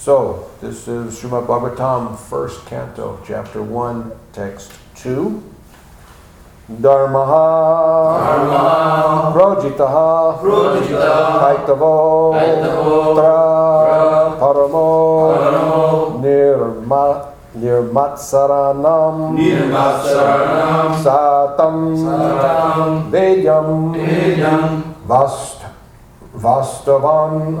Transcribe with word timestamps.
So, 0.00 0.48
this 0.62 0.88
is 0.88 1.20
Srimad 1.20 1.44
Bhagavatam, 1.44 2.16
first 2.16 2.64
canto, 2.64 3.20
chapter 3.22 3.60
1, 3.62 4.10
text 4.32 4.72
2. 4.96 5.42
Dharmaha 6.80 8.16
Projitaha 9.34 10.40
Kaitavo 10.40 12.32
Tra 13.14 14.40
Paramo 14.40 16.16
Nirma 16.22 17.36
Nirmatsaranam 17.58 19.36
Satam 21.04 21.92
Vedyam 23.12 23.92
Vast 25.04 25.60
Vastavan 26.34 27.60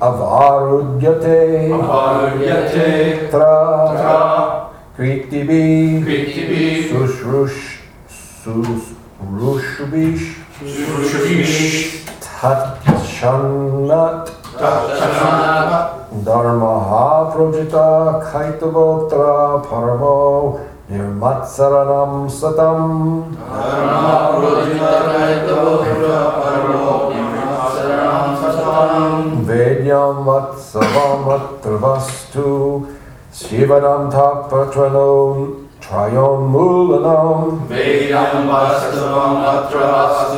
Avarudyate 0.00 1.68
Tra 3.30 4.70
Kritibi 4.96 6.02
Sushrush 6.88 7.60
Susrushbish 8.44 10.24
Tachanat 12.20 14.24
Dharmaha 16.24 17.08
Projita 17.34 17.88
Kaitavotra 18.22 19.34
Paramo 19.66 20.18
Nirmatsaranam 20.88 22.12
Satam 22.30 22.80
Vedyam 29.48 30.26
Vatsavam 30.28 31.24
Atravastu 31.34 32.86
Shivanam 33.32 34.12
Tapatranom 34.12 35.68
Trayon 35.80 36.52
Mulanam 36.52 37.66
Vedam 37.66 38.44
Vastavam 38.46 39.40
Atra 39.48 40.28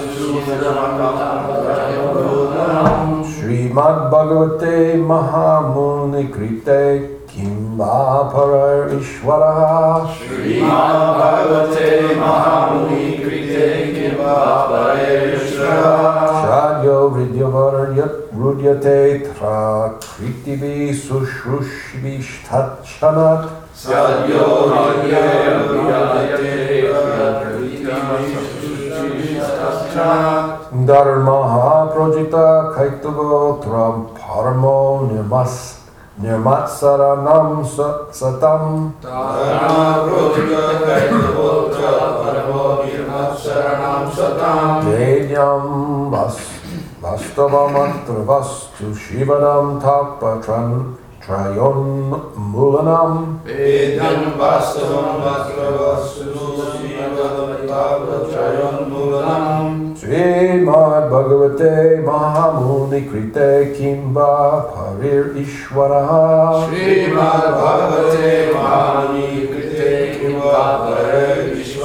Srimad 3.26 3.98
Bhagavate 4.12 4.94
Mahamuni 5.10 6.30
Krite 6.30 7.26
Kimba 7.26 8.30
Parar 8.30 8.90
Ishwaraha 8.90 10.06
Srimad 10.06 11.18
Bhagavate 11.18 12.14
Mahamuni 12.14 13.18
Krite 13.24 13.92
Kiva 13.92 14.70
Pareshvara 14.70 15.94
Shadyo 16.42 16.98
Vidyavar 17.10 17.74
Rudyate 18.40 19.20
Tra 19.36 19.98
Kritivi 20.00 20.94
Sushrushvish 20.96 22.40
Tachanat 22.48 23.68
Sadyo 23.76 24.72
Radya 24.72 25.68
Vyadate 25.68 26.88
Dharmaha 30.86 31.92
Projita 31.92 32.72
Kaitavo 32.74 33.60
Tram 33.62 34.08
Paramo 34.16 35.08
Nirmas 35.10 35.80
Nirmatsaranam 36.20 37.66
Sa- 37.66 38.06
Satam 38.12 38.92
Dharma 39.02 40.04
Projita 40.08 40.80
Kaitavotra 40.86 41.92
Paramo 42.20 42.84
Nirmatsaranam 42.84 44.10
Satam 44.10 44.84
Vedyam 44.84 46.10
Vas 46.10 46.59
Vastavam 47.00 47.72
Vastu 48.26 48.94
Shivanam 48.94 49.80
Tapatran 49.80 50.96
Trayon 51.22 52.10
Mulanam 52.36 53.40
Vedam 53.42 54.36
Vastavam 54.36 55.22
Atra 55.24 55.72
Vastu 55.80 56.34
Trayon 58.28 58.90
Mulanam 58.90 59.96
Srimad 59.96 61.08
Bhagavate 61.08 62.04
Mahamuni 62.04 63.08
Krite 63.08 63.74
Kimba 63.74 64.68
Parir 64.70 65.24
Ishwaraha 65.42 66.68
Srimad 66.68 67.44
Bhagavate 67.60 68.52
Mahamuni 68.52 69.48
Krite 69.48 70.20
Kiva 70.20 70.60
Pareshvara 70.84 71.49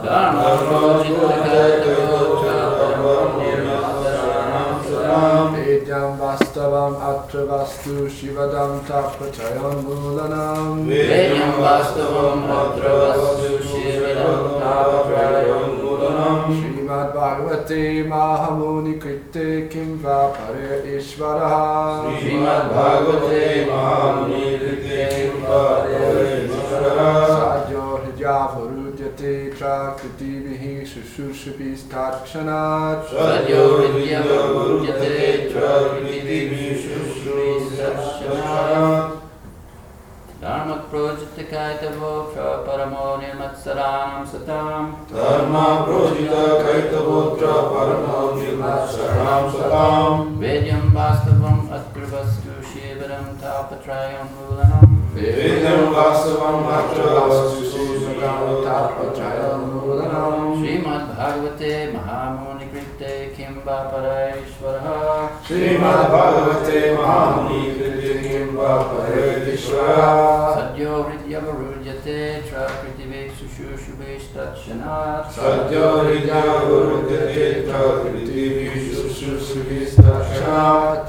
Vedyam 5.52 6.16
Vastavam 6.16 6.94
Atra 6.96 7.44
Vastu 7.44 8.08
Shivadam 8.08 8.80
Tapachayon 8.86 9.84
Mulanam 9.84 10.88
Vedyam 10.88 11.52
Vastavam 11.60 12.48
Atra 12.48 12.92
Vastu 13.00 13.60
Shivanam 13.60 14.56
Taprayon 14.62 15.68
Mulanam 15.82 16.40
Srimad 16.56 17.12
Bhagavate 17.12 18.08
Mahamuni 18.08 18.94
Krite 18.98 19.68
Kimva 19.68 20.18
Pare 20.34 20.80
Ishvaraha 20.96 22.18
Srimad 22.18 22.64
Bhagavate 22.72 23.68
Vihi 31.20 31.28
Shushushabhistakshanat 31.34 33.04
Sadyo 33.08 33.62
Vidya 33.94 34.20
Varudyate 34.22 35.52
Trakriti 35.52 36.38
Vishushrisashana 36.50 39.20
Dharma 40.40 40.76
Projitakaitavo 40.90 42.12
Paramo 42.64 43.06
Nirmatsaranam 43.20 44.24
Satam 44.26 44.84
Dharma 45.08 45.66
Projita 45.86 46.44
Kaitavotra 46.64 47.54
Paramo 47.70 48.18
Nirmatsaranam 48.40 49.44
Saranam 49.52 49.54
Satam 49.54 50.12
Vedyam 50.38 50.84
Vastavam 50.92 51.58
Atra 51.70 52.06
Vastu 52.06 52.52
Shivaram 52.64 53.26
Tapatrayam 53.36 54.28
Srimad 61.30 61.30
Bhagavate 61.30 61.92
Mahamuni 61.92 62.64
Krite 62.70 63.12
Kimba 63.36 63.76
Paraishvaraha 63.90 64.98
Srimad 65.44 66.02
Bhagavate 66.10 66.80
Mahamuni 66.96 67.60
Kriti 67.76 68.12
Kimba 68.24 68.70
Paredishvara 68.90 70.02
Sadyo 70.56 70.92
Hridya 71.06 71.38
Varujyate 71.40 72.18
Trakriti 72.42 73.04
Sushushubesh 73.30 74.26
Tatshanat 74.34 75.24
Sadyo 75.30 75.86
Hridya 76.04 76.40
Gurudhyate 76.66 77.46
Prakriti 77.70 78.42
Vishushusuvistashat 78.70 81.04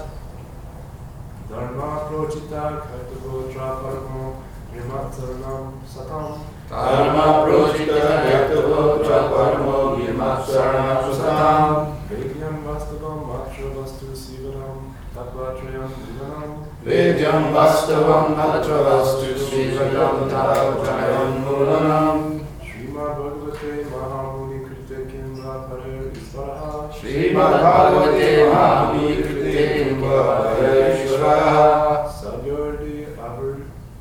Dharma 4.71 5.03
Prochita 5.03 5.43
Kaitavotra 5.43 5.51
Paramo 5.51 5.57
Yamatsaranam 5.59 5.83
Satam 5.83 6.39
Dharma 6.69 7.43
Prochita 7.43 7.99
Yaktavotra 8.23 9.17
Paramo 9.29 9.77
Nirmat 9.97 10.45
Saranam 10.45 11.11
Satam 11.11 11.97
Vedyam 12.09 12.55
Vastavam 12.63 13.19
Matra 13.27 13.67
Vastu 13.75 14.15
Sivaram 14.15 14.79
Tattvatrayam 15.13 15.91
Vivanam 15.91 16.51
Vidyam 16.85 17.43
Vastavam 17.51 18.27
Atra 18.39 18.79
Vastu 18.87 19.35
Srivatam 19.35 20.15
Tapatrayam 20.29 21.31
Mulanam 21.43 22.19
Srimad 22.63 23.15
Bhagavate 23.19 23.71
Mahamuni 23.91 24.57
Krite 24.65 24.97
Kimra 25.11 25.53
Pare 25.67 25.95
Isvaraha 26.15 26.71
Srimad 26.93 27.53
Bhagavate 27.59 28.29
Mahamuni 28.53 29.11
Kriti 29.19 29.63
Kimba 29.75 30.15
Paredishvara 30.27 32.07
Sadyordi 32.07 32.95
Avar 33.19 33.55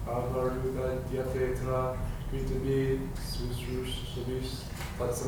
Avarugadyatetra 0.07 1.81
Kritabi 2.31 2.79
Susrush 3.19 3.95
Sabis 4.15 4.51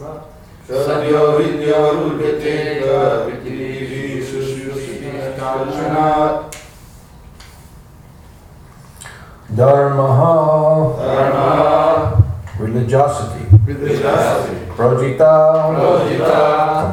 Tatsana 0.02 0.26
Sadyo 0.66 1.38
Vidya 1.38 1.78
Rudhyate 1.94 2.82
Prakriti 2.82 3.86
Vishushusuvistashat 3.90 6.50
Dharma, 9.54 10.10
Dharma 10.98 12.18
religiosity, 12.58 13.44
Religiosity. 13.66 14.56
Projita, 14.72 15.32
Projita 15.76 16.40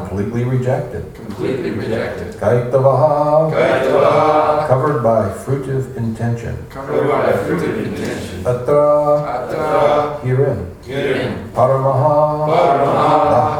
completely 0.08 0.44
rejected, 0.44 1.04
Completely 1.14 1.70
rejected. 1.70 2.34
Kaitavaha, 2.34 3.50
Kaitava 3.50 4.68
covered 4.68 5.02
by 5.02 5.30
fruitive 5.42 5.96
intention, 5.96 6.54
Covered 6.68 7.08
by 7.08 7.32
fruitive 7.32 7.86
intention. 7.86 8.44
Atra, 8.46 9.24
Atra. 9.24 10.20
Herein, 10.22 10.66
Herein. 10.84 11.48
Paramaha, 11.54 12.29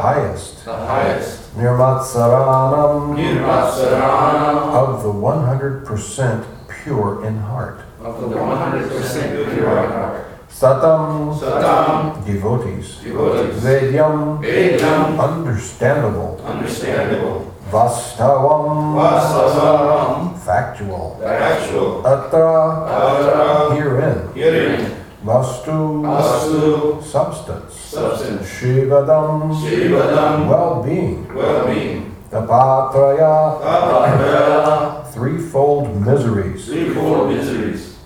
highest, 0.01 0.65
The 0.65 0.73
highest. 0.75 1.55
Nirmatsaranam, 1.55 3.15
Nirmasaranam 3.15 4.57
of 4.73 5.03
the 5.03 5.13
100% 5.13 6.45
pure 6.83 7.25
in 7.25 7.37
heart, 7.37 7.81
Of 8.01 8.19
the 8.21 8.27
one 8.33 8.57
hundred 8.57 8.89
percent 8.89 9.29
pure 9.53 9.77
in 9.83 9.91
heart. 9.91 10.25
Satam, 10.49 11.37
Satam. 11.37 12.25
Devotees, 12.25 12.97
Devotees. 13.03 13.61
Vedyam, 13.63 14.41
Vedyam. 14.41 15.19
Understandable, 15.19 16.41
Understandable. 16.43 17.53
Vastavam, 17.71 18.97
Vasavam 18.99 20.35
factual, 20.39 21.21
Actual 21.23 22.01
atra, 22.05 22.83
Atra. 22.89 23.75
Herein, 23.75 24.27
Herein 24.35 25.00
vastu, 25.23 26.01
Vastu 26.01 27.01
substance, 27.03 27.73
Substance. 27.73 28.47
Shivadam, 28.47 29.53
Shivadam. 29.53 30.47
Well-being, 30.49 31.27
Well-being. 31.35 32.15
Tapatraya, 32.31 33.59
Tapatraya. 33.61 35.05
Threefold 35.13 36.01
miseries, 36.05 36.65
Threefold 36.65 37.29
miseries. 37.29 37.97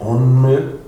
Unmi- 0.00 0.78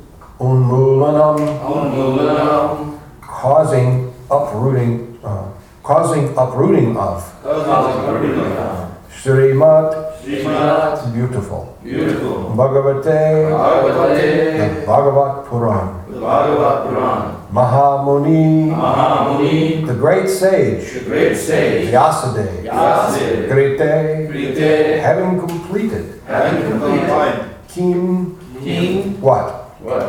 unmulanam, 0.40 1.36
Unmulanam 1.60 2.98
causing 3.20 4.12
uprooting, 4.30 5.19
uh, 5.25 5.44
causing 5.82 6.32
uprooting 6.36 6.96
of, 6.96 7.22
Kazakarunam 7.44 8.88
Srimat, 9.12 10.20
Srimad 10.25 11.12
beautiful, 11.14 11.67
Beautiful. 11.88 12.52
Bhagavate, 12.55 13.49
Bhagavate. 13.49 14.81
the 14.81 14.87
Bhagavat 14.87 15.49
Puran, 15.49 16.05
The 16.12 16.20
Bhagavad 16.20 16.88
Puran. 16.88 17.35
Mahamuni, 17.52 18.69
Mahamuni. 18.76 19.87
the 19.87 19.94
great 19.94 20.29
sage, 20.29 20.93
The 20.93 21.00
great 21.08 21.35
sage. 21.35 21.88
Vyasadeva, 21.88 22.62
Vyasadeva. 22.62 23.49
Krite, 23.49 24.29
Krite. 24.29 25.00
Having 25.00 25.40
completed, 25.40 26.20
Having 26.26 26.70
completed. 26.70 27.50
Kim, 27.69 28.37
King 28.62 29.19
what? 29.20 29.81
What? 29.81 30.02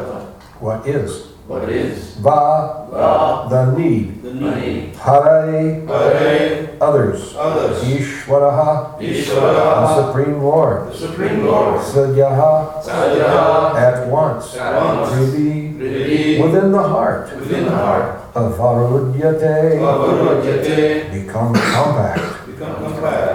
What 0.59 0.87
is? 0.87 1.28
What 1.49 1.65
is? 1.67 2.13
Va, 2.21 2.85
Va. 2.93 3.47
the 3.49 3.73
need, 3.75 4.21
The 4.21 4.33
need. 4.37 4.93
Hare, 5.01 5.81
Hare. 5.89 6.69
others, 6.79 7.33
Others. 7.35 7.81
Ishwaraha, 7.89 8.99
the 8.99 9.05
Ishvara 9.17 10.05
Supreme 10.05 10.37
Lord, 10.43 10.91
The 10.93 10.97
Supreme 11.09 11.45
Lord. 11.47 11.81
Sadhyaha, 11.81 12.83
Sadhya 12.85 13.73
at 13.73 14.07
once, 14.07 14.55
At 14.57 14.77
once. 14.77 15.09
Prithvi, 15.09 15.73
Prithvi 15.73 16.43
within 16.43 16.71
the 16.71 16.83
heart, 16.83 17.33
Within 17.35 17.65
the 17.65 17.71
heart. 17.75 18.31
Avarudyate, 18.35 19.81
Avarudyate. 19.81 21.11
Become 21.11 21.53
compact, 21.55 22.45
Become 22.45 22.75
compact. 22.75 23.25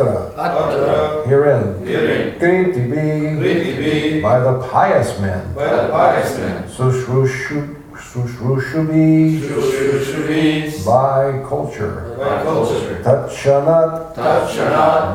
Atra, 0.00 0.32
Atra. 0.40 1.26
Herein, 1.28 1.84
Herein. 1.84 2.32
Kritibi, 2.40 3.36
Prithvi 3.36 3.67
by 4.28 4.40
the 4.40 4.68
pious 4.68 5.18
men, 5.20 5.54
By 5.54 5.64
the 5.74 5.88
pious 5.88 6.36
men 6.36 6.64
Sushrushu, 6.68 7.76
Sushrushubi, 7.94 9.40
by 10.84 11.42
culture, 11.48 12.14
By 12.18 12.42
culture. 12.42 12.98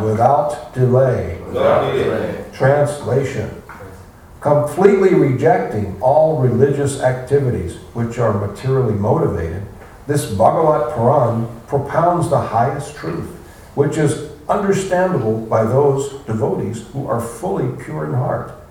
Without 0.04 0.74
delay. 0.74 1.40
Without 1.46 1.92
delay. 1.92 2.46
Translation. 2.54 3.62
Completely 4.42 5.14
rejecting 5.14 6.02
all 6.02 6.42
religious 6.42 7.02
activities 7.02 7.76
which 7.94 8.18
are 8.18 8.34
materially 8.34 8.96
motivated, 8.96 9.64
this 10.08 10.32
Bhagavat 10.32 10.96
Puran 10.96 11.48
propounds 11.68 12.30
the 12.30 12.42
highest 12.42 12.96
truth, 12.96 13.30
which 13.76 13.96
is 13.98 14.32
understandable 14.50 15.38
by 15.46 15.64
those 15.64 16.14
devotees 16.26 16.88
who 16.94 17.08
are 17.08 17.22
fully 17.22 17.72
pure 17.84 18.06
in 18.06 18.14
heart. 18.14 18.63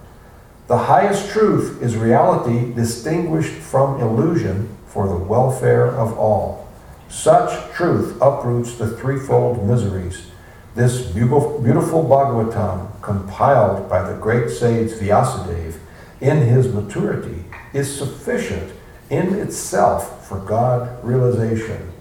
The 0.73 0.79
highest 0.79 1.29
truth 1.29 1.83
is 1.83 1.99
reality 1.99 2.73
distinguished 2.73 3.53
from 3.53 4.01
illusion 4.01 4.75
for 4.87 5.07
the 5.07 5.19
welfare 5.19 5.87
of 5.87 6.19
all. 6.19 6.67
Such 7.11 7.71
truth 7.75 8.17
uproots 8.23 8.79
the 8.79 8.97
threefold 8.97 9.69
miseries. 9.69 10.29
This 10.75 11.03
beautiful, 11.03 11.61
Bhagavatam, 11.63 13.03
compiled 13.03 13.91
by 13.91 14.11
the 14.11 14.19
great 14.19 14.49
sage 14.49 14.93
Vyasadeva 14.93 15.79
in 16.23 16.39
his 16.39 16.73
maturity, 16.73 17.45
is 17.75 17.95
sufficient 17.95 18.73
in 19.11 19.35
itself 19.35 20.27
for 20.27 20.39
God 20.39 21.05
realization. 21.05 21.93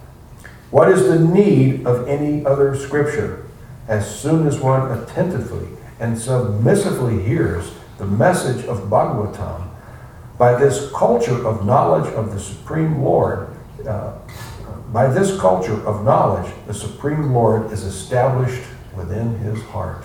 What 0.69 0.89
is 0.89 1.09
the 1.09 1.19
need 1.19 1.85
of 1.85 2.07
any 2.07 2.45
other 2.45 2.77
scripture? 2.77 3.45
As 3.89 4.17
soon 4.17 4.47
as 4.47 4.61
one 4.61 4.97
attentively 4.97 5.67
and 5.99 6.17
submissively 6.17 7.21
hears 7.21 7.73
the 8.01 8.07
message 8.07 8.65
of 8.65 8.89
Bhagavatam, 8.89 9.67
by 10.39 10.55
this 10.55 10.91
culture 10.91 11.45
of 11.45 11.67
knowledge 11.67 12.11
of 12.15 12.33
the 12.33 12.39
Supreme 12.39 13.03
Lord, 13.03 13.55
uh, 13.87 14.13
by 14.91 15.05
this 15.05 15.39
culture 15.39 15.79
of 15.85 16.03
knowledge, 16.03 16.51
the 16.65 16.73
Supreme 16.73 17.31
Lord 17.31 17.71
is 17.71 17.83
established 17.83 18.63
within 18.97 19.37
his 19.37 19.61
heart. 19.65 20.03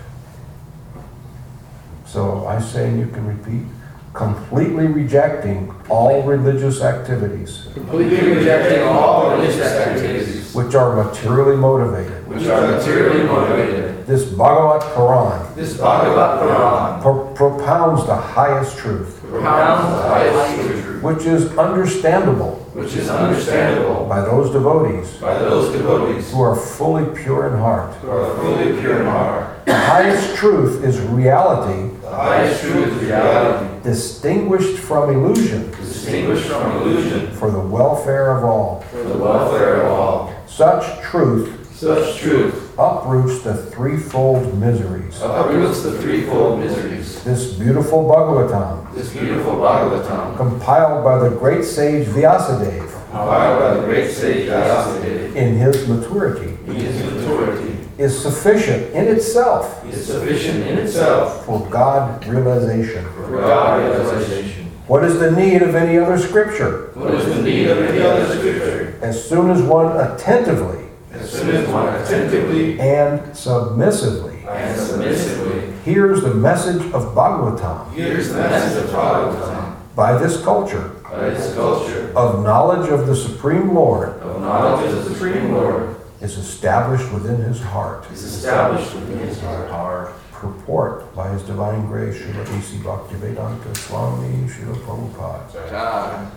So 2.04 2.46
I 2.46 2.60
say, 2.60 2.90
and 2.90 3.00
you 3.00 3.06
can 3.06 3.26
repeat, 3.26 3.66
completely 4.12 4.88
rejecting 4.88 5.74
all 5.88 6.22
religious 6.22 6.82
activities. 6.82 7.68
Completely 7.72 8.34
rejecting 8.34 8.82
all 8.82 9.30
religious 9.30 9.62
activities. 9.62 10.54
Which 10.54 10.74
are 10.74 11.02
materially 11.02 11.56
motivated, 11.56 12.28
Which 12.28 12.46
are 12.46 12.60
materially 12.72 13.24
motivated. 13.24 14.06
This 14.06 14.26
Bhagavat 14.26 14.82
Puran. 14.94 15.54
This 15.56 15.78
Bhagavad 15.78 16.42
Puran 16.42 17.02
propounds 17.36 18.06
the 18.06 18.16
highest 18.16 18.78
truth, 18.78 19.20
propounds 19.28 19.94
the 19.94 20.08
highest 20.08 20.66
truth, 20.66 21.02
which 21.02 21.26
is 21.26 21.56
understandable. 21.58 22.54
Which 22.72 22.94
is 22.94 23.08
understandable. 23.10 24.06
By 24.06 24.22
those 24.22 24.50
devotees. 24.50 25.16
By 25.18 25.38
those 25.38 25.72
devotees. 25.72 26.30
Who 26.32 26.40
are 26.40 26.56
fully 26.56 27.04
pure 27.14 27.48
in 27.48 27.58
heart. 27.58 27.94
who 27.96 28.10
are 28.10 28.36
fully 28.36 28.80
pure 28.80 29.00
in 29.00 29.06
heart. 29.06 29.66
The 29.66 29.74
highest 29.74 30.36
truth 30.36 30.82
is 30.82 30.98
reality. 31.00 31.94
The 32.00 32.10
highest 32.10 32.62
truth 32.62 32.96
is 32.96 33.02
reality, 33.02 33.82
distinguished 33.82 34.78
from 34.78 35.10
illusion. 35.10 35.70
Distinguished 35.72 36.46
from 36.46 36.76
illusion. 36.76 37.32
For 37.32 37.50
the 37.50 37.60
welfare 37.60 38.36
of 38.36 38.44
all. 38.44 38.80
for 38.90 39.02
the 39.02 39.18
welfare 39.18 39.82
of 39.82 39.92
all. 39.92 40.34
Such 40.46 41.02
truth 41.02 41.76
Such 41.76 42.18
truth 42.18 42.65
uproots 42.78 43.42
the 43.42 43.54
threefold 43.54 44.58
miseries. 44.58 45.20
uproots 45.22 45.82
the 45.82 45.98
threefold 46.00 46.60
miseries. 46.60 47.22
This 47.24 47.54
beautiful 47.54 48.04
Bhagavatam, 48.04 48.94
This 48.94 49.12
beautiful 49.12 49.54
Bhagavatam, 49.56 50.36
compiled 50.36 51.02
by 51.02 51.18
the 51.18 51.30
great 51.36 51.64
sage 51.64 52.06
Vyasadeva 52.06 52.96
compiled 53.10 53.60
by 53.60 53.74
the 53.80 53.86
great 53.86 54.10
sage 54.10 54.48
Vyasadeva, 54.48 55.34
in 55.34 55.56
his 55.56 55.88
maturity, 55.88 56.58
in 56.66 56.74
his 56.74 57.12
maturity, 57.12 57.78
is 57.98 58.20
sufficient 58.20 58.92
in 58.94 59.08
itself 59.08 59.82
is 59.86 60.06
sufficient 60.06 60.66
in 60.66 60.76
itself 60.78 61.46
for 61.46 61.66
God 61.70 62.26
realization. 62.26 63.04
for 63.14 63.40
God 63.40 63.80
realization. 63.80 64.66
What 64.86 65.02
is 65.02 65.18
the 65.18 65.30
need 65.30 65.62
of 65.62 65.74
any 65.74 65.98
other 65.98 66.18
scripture? 66.18 66.90
What 66.94 67.14
is 67.14 67.24
the 67.24 67.42
need 67.42 67.68
of 67.68 67.78
any 67.78 68.02
other 68.02 68.36
scripture? 68.36 68.98
As 69.00 69.26
soon 69.28 69.50
as 69.50 69.62
one 69.62 69.96
attentively 69.96 70.85
As 71.34 71.68
one 71.68 71.88
attentively 71.94 72.78
and 72.78 73.36
submissively 73.36 74.44
and 74.46 74.80
submissively 74.80 75.72
hears 75.84 76.22
the 76.22 76.32
message 76.32 76.82
of 76.92 77.14
Bhagavatam 77.14 77.92
hears 77.92 78.28
the 78.28 78.36
message 78.36 78.84
of 78.84 78.90
Bhagavatam 78.90 79.76
by 79.96 80.16
this 80.18 80.42
culture 80.44 80.88
by 81.02 81.28
its 81.28 81.52
culture 81.54 82.12
of 82.16 82.44
knowledge 82.44 82.88
of 82.90 83.08
the 83.08 83.16
Supreme 83.16 83.74
Lord 83.74 84.10
of 84.20 84.40
knowledge 84.40 84.92
of 84.92 85.04
the 85.04 85.14
Supreme 85.14 85.52
Lord 85.52 85.96
is 86.20 86.38
established 86.38 87.12
within 87.12 87.42
his 87.42 87.60
heart. 87.60 88.08
is 88.12 88.22
established 88.22 88.94
within 88.94 89.18
his 89.18 89.40
heart. 89.40 90.12
Purport 90.32 91.14
by 91.16 91.30
His 91.30 91.42
Divine 91.42 91.86
Grace, 91.86 92.18
Srila 92.18 92.58
A.C. 92.58 92.76
Bhaktivedanta 92.78 93.74
Swami, 93.74 94.46
Srila 94.46 94.76
Prabhupada. 94.84 96.30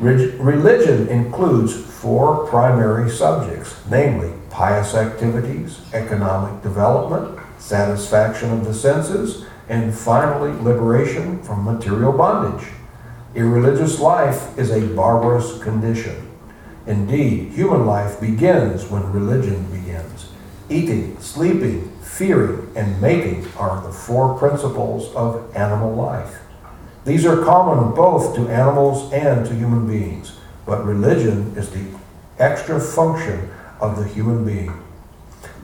Religion 0.00 1.06
includes 1.08 1.72
four 1.74 2.46
primary 2.48 3.08
subjects, 3.08 3.76
namely 3.88 4.32
pious 4.50 4.94
activities, 4.94 5.80
economic 5.92 6.62
development, 6.62 7.38
satisfaction 7.58 8.50
of 8.50 8.64
the 8.64 8.74
senses, 8.74 9.44
and 9.68 9.94
finally 9.94 10.50
liberation 10.62 11.40
from 11.42 11.64
material 11.64 12.12
bondage. 12.12 12.68
Irreligious 13.34 14.00
life 14.00 14.56
is 14.58 14.70
a 14.70 14.94
barbarous 14.94 15.62
condition. 15.62 16.30
Indeed, 16.86 17.52
human 17.52 17.86
life 17.86 18.20
begins 18.20 18.90
when 18.90 19.12
religion 19.12 19.64
begins. 19.70 20.28
Eating, 20.68 21.18
sleeping, 21.20 21.90
fearing, 22.02 22.70
and 22.76 23.00
mating 23.00 23.46
are 23.56 23.82
the 23.82 23.92
four 23.92 24.36
principles 24.38 25.12
of 25.14 25.54
animal 25.56 25.94
life. 25.94 26.43
These 27.04 27.26
are 27.26 27.44
common 27.44 27.94
both 27.94 28.34
to 28.36 28.48
animals 28.48 29.12
and 29.12 29.44
to 29.46 29.54
human 29.54 29.86
beings, 29.86 30.38
but 30.64 30.84
religion 30.84 31.54
is 31.54 31.68
the 31.70 31.84
extra 32.38 32.80
function 32.80 33.50
of 33.78 33.98
the 33.98 34.08
human 34.08 34.44
being. 34.44 34.72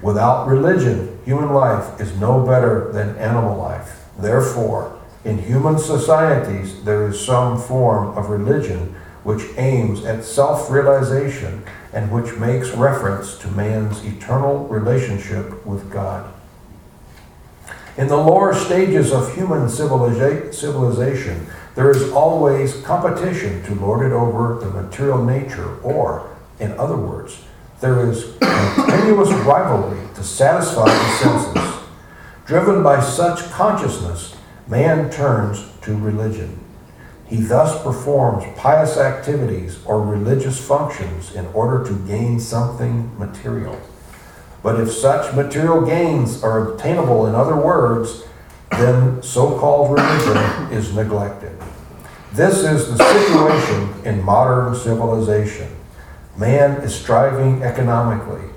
Without 0.02 0.46
religion, 0.46 1.18
human 1.24 1.52
life 1.52 1.98
is 1.98 2.14
no 2.16 2.44
better 2.44 2.92
than 2.92 3.16
animal 3.16 3.56
life. 3.56 4.06
Therefore, 4.18 4.98
in 5.24 5.38
human 5.38 5.78
societies, 5.78 6.84
there 6.84 7.06
is 7.08 7.18
some 7.18 7.58
form 7.58 8.16
of 8.18 8.28
religion 8.28 8.94
which 9.24 9.44
aims 9.56 10.04
at 10.04 10.24
self 10.24 10.70
realization 10.70 11.62
and 11.92 12.10
which 12.10 12.36
makes 12.36 12.70
reference 12.70 13.36
to 13.38 13.48
man's 13.48 14.04
eternal 14.04 14.66
relationship 14.68 15.64
with 15.66 15.90
God. 15.90 16.30
In 18.00 18.08
the 18.08 18.16
lower 18.16 18.54
stages 18.54 19.12
of 19.12 19.34
human 19.34 19.68
civilization, 19.68 21.46
there 21.74 21.90
is 21.90 22.10
always 22.12 22.80
competition 22.80 23.62
to 23.64 23.74
lord 23.74 24.06
it 24.06 24.12
over 24.12 24.58
the 24.58 24.70
material 24.70 25.22
nature, 25.22 25.78
or, 25.82 26.34
in 26.58 26.72
other 26.78 26.96
words, 26.96 27.42
there 27.82 28.08
is 28.10 28.38
continuous 28.40 29.28
rivalry 29.44 30.00
to 30.14 30.24
satisfy 30.24 30.86
the 30.86 31.08
senses. 31.18 31.82
Driven 32.46 32.82
by 32.82 33.00
such 33.00 33.50
consciousness, 33.50 34.34
man 34.66 35.10
turns 35.10 35.68
to 35.82 35.94
religion. 35.94 36.58
He 37.26 37.36
thus 37.36 37.82
performs 37.82 38.46
pious 38.56 38.96
activities 38.96 39.78
or 39.84 40.00
religious 40.00 40.58
functions 40.58 41.34
in 41.34 41.44
order 41.48 41.84
to 41.84 42.06
gain 42.06 42.40
something 42.40 43.10
material. 43.18 43.78
But 44.62 44.80
if 44.80 44.92
such 44.92 45.34
material 45.34 45.84
gains 45.84 46.42
are 46.42 46.72
obtainable 46.72 47.26
in 47.26 47.34
other 47.34 47.56
words, 47.56 48.24
then 48.70 49.22
so 49.22 49.58
called 49.58 49.98
religion 49.98 50.72
is 50.72 50.94
neglected. 50.94 51.56
This 52.32 52.58
is 52.58 52.96
the 52.96 53.04
situation 53.04 54.04
in 54.04 54.22
modern 54.22 54.74
civilization. 54.74 55.76
Man 56.36 56.82
is 56.82 56.94
striving 56.94 57.62
economically, 57.62 58.48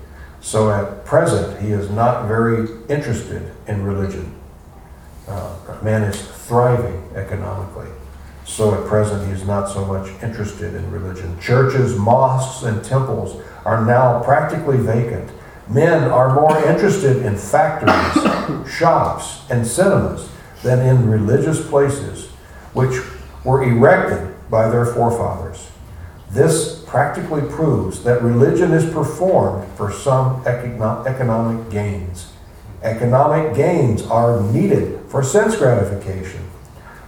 so 0.41 0.71
at 0.71 1.05
present 1.05 1.59
he 1.61 1.71
is 1.71 1.89
not 1.89 2.27
very 2.27 2.69
interested 2.89 3.51
in 3.67 3.83
religion. 3.83 4.35
Uh, 5.27 5.55
man 5.81 6.03
is 6.03 6.21
thriving 6.21 7.09
economically. 7.15 7.87
So 8.45 8.73
at 8.73 8.85
present, 8.87 9.25
he 9.27 9.33
is 9.33 9.45
not 9.45 9.67
so 9.67 9.85
much 9.85 10.09
interested 10.21 10.75
in 10.75 10.91
religion. 10.91 11.39
Churches, 11.39 11.97
mosques, 11.97 12.63
and 12.63 12.83
temples 12.83 13.41
are 13.65 13.85
now 13.85 14.21
practically 14.21 14.77
vacant. 14.77 15.31
Men 15.69 16.03
are 16.11 16.35
more 16.35 16.57
interested 16.67 17.25
in 17.25 17.37
factories, 17.37 18.69
shops, 18.77 19.41
and 19.49 19.65
cinemas 19.65 20.29
than 20.61 20.79
in 20.79 21.09
religious 21.09 21.65
places, 21.67 22.27
which 22.73 23.01
were 23.43 23.63
erected 23.63 24.35
by 24.49 24.69
their 24.69 24.85
forefathers. 24.85 25.69
This 26.31 26.83
practically 26.87 27.41
proves 27.41 28.03
that 28.03 28.21
religion 28.21 28.71
is 28.71 28.91
performed 28.91 29.67
for 29.77 29.91
some 29.91 30.43
econo- 30.43 31.05
economic 31.05 31.69
gains. 31.69 32.31
Economic 32.81 33.55
gains 33.55 34.01
are 34.03 34.41
needed 34.41 34.99
for 35.07 35.23
sense 35.23 35.55
gratification. 35.55 36.41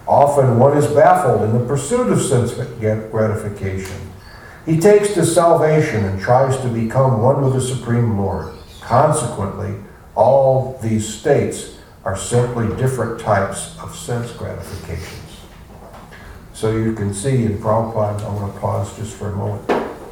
Often 0.06 0.58
one 0.58 0.76
is 0.78 0.86
baffled 0.86 1.42
in 1.42 1.52
the 1.52 1.64
pursuit 1.66 2.12
of 2.12 2.22
sense 2.22 2.52
gratification. 2.52 4.05
He 4.66 4.80
takes 4.80 5.14
to 5.14 5.24
salvation 5.24 6.04
and 6.04 6.20
tries 6.20 6.60
to 6.60 6.68
become 6.68 7.22
one 7.22 7.40
with 7.42 7.54
the 7.54 7.60
Supreme 7.60 8.18
Lord. 8.18 8.52
Consequently, 8.80 9.76
all 10.16 10.76
these 10.82 11.06
states 11.06 11.78
are 12.04 12.16
simply 12.16 12.74
different 12.76 13.20
types 13.20 13.78
of 13.80 13.94
sense 13.94 14.32
gratifications. 14.32 15.40
So 16.52 16.76
you 16.76 16.94
can 16.94 17.14
see 17.14 17.44
in 17.44 17.58
Prabhupada, 17.58 18.24
I'm 18.28 18.38
going 18.38 18.52
to 18.52 18.58
pause 18.58 18.96
just 18.96 19.16
for 19.16 19.30
a 19.30 19.36
moment. 19.36 19.66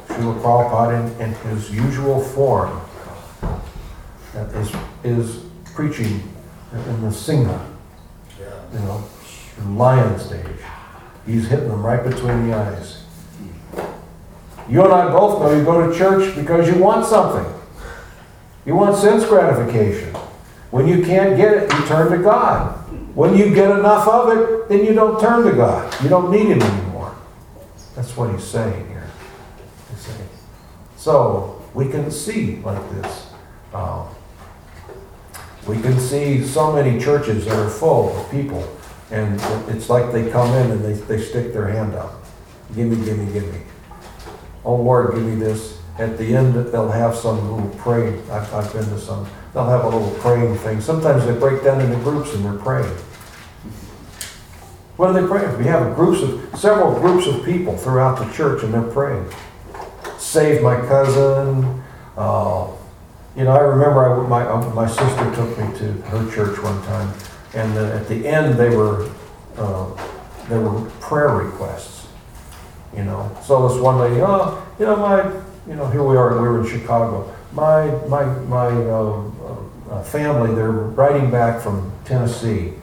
Srila 0.07 0.41
Prabhupada, 0.41 1.19
in, 1.19 1.27
in 1.27 1.33
his 1.49 1.69
usual 1.73 2.21
form, 2.21 2.79
is, 4.35 4.71
is 5.03 5.43
preaching 5.73 6.23
in 6.71 7.01
the 7.01 7.11
Singha, 7.11 7.65
you 8.71 8.79
know, 8.79 9.03
lion 9.69 10.17
stage. 10.17 10.45
He's 11.25 11.47
hitting 11.47 11.67
them 11.67 11.85
right 11.85 12.03
between 12.03 12.47
the 12.47 12.55
eyes. 12.55 13.04
You 14.69 14.83
and 14.83 14.93
I 14.93 15.11
both 15.11 15.41
know 15.41 15.55
you 15.55 15.63
go 15.63 15.89
to 15.89 15.97
church 15.97 16.35
because 16.35 16.67
you 16.67 16.81
want 16.81 17.05
something. 17.05 17.51
You 18.65 18.75
want 18.75 18.97
sense 18.97 19.25
gratification. 19.25 20.13
When 20.71 20.87
you 20.87 21.05
can't 21.05 21.37
get 21.37 21.53
it, 21.53 21.71
you 21.71 21.85
turn 21.85 22.11
to 22.11 22.23
God. 22.23 22.73
When 23.15 23.37
you 23.37 23.53
get 23.53 23.71
enough 23.71 24.07
of 24.07 24.37
it, 24.37 24.69
then 24.69 24.83
you 24.83 24.93
don't 24.93 25.21
turn 25.21 25.45
to 25.45 25.53
God. 25.53 25.93
You 26.03 26.09
don't 26.09 26.31
need 26.31 26.47
Him 26.47 26.61
anymore. 26.61 27.15
That's 27.95 28.15
what 28.17 28.29
he's 28.33 28.43
saying 28.43 28.87
here. 28.89 29.07
He's 29.89 29.99
saying. 29.99 30.29
So 30.97 31.63
we 31.73 31.87
can 31.87 32.11
see 32.11 32.57
like 32.57 32.89
this. 32.91 33.27
Um, 33.73 34.07
we 35.65 35.81
can 35.81 35.99
see 35.99 36.43
so 36.45 36.73
many 36.73 36.99
churches 36.99 37.45
that 37.45 37.55
are 37.55 37.69
full 37.69 38.15
of 38.15 38.29
people, 38.29 38.67
and 39.11 39.39
it's 39.69 39.89
like 39.89 40.11
they 40.11 40.29
come 40.29 40.53
in 40.55 40.71
and 40.71 40.83
they, 40.83 40.93
they 40.93 41.23
stick 41.23 41.53
their 41.53 41.69
hand 41.69 41.95
up. 41.95 42.21
Give 42.75 42.87
me, 42.87 43.03
give 43.05 43.17
me, 43.17 43.31
give 43.31 43.51
me. 43.51 43.61
Oh 44.65 44.75
Lord, 44.75 45.13
give 45.15 45.23
me 45.23 45.35
this. 45.35 45.79
At 45.97 46.17
the 46.17 46.35
end, 46.35 46.55
they'll 46.55 46.91
have 46.91 47.15
some 47.15 47.39
little 47.49 47.69
praying. 47.79 48.19
I've, 48.29 48.53
I've 48.53 48.73
been 48.73 48.83
to 48.83 48.99
some. 48.99 49.25
They'll 49.53 49.69
have 49.69 49.85
a 49.85 49.89
little 49.89 50.11
praying 50.19 50.57
thing. 50.57 50.81
Sometimes 50.81 51.25
they 51.25 51.33
break 51.37 51.63
down 51.63 51.79
into 51.79 51.95
groups 52.03 52.33
and 52.33 52.43
they're 52.43 52.59
praying. 52.59 52.93
What 54.97 55.09
are 55.09 55.13
they 55.21 55.25
praying 55.27 55.51
for? 55.51 55.57
We 55.57 55.65
have 55.65 55.95
groups 55.95 56.21
of 56.21 56.59
several 56.59 56.99
groups 56.99 57.27
of 57.27 57.45
people 57.45 57.77
throughout 57.77 58.17
the 58.17 58.31
church, 58.33 58.63
and 58.63 58.73
they're 58.73 58.81
praying. 58.81 59.25
Save 60.17 60.61
my 60.61 60.75
cousin. 60.87 61.81
Uh, 62.17 62.67
You 63.37 63.43
know, 63.43 63.51
I 63.51 63.59
remember 63.59 63.99
I, 64.07 64.27
my, 64.29 64.43
uh, 64.47 64.73
my 64.73 64.87
sister 64.87 65.35
took 65.35 65.57
me 65.59 65.77
to 65.79 65.91
her 66.09 66.31
church 66.33 66.57
one 66.63 66.81
time, 66.83 67.13
and 67.53 67.77
at 67.77 68.07
the 68.07 68.25
end, 68.25 68.57
they 68.57 68.69
were, 68.75 69.09
uh, 69.57 69.85
there 70.47 70.61
were 70.61 70.89
prayer 71.01 71.29
requests. 71.29 71.94
You 72.95 73.03
know, 73.03 73.37
so 73.43 73.67
this 73.67 73.79
one 73.79 73.99
lady, 73.99 74.21
oh, 74.21 74.65
you 74.79 74.85
know, 74.85 74.95
my, 74.95 75.23
you 75.67 75.75
know, 75.75 75.87
here 75.87 76.03
we 76.03 76.15
are, 76.15 76.33
we 76.33 76.47
were 76.47 76.61
in 76.61 76.67
Chicago. 76.67 77.33
My, 77.51 77.87
my, 78.07 78.25
my, 78.25 78.67
uh, 78.67 79.23
uh, 79.89 80.03
family, 80.03 80.55
they're 80.55 80.71
riding 80.71 81.29
back 81.29 81.61
from 81.61 81.91
Tennessee, 82.05 82.73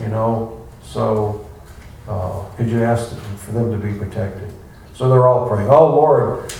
you 0.00 0.08
know, 0.08 0.66
so, 0.82 1.46
uh, 2.08 2.44
could 2.56 2.68
you 2.68 2.82
ask 2.82 3.16
for 3.36 3.52
them 3.52 3.70
to 3.70 3.78
be 3.78 3.98
protected? 3.98 4.52
So 4.94 5.08
they're 5.08 5.26
all 5.26 5.48
praying, 5.48 5.68
oh 5.68 5.88
Lord, 5.88 6.50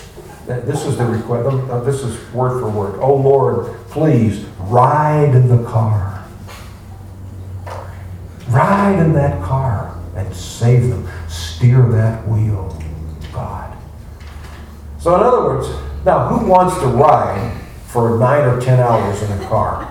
this 0.47 0.85
is 0.85 0.99
the 0.99 1.05
request, 1.05 1.49
uh, 1.71 1.81
this 1.81 2.03
is 2.03 2.33
word 2.33 2.61
for 2.61 2.69
word. 2.69 2.99
Oh 3.01 3.15
Lord, 3.15 3.75
please 3.89 4.45
ride 4.59 5.35
in 5.35 5.49
the 5.49 5.63
car. 5.65 6.25
Ride 8.49 8.99
in 8.99 9.13
that 9.15 9.43
car 9.43 9.99
and 10.17 10.35
save 10.35 10.89
them. 10.89 11.09
Steer 11.29 11.87
that 11.93 12.27
wheel. 12.29 12.72
So 15.03 15.17
in 15.17 15.21
other 15.21 15.43
words, 15.43 15.69
now 16.05 16.29
who 16.29 16.47
wants 16.47 16.79
to 16.79 16.87
ride 16.87 17.61
for 17.89 18.21
nine 18.21 18.45
or 18.45 18.61
ten 18.61 18.79
hours 18.79 19.21
in 19.21 19.33
a 19.33 19.49
car? 19.49 19.89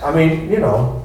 I 0.00 0.14
mean, 0.14 0.48
you 0.48 0.60
know, 0.60 1.04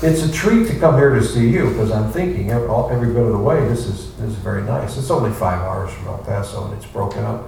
it's 0.00 0.22
a 0.22 0.30
treat 0.30 0.68
to 0.68 0.78
come 0.78 0.94
here 0.96 1.12
to 1.12 1.24
see 1.24 1.50
you 1.50 1.70
because 1.70 1.90
I'm 1.90 2.12
thinking 2.12 2.52
every, 2.52 2.68
bit 2.68 3.24
of 3.24 3.32
the 3.32 3.36
way 3.36 3.66
this 3.68 3.86
is 3.86 4.14
this 4.14 4.30
is 4.30 4.36
very 4.36 4.62
nice. 4.62 4.96
It's 4.96 5.10
only 5.10 5.32
five 5.32 5.60
hours 5.60 5.92
from 5.92 6.06
El 6.06 6.18
Paso 6.18 6.66
and 6.66 6.74
it's 6.74 6.86
broken 6.86 7.24
up. 7.24 7.40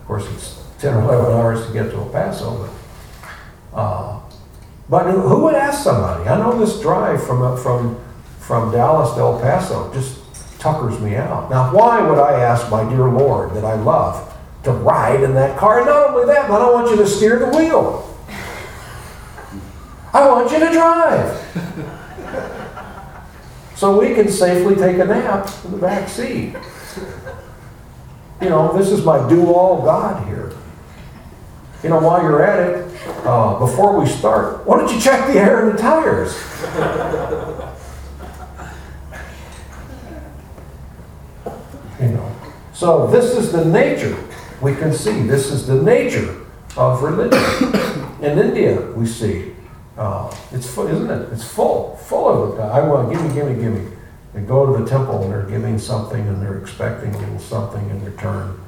Of 0.00 0.06
course, 0.08 0.26
it's 0.32 0.60
ten 0.80 0.94
or 0.94 1.02
eleven 1.02 1.36
hours 1.36 1.64
to 1.64 1.72
get 1.72 1.92
to 1.92 1.98
El 1.98 2.08
Paso, 2.08 2.68
but 3.72 3.78
uh, 3.78 4.20
but 4.88 5.08
who 5.08 5.44
would 5.44 5.54
ask 5.54 5.84
somebody? 5.84 6.28
I 6.28 6.36
know 6.36 6.58
this 6.58 6.80
drive 6.80 7.24
from 7.24 7.56
from 7.56 8.02
from 8.40 8.72
Dallas 8.72 9.14
to 9.14 9.20
El 9.20 9.40
Paso 9.40 9.94
just 9.94 10.21
tuckers 10.62 11.00
me 11.00 11.16
out. 11.16 11.50
Now, 11.50 11.74
why 11.74 12.00
would 12.00 12.18
I 12.18 12.40
ask 12.40 12.70
my 12.70 12.88
dear 12.88 13.08
Lord 13.08 13.52
that 13.54 13.64
I 13.64 13.74
love 13.74 14.32
to 14.62 14.70
ride 14.70 15.22
in 15.24 15.34
that 15.34 15.58
car? 15.58 15.78
And 15.78 15.86
not 15.86 16.10
only 16.10 16.32
that, 16.32 16.48
but 16.48 16.62
I 16.62 16.70
want 16.70 16.88
you 16.88 16.96
to 16.96 17.06
steer 17.06 17.40
the 17.40 17.48
wheel. 17.48 18.08
I 20.14 20.28
want 20.28 20.52
you 20.52 20.60
to 20.60 20.70
drive. 20.70 21.36
so 23.74 23.98
we 23.98 24.14
can 24.14 24.28
safely 24.30 24.76
take 24.76 24.98
a 24.98 25.04
nap 25.04 25.50
in 25.64 25.72
the 25.72 25.78
back 25.78 26.08
seat. 26.08 26.54
You 28.40 28.48
know, 28.48 28.76
this 28.76 28.88
is 28.88 29.04
my 29.04 29.28
do 29.28 29.52
all 29.52 29.82
God 29.82 30.26
here. 30.28 30.52
You 31.82 31.88
know, 31.88 31.98
while 31.98 32.22
you're 32.22 32.44
at 32.44 32.60
it, 32.60 33.00
uh, 33.24 33.58
before 33.58 33.98
we 33.98 34.06
start, 34.06 34.64
why 34.64 34.78
don't 34.78 34.94
you 34.94 35.00
check 35.00 35.26
the 35.26 35.40
air 35.40 35.68
in 35.68 35.74
the 35.74 35.82
tires? 35.82 36.36
you 42.02 42.08
know, 42.08 42.36
so 42.82 43.06
this 43.06 43.36
is 43.36 43.52
the 43.52 43.64
nature 43.64 44.18
we 44.60 44.74
can 44.74 44.92
see. 44.92 45.22
This 45.22 45.52
is 45.52 45.68
the 45.68 45.80
nature 45.80 46.44
of 46.76 47.00
religion. 47.00 47.38
In 48.20 48.36
India, 48.36 48.80
we 48.96 49.06
see 49.06 49.54
uh, 49.96 50.36
it's 50.50 50.68
full, 50.68 50.88
isn't 50.88 51.08
it? 51.08 51.32
It's 51.32 51.46
full, 51.48 51.96
full 51.98 52.26
of 52.26 52.58
it. 52.58 52.60
I 52.60 52.84
want 52.84 53.12
gimme, 53.12 53.32
gimme, 53.32 53.54
gimme. 53.54 53.88
They 54.34 54.40
go 54.40 54.66
to 54.66 54.82
the 54.82 54.90
temple 54.90 55.22
and 55.22 55.32
they're 55.32 55.46
giving 55.46 55.78
something 55.78 56.26
and 56.26 56.42
they're 56.42 56.58
expecting 56.58 57.14
a 57.14 57.18
little 57.18 57.38
something 57.38 57.88
in 57.88 58.04
return. 58.04 58.58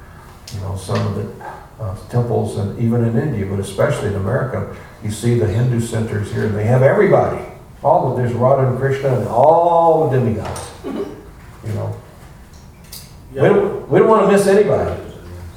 You 0.55 0.61
know, 0.61 0.77
some 0.77 1.05
of 1.09 1.17
the 1.17 1.45
uh, 1.83 1.97
temples 2.09 2.57
and 2.57 2.79
even 2.79 3.05
in 3.05 3.19
India, 3.19 3.47
but 3.47 3.59
especially 3.59 4.11
in 4.11 4.15
America, 4.15 4.77
you 5.03 5.11
see 5.11 5.41
the 5.41 5.49
Hindu 5.49 5.81
centers 5.81 6.31
here 6.31 6.47
and 6.47 6.55
they 6.55 6.67
have 6.67 6.85
everybody. 6.85 7.45
All 7.83 8.15
the, 8.15 8.23
there's 8.23 8.33
Radha 8.33 8.69
and 8.69 8.79
Krishna 8.79 9.19
and 9.19 9.27
all 9.27 10.09
the 10.09 10.21
demigods. 10.21 10.71
You 11.65 11.73
know, 11.73 11.97
we 13.35 13.49
don't, 13.49 13.89
we 13.91 13.99
don't 13.99 14.09
want 14.09 14.27
to 14.27 14.33
miss 14.33 14.47
anybody. 14.47 15.01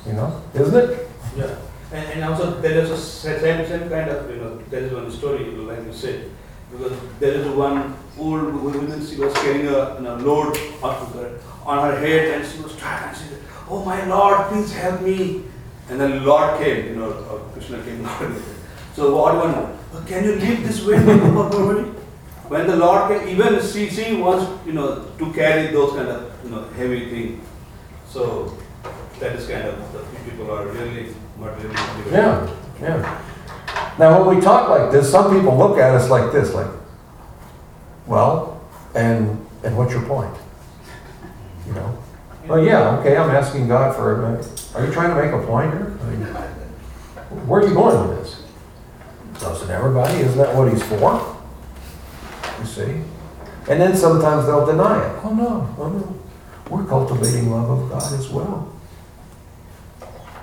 You 0.06 0.14
know, 0.14 0.42
isn't 0.54 0.76
it? 0.90 1.10
Yeah, 1.38 1.56
and, 1.92 2.06
and 2.14 2.24
also 2.24 2.60
there 2.62 2.80
is 2.80 2.90
a 2.90 2.98
same, 2.98 3.66
same 3.68 3.90
kind 3.90 4.10
of, 4.10 4.30
you 4.30 4.38
know, 4.42 4.58
there 4.70 4.82
is 4.82 4.94
one 4.94 5.12
story, 5.12 5.46
like 5.46 5.84
you 5.86 5.94
said, 5.94 6.30
because 6.72 6.94
there 7.20 7.34
is 7.34 7.48
one 7.50 7.96
old 8.18 8.54
woman, 8.64 9.06
she 9.06 9.18
was 9.18 9.34
carrying 9.34 9.68
a, 9.68 9.96
you 9.96 10.02
know, 10.02 10.16
load 10.18 10.58
of 10.82 11.14
her- 11.14 11.40
on 11.66 11.92
her 11.92 12.00
head 12.00 12.40
and 12.40 12.48
she 12.50 12.62
was 12.64 12.76
trying, 12.78 13.10
and 13.10 13.18
she 13.18 13.24
said, 13.26 13.42
oh 13.70 13.84
my 13.84 14.06
Lord, 14.06 14.48
please 14.48 14.72
help 14.74 15.02
me. 15.02 15.44
And 15.90 16.00
then 16.00 16.26
Lord 16.26 16.60
came, 16.62 16.86
you 16.88 16.96
know, 16.96 17.12
uh, 17.12 17.38
Krishna 17.54 17.84
came. 17.84 18.04
so 18.96 19.16
what 19.16 19.32
do 19.34 19.38
you 19.38 19.54
want? 19.54 19.76
"Uh, 19.94 20.02
Can 20.06 20.24
you 20.24 20.36
leave 20.36 20.66
this 20.66 20.84
way? 20.86 20.98
when 22.48 22.68
the 22.68 22.76
Lord 22.78 23.10
came, 23.10 23.28
even 23.28 23.62
she, 23.62 23.90
she 23.90 24.16
wants, 24.16 24.46
you 24.66 24.74
know, 24.74 25.06
to 25.20 25.34
carry 25.34 25.68
those 25.74 25.92
kind 25.94 26.08
of, 26.08 26.32
you 26.44 26.50
know, 26.52 26.64
heavy 26.78 27.10
thing. 27.10 27.42
So 28.18 28.52
that 29.20 29.36
is 29.36 29.48
kind 29.48 29.68
of, 29.68 29.94
the 29.94 30.00
people 30.28 30.50
are 30.50 30.66
really 30.66 31.14
motivated. 31.38 31.78
Yeah, 32.12 32.52
yeah. 32.82 33.22
Now, 34.00 34.26
when 34.26 34.36
we 34.36 34.42
talk 34.42 34.72
like 34.72 34.92
this, 34.92 35.12
some 35.12 35.32
people 35.32 35.56
look 35.56 35.78
at 35.78 35.94
us 35.94 36.10
like 36.10 36.32
this, 36.32 36.52
like, 36.56 36.72
well, 38.08 38.60
and 38.96 39.46
and 39.64 39.78
what's 39.78 39.94
your 39.94 40.02
point? 40.02 40.36
You 41.68 41.74
know? 41.74 42.04
Well, 42.48 42.66
yeah, 42.66 42.98
okay, 42.98 43.18
I'm 43.18 43.30
asking 43.30 43.68
God 43.68 43.96
for. 43.96 44.26
A, 44.26 44.80
are 44.80 44.88
you 44.88 44.92
trying 44.92 45.10
to 45.10 45.22
make 45.24 45.32
a 45.32 45.46
point 45.46 45.72
here? 45.74 45.96
I 46.02 46.06
mean, 46.10 46.26
where 47.46 47.62
are 47.62 47.68
you 47.68 47.76
going 47.76 48.10
with 48.10 48.18
this? 48.18 48.44
Doesn't 49.40 49.70
everybody? 49.70 50.22
Isn't 50.22 50.40
that 50.40 50.56
what 50.56 50.74
He's 50.74 50.82
for? 50.82 51.38
You 52.60 52.66
see. 52.66 53.04
And 53.70 53.80
then 53.80 53.96
sometimes 53.96 54.48
they'll 54.48 54.66
deny 54.66 55.06
it. 55.08 55.20
Oh 55.24 55.36
no, 55.36 55.76
oh 55.78 55.90
no. 55.90 56.27
We're 56.70 56.86
cultivating 56.86 57.50
love 57.50 57.70
of 57.70 57.90
God 57.90 58.14
as 58.14 58.30
well. 58.30 58.74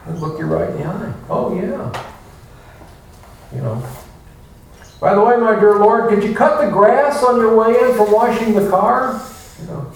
And 0.07 0.21
look 0.21 0.39
you 0.39 0.47
right 0.47 0.71
in 0.71 0.79
the 0.79 0.85
eye. 0.87 1.15
Oh, 1.29 1.55
yeah. 1.55 2.07
You 3.55 3.63
know. 3.63 3.87
By 5.01 5.15
the 5.15 5.23
way, 5.23 5.37
my 5.37 5.59
dear 5.59 5.77
Lord, 5.77 6.09
could 6.09 6.23
you 6.23 6.35
cut 6.35 6.65
the 6.65 6.71
grass 6.71 7.23
on 7.23 7.37
your 7.37 7.57
way 7.57 7.79
in 7.79 7.95
for 7.95 8.11
washing 8.13 8.55
the 8.55 8.69
car? 8.71 9.21
You 9.61 9.67
know. 9.67 9.93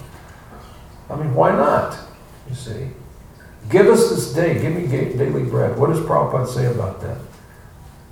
I 1.09 1.15
mean, 1.15 1.33
why 1.33 1.51
not? 1.51 1.97
You 2.47 2.55
see. 2.55 2.89
Give 3.69 3.87
us 3.87 4.09
this 4.09 4.33
day. 4.33 4.59
Give 4.61 4.75
me 4.75 4.87
daily 4.87 5.43
bread. 5.43 5.77
What 5.77 5.89
does 5.89 5.99
Prabhupada 5.99 6.47
say 6.47 6.65
about 6.67 7.01
that? 7.01 7.17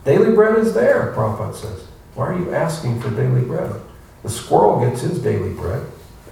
Daily 0.05 0.33
bread 0.33 0.57
is 0.57 0.73
there, 0.73 1.13
Prabhupada 1.15 1.55
says. 1.55 1.85
Why 2.15 2.27
are 2.27 2.37
you 2.37 2.53
asking 2.53 2.99
for 3.01 3.09
daily 3.11 3.41
bread? 3.41 3.71
The 4.23 4.29
squirrel 4.29 4.79
gets 4.79 5.01
his 5.01 5.19
daily 5.19 5.53
bread. 5.53 5.85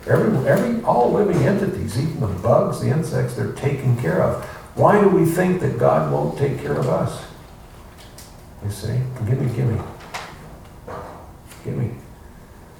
Every, 0.07 0.47
every, 0.47 0.83
all 0.83 1.11
living 1.11 1.37
entities, 1.43 1.99
even 1.99 2.19
the 2.19 2.27
bugs, 2.27 2.79
the 2.79 2.89
insects, 2.89 3.35
they're 3.35 3.53
taken 3.53 3.97
care 3.97 4.21
of. 4.21 4.43
Why 4.75 5.01
do 5.01 5.09
we 5.09 5.25
think 5.25 5.61
that 5.61 5.79
God 5.79 6.11
won't 6.11 6.37
take 6.37 6.59
care 6.59 6.73
of 6.73 6.87
us? 6.87 7.25
You 8.63 8.69
see? 8.69 8.99
Give 9.27 9.41
me, 9.41 9.55
give 9.55 9.67
me. 9.67 9.79
Give 11.63 11.77
me. 11.77 11.91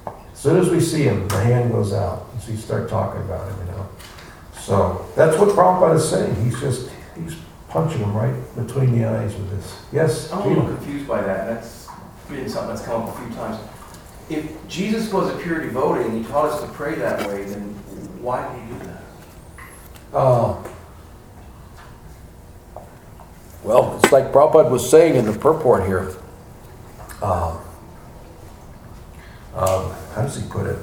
As 0.06 0.38
soon 0.38 0.58
as 0.58 0.70
we 0.70 0.80
see 0.80 1.02
him, 1.02 1.26
the 1.28 1.40
hand 1.40 1.72
goes 1.72 1.92
out. 1.92 2.26
And 2.32 2.42
So 2.42 2.52
you 2.52 2.58
start 2.58 2.88
talking 2.88 3.22
about 3.22 3.50
him, 3.50 3.66
you 3.66 3.72
know. 3.72 3.88
So 4.60 5.06
that's 5.16 5.36
what 5.38 5.48
Prabhupada 5.48 5.96
is 5.96 6.08
saying. 6.08 6.34
He's 6.44 6.60
just, 6.60 6.90
he's 7.18 7.36
punching 7.68 8.00
him 8.00 8.16
right 8.16 8.34
between 8.54 8.96
the 8.96 9.08
eyes 9.08 9.34
with 9.34 9.50
this. 9.50 9.82
Yes? 9.92 10.32
I'm 10.32 10.42
a 10.42 10.48
little 10.48 10.66
confused 10.66 11.08
by 11.08 11.22
that. 11.22 11.46
That's 11.46 11.88
been 12.28 12.48
something 12.48 12.74
that's 12.74 12.86
come 12.86 13.02
up 13.02 13.16
a 13.16 13.20
few 13.20 13.34
times. 13.34 13.58
If 14.28 14.68
Jesus 14.68 15.12
was 15.12 15.32
a 15.32 15.38
pure 15.38 15.60
devotee 15.60 16.04
and 16.04 16.24
he 16.24 16.30
taught 16.30 16.50
us 16.50 16.60
to 16.60 16.68
pray 16.68 16.96
that 16.96 17.28
way, 17.28 17.44
then 17.44 17.62
why 18.20 18.52
did 18.52 18.62
he 18.62 18.72
do 18.72 18.78
that? 18.86 19.02
Uh, 20.12 20.62
well, 23.62 23.98
it's 24.02 24.12
like 24.12 24.32
Prabhupada 24.32 24.70
was 24.70 24.88
saying 24.88 25.16
in 25.16 25.26
the 25.26 25.32
purport 25.38 25.86
here. 25.86 26.14
Um, 27.22 27.58
um, 29.54 29.94
how 30.14 30.22
does 30.22 30.36
he 30.36 30.48
put 30.48 30.66
it? 30.66 30.78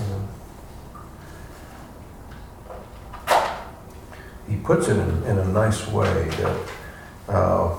Um, 0.00 0.28
he 4.48 4.56
puts 4.56 4.88
it 4.88 4.96
in, 4.96 5.22
in 5.24 5.38
a 5.38 5.44
nice 5.48 5.86
way 5.88 6.28
that, 6.28 6.60
uh, 7.28 7.76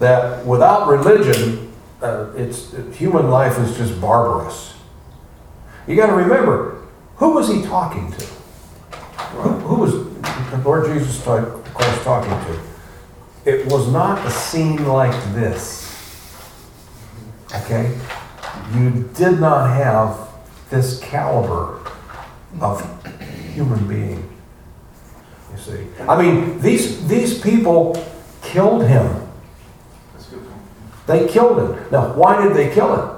that 0.00 0.44
without 0.44 0.88
religion, 0.88 1.71
uh, 2.02 2.32
it's 2.36 2.74
human 2.96 3.30
life 3.30 3.58
is 3.58 3.76
just 3.76 4.00
barbarous. 4.00 4.74
You 5.86 5.96
got 5.96 6.06
to 6.06 6.14
remember, 6.14 6.82
who 7.16 7.34
was 7.34 7.48
he 7.48 7.62
talking 7.62 8.10
to? 8.12 8.24
Who, 8.24 9.50
who 9.50 9.74
was 9.76 9.92
the 9.92 10.58
Lord 10.64 10.92
Jesus 10.92 11.22
Christ 11.22 12.02
talking 12.02 12.30
to? 12.30 12.60
It 13.44 13.66
was 13.66 13.90
not 13.92 14.24
a 14.26 14.30
scene 14.30 14.86
like 14.86 15.12
this. 15.34 15.82
Okay? 17.54 17.98
You 18.74 19.10
did 19.14 19.40
not 19.40 19.68
have 19.68 20.28
this 20.70 21.00
caliber 21.00 21.80
of 22.60 22.80
human 23.54 23.86
being. 23.88 24.28
You 25.52 25.58
see? 25.58 25.86
I 26.08 26.20
mean, 26.20 26.60
these, 26.60 27.06
these 27.08 27.40
people 27.40 27.96
killed 28.42 28.86
him. 28.86 29.21
They 31.06 31.28
killed 31.28 31.58
him. 31.58 31.84
Now, 31.90 32.14
why 32.14 32.42
did 32.42 32.54
they 32.54 32.72
kill 32.72 32.94
him? 32.94 33.16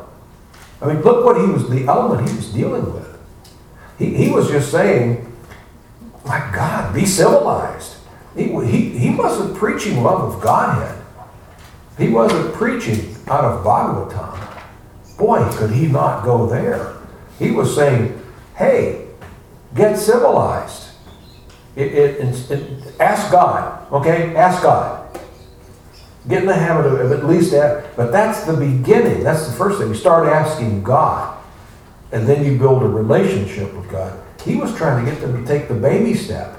I 0.81 0.93
mean, 0.93 1.03
look 1.03 1.25
what 1.25 1.41
he 1.41 1.47
was, 1.47 1.69
the 1.69 1.87
element 1.87 2.29
he 2.29 2.37
was 2.37 2.53
dealing 2.53 2.93
with. 2.93 3.19
He, 3.99 4.15
he 4.15 4.31
was 4.31 4.49
just 4.49 4.71
saying, 4.71 5.33
my 6.25 6.51
God, 6.55 6.95
be 6.95 7.07
civilized. 7.07 7.97
He, 8.37 8.45
he, 8.67 8.99
he 8.99 9.11
wasn't 9.15 9.57
preaching 9.57 10.03
love 10.03 10.35
of 10.35 10.43
Godhead. 10.43 11.03
He 11.99 12.09
wasn't 12.09 12.55
preaching 12.55 13.17
out 13.29 13.45
of 13.45 13.65
Bhagavatam. 13.65 14.41
Boy, 15.17 15.49
could 15.53 15.71
he 15.71 15.87
not 15.87 16.25
go 16.25 16.47
there. 16.47 16.97
He 17.39 17.51
was 17.51 17.75
saying, 17.75 18.21
hey, 18.57 19.07
get 19.75 19.97
civilized. 19.97 20.89
It, 21.77 21.93
it, 21.93 22.51
it, 22.51 23.01
ask 23.01 23.31
God, 23.31 23.93
okay? 23.93 24.35
Ask 24.35 24.63
God. 24.63 25.04
Get 26.29 26.43
in 26.43 26.49
the 26.49 26.55
habit 26.55 26.87
of 26.87 27.13
at 27.13 27.27
least 27.27 27.51
that. 27.51 27.97
But 27.97 28.11
that's 28.11 28.45
the 28.45 28.55
beginning. 28.55 29.23
That's 29.23 29.47
the 29.47 29.53
first 29.53 29.79
thing. 29.79 29.89
You 29.89 29.95
start 29.95 30.27
asking 30.27 30.83
God. 30.83 31.39
And 32.13 32.27
then 32.27 32.45
you 32.45 32.59
build 32.59 32.83
a 32.83 32.89
relationship 32.89 33.75
with 33.75 33.91
God. 33.91 34.21
He 34.43 34.57
was 34.57 34.75
trying 34.77 35.05
to 35.05 35.11
get 35.11 35.21
them 35.21 35.45
to 35.45 35.47
take 35.47 35.69
the 35.69 35.75
baby 35.75 36.15
step. 36.15 36.59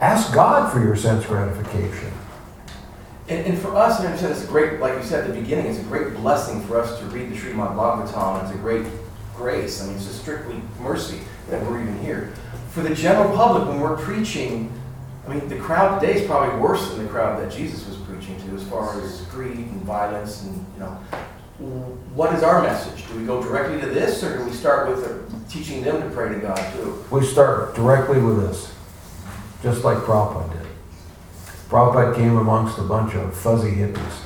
Ask 0.00 0.32
God 0.34 0.72
for 0.72 0.80
your 0.80 0.96
sense 0.96 1.24
gratification. 1.26 2.12
And, 3.28 3.46
and 3.46 3.58
for 3.58 3.74
us, 3.76 4.00
I 4.00 4.16
said, 4.16 4.32
it's 4.32 4.44
a 4.44 4.46
great, 4.46 4.80
like 4.80 4.94
you 4.94 5.04
said 5.04 5.24
at 5.24 5.34
the 5.34 5.40
beginning, 5.40 5.66
it's 5.66 5.78
a 5.78 5.84
great 5.84 6.14
blessing 6.14 6.62
for 6.62 6.80
us 6.80 6.98
to 6.98 7.04
read 7.06 7.30
the 7.30 7.36
Srimad 7.36 7.76
Bhagavatam. 7.76 8.42
It's 8.44 8.54
a 8.54 8.58
great 8.58 8.86
grace. 9.36 9.80
I 9.80 9.86
mean, 9.86 9.96
it's 9.96 10.06
just 10.06 10.20
strictly 10.20 10.60
mercy 10.80 11.20
that 11.48 11.64
we're 11.64 11.80
even 11.80 11.98
here. 12.00 12.32
For 12.70 12.82
the 12.82 12.94
general 12.94 13.34
public, 13.36 13.68
when 13.68 13.80
we're 13.80 13.96
preaching, 13.96 14.72
I 15.26 15.34
mean, 15.34 15.48
the 15.48 15.58
crowd 15.58 16.00
today 16.00 16.20
is 16.20 16.26
probably 16.26 16.58
worse 16.60 16.90
than 16.90 17.04
the 17.04 17.08
crowd 17.10 17.40
that 17.40 17.52
Jesus 17.52 17.86
was 17.86 17.96
to 18.50 18.56
as 18.56 18.68
far 18.68 19.00
as 19.00 19.22
greed 19.22 19.56
and 19.56 19.82
violence 19.82 20.42
and, 20.42 20.66
you 20.74 20.80
know. 20.80 20.90
What 22.14 22.34
is 22.34 22.42
our 22.42 22.62
message? 22.62 23.06
Do 23.08 23.18
we 23.18 23.26
go 23.26 23.42
directly 23.42 23.80
to 23.80 23.86
this 23.86 24.22
or 24.22 24.38
do 24.38 24.44
we 24.44 24.52
start 24.52 24.88
with 24.88 25.06
uh, 25.06 25.48
teaching 25.50 25.82
them 25.82 26.00
to 26.00 26.08
pray 26.08 26.30
to 26.30 26.40
God 26.40 26.72
too? 26.72 27.04
We 27.10 27.24
start 27.24 27.74
directly 27.74 28.20
with 28.20 28.40
this, 28.40 28.72
just 29.62 29.84
like 29.84 29.98
Prabhupada 29.98 30.52
did. 30.52 30.66
Prabhupada 31.68 32.16
came 32.16 32.36
amongst 32.36 32.78
a 32.78 32.82
bunch 32.82 33.14
of 33.14 33.36
fuzzy 33.36 33.72
hippies. 33.72 34.22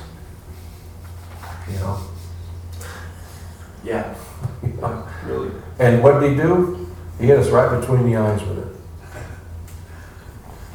You 1.71 1.79
know? 1.79 1.99
Yeah. 3.83 4.15
Really? 5.25 5.49
And 5.79 6.03
what 6.03 6.19
did 6.19 6.33
he 6.33 6.37
do? 6.37 6.87
He 7.19 7.25
hit 7.25 7.39
us 7.39 7.49
right 7.49 7.79
between 7.79 8.05
the 8.05 8.15
eyes 8.15 8.43
with 8.43 8.59
it. 8.59 8.75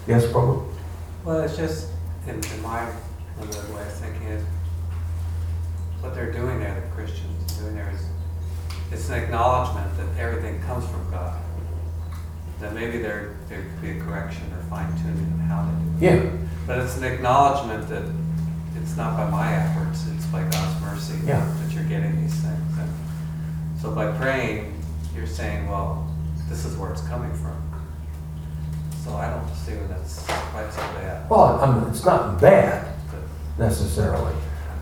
Yes, 0.08 0.24
Prabhu? 0.26 0.66
Well, 1.24 1.42
it's 1.42 1.56
just, 1.56 1.90
in, 2.26 2.34
in 2.34 2.62
my 2.62 2.90
limited 3.40 3.74
way 3.74 3.83
of 3.83 3.92
thinking, 3.92 4.29
is 4.29 4.44
what 6.00 6.14
they're 6.14 6.33
doing 6.33 6.61
there, 6.61 6.74
the 6.81 6.94
Christians 6.94 7.59
doing 7.59 7.74
there 7.74 7.90
is, 7.94 8.00
it's 8.92 9.09
an 9.09 9.22
acknowledgement 9.22 9.96
that 9.96 10.18
everything 10.20 10.61
comes 10.62 10.87
from 10.87 11.11
God. 11.11 11.38
That 12.61 12.74
maybe 12.74 12.98
there, 12.98 13.37
there 13.48 13.62
could 13.62 13.83
be 13.83 13.90
a 13.98 14.00
correction 14.03 14.42
or 14.53 14.62
fine 14.68 14.90
tuning 14.98 15.18
in 15.18 15.38
how 15.40 15.62
they 15.64 16.07
do 16.07 16.07
it. 16.07 16.24
Yeah, 16.24 16.31
But 16.66 16.79
it's 16.79 16.96
an 16.96 17.05
acknowledgement 17.05 17.88
that 17.88 18.03
it's 18.81 18.96
not 18.96 19.16
by 19.16 19.29
my 19.31 19.55
efforts, 19.55 20.07
it's 20.14 20.26
by 20.26 20.42
God's 20.42 20.81
mercy 20.83 21.14
Yeah. 21.26 21.40
that 21.62 21.72
you're 21.74 21.85
getting 21.85 22.20
these 22.20 22.35
things. 22.35 22.79
And 22.79 22.90
so 23.81 23.92
by 23.92 24.11
praying, 24.12 24.74
you're 25.14 25.26
saying, 25.26 25.68
well, 25.68 26.07
this 26.48 26.64
is 26.64 26.76
where 26.76 26.92
it's 26.92 27.03
coming 27.03 27.33
from. 27.35 27.57
So 29.05 29.14
I 29.14 29.31
don't 29.31 29.55
see 29.55 29.72
where 29.72 29.88
that's 29.88 30.24
quite 30.26 30.70
so 30.72 30.81
bad. 31.00 31.29
well, 31.31 31.59
I 31.62 31.72
mean, 31.74 31.88
it's 31.90 32.05
not 32.05 32.40
bad 32.40 32.87
necessarily. 33.61 34.35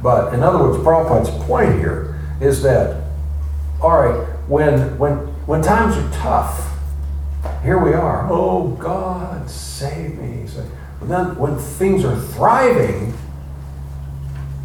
But 0.02 0.32
in 0.32 0.42
other 0.42 0.58
words, 0.58 0.78
Prabhupada's 0.78 1.30
point 1.44 1.74
here 1.74 2.18
is 2.40 2.62
that, 2.62 3.04
all 3.82 4.00
right, 4.00 4.26
when, 4.48 4.96
when, 4.98 5.16
when 5.46 5.60
times 5.60 5.96
are 5.96 6.10
tough, 6.12 6.64
here 7.62 7.78
we 7.78 7.92
are, 7.92 8.26
oh 8.30 8.68
God, 8.80 9.50
save 9.50 10.18
me. 10.18 10.38
But 10.98 11.08
then 11.08 11.36
when 11.36 11.56
things 11.58 12.04
are 12.04 12.16
thriving, 12.16 13.14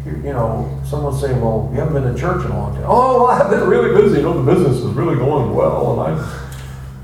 you, 0.04 0.32
know, 0.32 0.80
someone 0.84 1.14
say, 1.18 1.32
well, 1.32 1.70
you 1.72 1.78
haven't 1.78 1.94
been 1.94 2.12
to 2.12 2.18
church 2.18 2.44
in 2.44 2.50
a 2.50 2.58
long 2.58 2.74
time. 2.74 2.84
Oh, 2.86 3.24
well, 3.24 3.26
I've 3.30 3.50
been 3.50 3.66
really 3.66 3.94
busy. 4.00 4.18
You 4.18 4.24
know, 4.24 4.42
the 4.42 4.52
business 4.52 4.76
is 4.76 4.92
really 4.92 5.16
going 5.16 5.54
well, 5.54 6.00
and 6.00 6.18
I, 6.18 6.40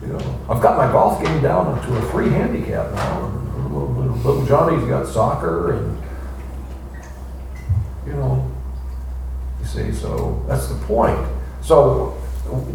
you 0.02 0.08
know, 0.12 0.40
I've 0.50 0.62
got 0.62 0.76
my 0.76 0.90
golf 0.92 1.22
game 1.22 1.42
down 1.42 1.80
to 1.86 1.96
a 1.96 2.02
free 2.10 2.28
handicap 2.28 2.92
now. 2.92 3.26
Little, 3.56 3.88
little, 3.94 4.16
little 4.16 4.46
Johnny's 4.46 4.86
got 4.86 5.06
soccer, 5.06 5.72
and 5.72 5.98
you 8.10 8.16
know, 8.16 8.50
you 9.60 9.66
see. 9.66 9.92
So 9.92 10.44
that's 10.48 10.68
the 10.68 10.76
point. 10.86 11.18
So 11.62 12.16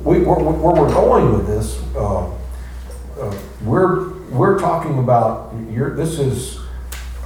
we, 0.04 0.19
where, 0.19 0.39
where 0.39 0.82
we're 0.82 0.93
going 0.93 1.34
with 1.34 1.48
this, 1.48 1.82
uh, 1.95 2.30
uh, 3.19 3.38
we're 3.63 4.13
we're 4.30 4.60
talking 4.60 5.00
about. 5.00 5.52
This 5.95 6.19
is 6.19 6.60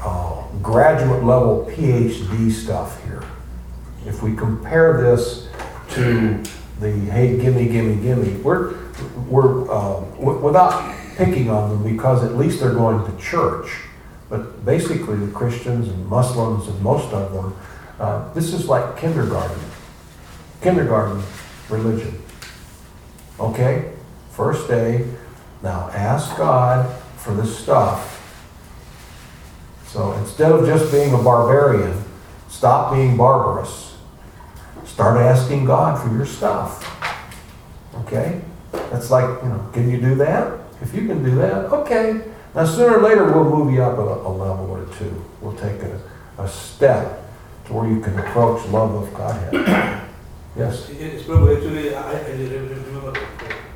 uh, 0.02 0.44
graduate 0.62 1.24
level 1.24 1.68
PhD 1.72 2.52
stuff 2.52 3.04
here. 3.04 3.24
If 4.06 4.24
we 4.24 4.36
compare 4.36 5.02
this 5.02 5.48
to 5.92 6.42
the 6.80 6.92
hey, 6.92 7.38
gimme, 7.38 7.68
gimme, 7.68 8.02
gimme, 8.02 8.34
we're 8.42 8.76
we're 9.28 9.70
uh, 9.72 10.00
w- 10.20 10.40
without 10.40 10.96
picking 11.16 11.50
on 11.50 11.70
them 11.70 11.96
because 11.96 12.24
at 12.24 12.36
least 12.36 12.60
they're 12.60 12.74
going 12.74 13.06
to 13.06 13.24
church. 13.24 13.82
But 14.30 14.64
basically, 14.64 15.18
the 15.18 15.32
Christians 15.32 15.90
and 15.90 16.06
Muslims 16.08 16.68
and 16.68 16.80
most 16.82 17.12
of 17.14 17.34
them, 17.34 17.56
uh, 18.00 18.34
this 18.34 18.54
is 18.54 18.68
like 18.68 18.98
kindergarten, 18.98 19.60
kindergarten 20.62 21.22
religion. 21.70 22.22
Okay, 23.40 23.92
first 24.32 24.68
day. 24.68 25.06
Now 25.62 25.90
ask 25.90 26.38
God 26.38 26.90
for 27.18 27.34
this 27.34 27.58
stuff. 27.58 28.16
So 29.88 30.14
instead 30.14 30.52
of 30.52 30.66
just 30.66 30.92
being 30.92 31.14
a 31.14 31.18
barbarian, 31.18 32.04
stop 32.48 32.94
being 32.94 33.18
barbarous. 33.18 33.98
Start 34.86 35.18
asking 35.18 35.66
God 35.66 36.02
for 36.02 36.16
your 36.16 36.26
stuff. 36.26 36.86
Okay? 37.96 38.42
That's 38.72 39.12
like, 39.12 39.44
you 39.44 39.50
know, 39.50 39.70
can 39.74 39.90
you 39.90 40.00
do 40.00 40.16
that? 40.16 40.60
If 40.82 40.94
you 40.94 41.08
can 41.08 41.24
do 41.24 41.36
that, 41.36 41.66
okay. 41.66 42.22
Now 42.56 42.66
sooner 42.66 42.98
or 42.98 43.02
later 43.02 43.26
we'll 43.26 43.44
move 43.44 43.74
you 43.74 43.84
up 43.84 43.98
a, 43.98 44.02
a 44.02 44.32
level 44.32 44.72
or 44.72 44.86
two. 44.96 45.26
We'll 45.42 45.56
take 45.58 45.82
a, 45.82 46.02
a 46.38 46.48
step 46.48 47.19
to 47.70 47.74
where 47.76 47.88
you 47.88 48.02
can 48.02 48.18
approach 48.20 48.66
love 48.70 48.96
of 48.96 49.14
Godhead. 49.14 49.96
Yes? 50.58 50.90
It's 50.90 51.24
probably 51.24 51.56
actually, 51.56 51.96
I, 51.96 52.12
I 52.12 52.32
remember 52.32 53.14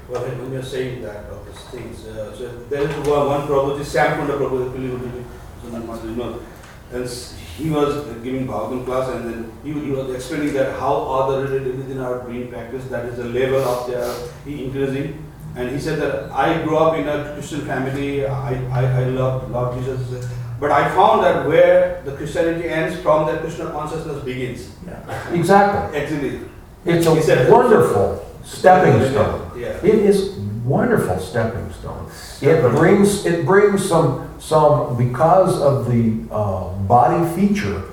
well, 0.09 0.21
when 0.25 0.51
you're 0.51 0.63
saying 0.63 1.03
that 1.03 1.25
of 1.29 1.45
these 1.45 1.61
things. 1.73 2.05
Uh, 2.07 2.35
so 2.35 2.49
there 2.69 2.81
is 2.89 2.95
one, 3.07 3.27
one 3.27 3.47
Prabhu, 3.47 3.77
this 3.77 3.91
Sam 3.91 4.19
Kunda 4.19 4.37
Prabhu, 4.39 4.67
actually, 4.67 4.87
who 4.89 4.97
did 4.97 5.15
it, 5.21 5.25
so 5.61 5.69
that 5.69 5.85
must 5.85 6.01
be 6.03 6.09
known. 6.09 6.43
And 6.91 7.03
s- 7.05 7.37
he 7.57 7.69
was 7.69 8.03
giving 8.23 8.47
Bhagavatam 8.47 8.85
class 8.85 9.09
and 9.15 9.23
then 9.29 9.51
he, 9.63 9.71
he 9.85 9.91
was 9.91 10.13
explaining 10.13 10.53
that 10.55 10.77
how 10.79 10.93
other 11.19 11.41
within 11.43 11.99
our 11.99 12.19
green 12.25 12.49
practice, 12.49 12.85
that 12.85 13.05
is 13.05 13.17
the 13.17 13.25
level 13.25 13.61
of 13.61 13.87
their 13.87 14.11
increasing. 14.45 15.23
And 15.55 15.69
he 15.69 15.79
said 15.79 15.99
that 15.99 16.31
I 16.31 16.63
grew 16.63 16.77
up 16.77 16.97
in 16.97 17.07
a 17.07 17.33
Christian 17.35 17.61
family, 17.61 18.25
I, 18.25 18.55
I, 18.81 19.01
I 19.01 19.05
love, 19.05 19.49
love 19.51 19.77
Jesus. 19.77 20.27
But 20.63 20.71
I 20.71 20.87
found 20.95 21.25
that 21.25 21.45
where 21.45 22.01
the 22.05 22.13
Christianity 22.13 22.69
ends 22.69 22.97
from 23.01 23.27
that 23.27 23.41
Krishna 23.41 23.69
consciousness 23.71 24.23
begins. 24.23 24.69
Yeah. 24.87 25.33
Exactly. 25.33 25.99
Actually, 25.99 26.39
It's 26.85 27.05
a 27.05 27.51
wonderful 27.51 28.25
stepping 28.45 29.11
stone. 29.11 29.59
Yeah. 29.59 29.75
It 29.83 29.95
is 29.95 30.29
wonderful 30.63 31.19
stepping 31.19 31.69
stone. 31.73 32.09
It 32.41 32.61
brings, 32.77 33.25
it 33.25 33.45
brings 33.45 33.85
some, 33.85 34.33
some, 34.39 34.95
because 34.95 35.61
of 35.61 35.91
the 35.91 36.33
uh, 36.33 36.69
body 36.87 37.29
feature 37.35 37.83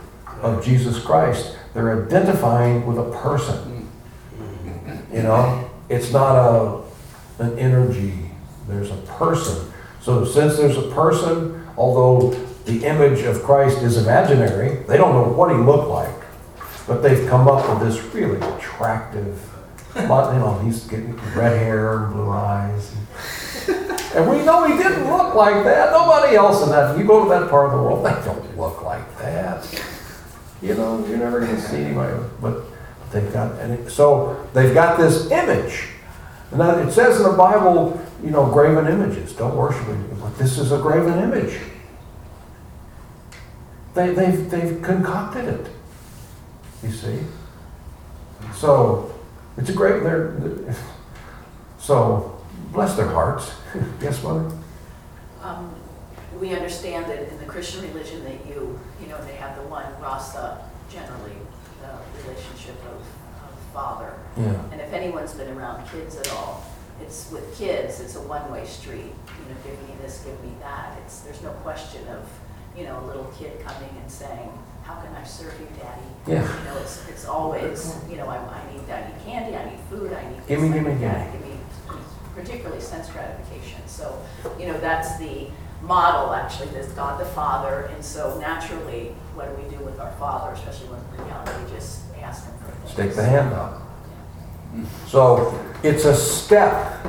of 0.40 0.64
Jesus 0.64 1.02
Christ, 1.02 1.56
they're 1.74 2.06
identifying 2.06 2.86
with 2.86 2.98
a 2.98 3.10
person. 3.18 3.88
You 5.12 5.22
know, 5.24 5.68
it's 5.88 6.12
not 6.12 6.36
a, 6.36 7.42
an 7.42 7.58
energy, 7.58 8.30
there's 8.68 8.92
a 8.92 8.96
person. 9.18 9.72
So 10.00 10.24
since 10.24 10.56
there's 10.56 10.76
a 10.76 10.88
person, 10.92 11.66
although 11.76 12.46
the 12.66 12.84
image 12.84 13.22
of 13.22 13.42
Christ 13.42 13.82
is 13.82 13.96
imaginary, 13.96 14.76
they 14.86 14.96
don't 14.96 15.12
know 15.12 15.32
what 15.32 15.50
he 15.50 15.56
looked 15.56 15.88
like. 15.88 16.14
But 16.86 17.02
they've 17.02 17.28
come 17.28 17.46
up 17.48 17.68
with 17.68 17.88
this 17.88 18.02
really 18.14 18.38
attractive, 18.56 19.38
you 19.96 20.02
know, 20.08 20.60
he's 20.64 20.84
getting 20.84 21.16
red 21.34 21.58
hair 21.58 21.98
blue 22.12 22.30
eyes. 22.30 22.94
And 24.14 24.28
we 24.28 24.42
know 24.44 24.64
he 24.66 24.76
didn't 24.76 25.08
look 25.08 25.34
like 25.36 25.62
that. 25.64 25.92
Nobody 25.92 26.34
else 26.36 26.62
in 26.64 26.70
that, 26.70 26.98
you 26.98 27.04
go 27.04 27.22
to 27.22 27.30
that 27.30 27.48
part 27.48 27.66
of 27.66 27.72
the 27.72 27.82
world, 27.82 28.04
they 28.04 28.10
don't 28.24 28.58
look 28.58 28.82
like 28.82 29.18
that. 29.18 29.64
You 30.60 30.74
know, 30.74 31.04
you're 31.06 31.18
never 31.18 31.40
gonna 31.40 31.60
see 31.60 31.76
anybody, 31.78 32.14
but 32.42 32.62
they've 33.12 33.32
got, 33.32 33.52
and 33.60 33.72
it- 33.74 33.90
so 33.90 34.36
they've 34.52 34.74
got 34.74 34.98
this 34.98 35.30
image. 35.30 35.88
And 36.50 36.60
that, 36.60 36.78
it 36.78 36.92
says 36.92 37.16
in 37.18 37.22
the 37.22 37.36
Bible, 37.36 38.00
you 38.24 38.30
know, 38.30 38.46
graven 38.46 38.88
images, 38.88 39.32
don't 39.32 39.56
worship 39.56 39.88
it, 39.88 40.20
but 40.20 40.36
this 40.38 40.58
is 40.58 40.72
a 40.72 40.78
graven 40.78 41.20
image. 41.22 41.58
They, 43.94 44.12
they've, 44.14 44.50
they've 44.50 44.82
concocted 44.82 45.44
it. 45.46 45.66
You 46.82 46.90
see? 46.90 47.18
So, 48.54 49.14
it's 49.56 49.70
a 49.70 49.72
great, 49.72 50.02
they're, 50.02 50.32
they're- 50.32 50.74
so, 51.78 52.40
bless 52.72 52.94
their 52.96 53.08
hearts. 53.08 53.52
Yes, 54.02 54.22
Mother? 54.22 54.50
Um, 55.42 55.74
We 56.38 56.54
understand 56.54 57.06
that 57.06 57.28
in 57.30 57.38
the 57.38 57.44
Christian 57.46 57.82
religion 57.82 58.24
that 58.24 58.46
you, 58.46 58.78
you 59.00 59.06
know, 59.08 59.22
they 59.24 59.34
have 59.34 59.56
the 59.56 59.62
one 59.62 59.84
rasa, 60.00 60.58
generally, 60.90 61.36
the 61.80 62.22
relationship 62.22 62.76
of, 62.86 63.00
of 63.00 63.58
father. 63.72 64.12
Yeah. 64.36 64.62
And 64.72 64.80
if 64.80 64.92
anyone's 64.92 65.34
been 65.34 65.50
around 65.56 65.86
kids 65.88 66.16
at 66.16 66.30
all, 66.32 66.64
it's 67.02 67.30
with 67.30 67.56
kids, 67.56 68.00
it's 68.00 68.16
a 68.16 68.20
one-way 68.22 68.66
street. 68.66 69.12
You 69.12 69.44
know, 69.48 69.56
give 69.64 69.78
me 69.88 69.94
this, 70.02 70.24
give 70.24 70.38
me 70.44 70.52
that. 70.60 70.98
It's, 71.04 71.20
there's 71.20 71.42
no 71.42 71.50
question 71.64 72.06
of, 72.08 72.26
you 72.76 72.84
know, 72.84 72.98
a 73.00 73.04
little 73.06 73.32
kid 73.38 73.60
coming 73.64 73.90
and 74.00 74.10
saying, 74.10 74.50
how 74.84 74.94
can 75.00 75.14
I 75.14 75.24
serve 75.24 75.54
you, 75.60 75.66
daddy? 75.78 76.02
Yeah. 76.26 76.58
You 76.58 76.64
know, 76.64 76.78
it's, 76.78 77.08
it's 77.08 77.26
always, 77.26 77.94
you 78.08 78.16
know, 78.16 78.26
I, 78.26 78.36
I 78.38 78.72
need, 78.72 78.90
I 78.90 79.08
need 79.08 79.24
candy, 79.24 79.56
I 79.56 79.70
need 79.70 79.80
food, 79.88 80.12
I 80.12 80.28
need 80.30 80.38
this, 80.38 80.46
Gimme, 80.48 80.68
I 80.68 80.72
gimme, 80.72 80.90
need 80.92 81.00
that. 81.02 81.32
gimme. 81.32 81.44
Give 81.44 81.54
me, 81.54 81.58
particularly 82.34 82.80
sense 82.80 83.08
gratification. 83.10 83.86
So, 83.86 84.20
you 84.58 84.66
know, 84.66 84.78
that's 84.80 85.18
the 85.18 85.48
model, 85.82 86.32
actually, 86.32 86.68
there's 86.68 86.92
God 86.92 87.20
the 87.20 87.24
Father. 87.24 87.90
And 87.94 88.04
so 88.04 88.38
naturally, 88.40 89.14
what 89.34 89.48
do 89.48 89.62
we 89.62 89.68
do 89.76 89.82
with 89.84 89.98
our 90.00 90.12
Father, 90.12 90.52
especially 90.52 90.88
when 90.88 91.00
we're 91.10 91.28
young? 91.28 91.44
We 91.64 91.70
just 91.72 92.02
ask 92.20 92.44
Him 92.46 92.54
for 92.58 92.70
things. 92.72 92.92
Stick 92.92 93.14
the 93.14 93.24
hand 93.24 93.52
out. 93.52 93.82
So 95.08 95.58
it's 95.82 96.04
a 96.04 96.14
step 96.14 97.04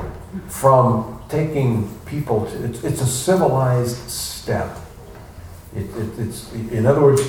from 0.48 1.22
taking 1.28 1.88
people 2.06 2.46
to, 2.46 2.64
it's, 2.64 2.82
it's 2.84 3.00
a 3.00 3.06
civilized 3.06 4.10
step. 4.10 4.76
It, 5.74 5.84
it, 5.96 6.18
it's, 6.18 6.52
in 6.52 6.86
other 6.86 7.00
words, 7.00 7.22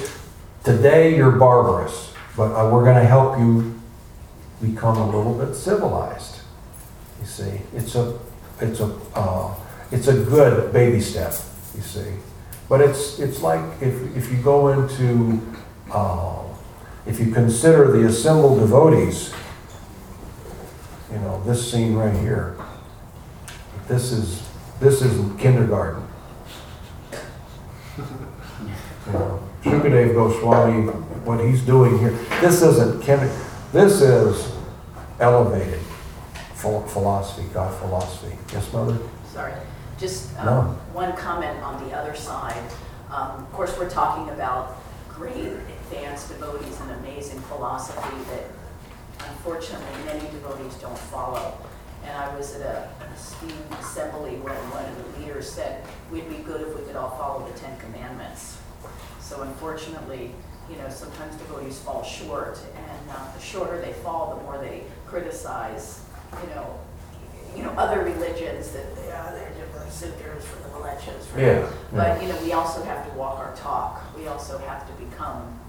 today 0.63 1.15
you're 1.15 1.31
barbarous, 1.31 2.13
but 2.35 2.53
uh, 2.53 2.69
we're 2.71 2.83
going 2.83 3.01
to 3.01 3.05
help 3.05 3.39
you 3.39 3.79
become 4.61 4.97
a 4.97 5.05
little 5.05 5.33
bit 5.33 5.55
civilized. 5.55 6.41
You 7.19 7.25
see, 7.25 7.61
it's 7.73 7.95
a, 7.95 8.19
it's 8.59 8.79
a, 8.79 8.93
uh, 9.15 9.55
it's 9.91 10.07
a 10.07 10.13
good 10.13 10.73
baby 10.73 10.99
step. 10.99 11.33
You 11.75 11.81
see, 11.81 12.13
but 12.69 12.81
it's 12.81 13.17
it's 13.17 13.41
like 13.41 13.61
if 13.81 14.15
if 14.15 14.31
you 14.31 14.37
go 14.37 14.67
into, 14.67 15.41
uh, 15.91 16.43
if 17.07 17.19
you 17.19 17.31
consider 17.31 17.91
the 17.91 18.05
assembled 18.05 18.59
devotees 18.59 19.33
you 21.13 21.19
know, 21.19 21.43
this 21.43 21.71
scene 21.71 21.93
right 21.93 22.15
here. 22.21 22.55
This 23.87 24.11
is, 24.11 24.41
this 24.79 25.01
is 25.01 25.19
kindergarten. 25.39 26.03
You 27.95 27.99
know, 27.99 28.75
Shukadev 29.05 30.13
Goswami, 30.13 30.87
what 31.25 31.39
he's 31.43 31.61
doing 31.61 31.97
here, 31.99 32.11
this 32.41 32.61
isn't 32.61 33.03
kinder, 33.05 33.31
this 33.71 34.01
is 34.01 34.53
elevated 35.19 35.79
phil- 36.55 36.81
philosophy, 36.87 37.47
God 37.53 37.73
philosophy. 37.79 38.37
Yes, 38.51 38.71
Mother? 38.73 38.97
Sorry, 39.31 39.53
just 39.97 40.35
No. 40.37 40.51
um, 40.51 40.67
one 40.93 41.13
comment 41.15 41.61
on 41.63 41.87
the 41.87 41.95
other 41.95 42.15
side. 42.15 42.61
Um, 43.11 43.43
Of 43.43 43.53
course, 43.53 43.77
we're 43.77 43.89
talking 43.89 44.29
about 44.33 44.77
great 45.09 45.35
advanced 45.45 46.29
devotees 46.29 46.79
and 46.81 46.91
amazing 47.05 47.39
philosophy 47.41 48.17
that 48.31 49.27
unfortunately 49.29 50.03
many 50.05 50.21
devotees 50.31 50.73
don't 50.81 50.97
follow. 50.97 51.53
And 52.05 52.17
I 52.17 52.35
was 52.35 52.55
at 52.55 52.61
a 52.61 52.89
an 53.05 53.13
esteemed 53.15 53.53
assembly 53.79 54.35
when 54.41 54.55
one 54.71 54.83
of 54.83 54.95
the 55.13 55.19
leaders 55.19 55.49
said, 55.49 55.83
we'd 56.11 56.27
be 56.27 56.37
good 56.43 56.61
if 56.61 56.75
we 56.77 56.81
could 56.85 56.95
all 56.97 57.11
follow 57.11 57.47
the 57.47 57.57
Ten 57.57 57.77
Commandments. 57.77 58.57
So 59.23 59.41
unfortunately, 59.41 60.31
you 60.69 60.75
know, 60.77 60.89
sometimes 60.89 61.35
devotees 61.37 61.79
fall 61.79 62.03
short, 62.03 62.59
and 62.75 63.09
uh, 63.09 63.33
the 63.35 63.41
shorter 63.41 63.79
they 63.81 63.93
fall, 63.93 64.35
the 64.35 64.43
more 64.43 64.57
they 64.57 64.83
criticize, 65.07 66.01
you 66.43 66.49
know, 66.53 66.79
you 67.55 67.63
know, 67.63 67.69
other 67.71 68.03
religions 68.03 68.71
that 68.71 68.95
they 68.95 69.11
are, 69.11 69.31
they're 69.31 69.51
different 69.51 69.91
sutras 69.91 70.43
for 70.45 70.57
the 70.63 70.69
millennials. 70.75 71.23
for- 71.25 71.39
Yeah. 71.39 71.67
But, 71.93 72.21
you 72.21 72.27
know, 72.29 72.37
we 72.41 72.51
also 72.53 72.83
have 72.83 73.09
to 73.09 73.17
walk 73.17 73.39
our 73.39 73.55
talk. 73.55 74.01
We 74.17 74.27
also 74.27 74.57
have 74.57 74.85
to 74.87 74.93
become, 75.03 75.59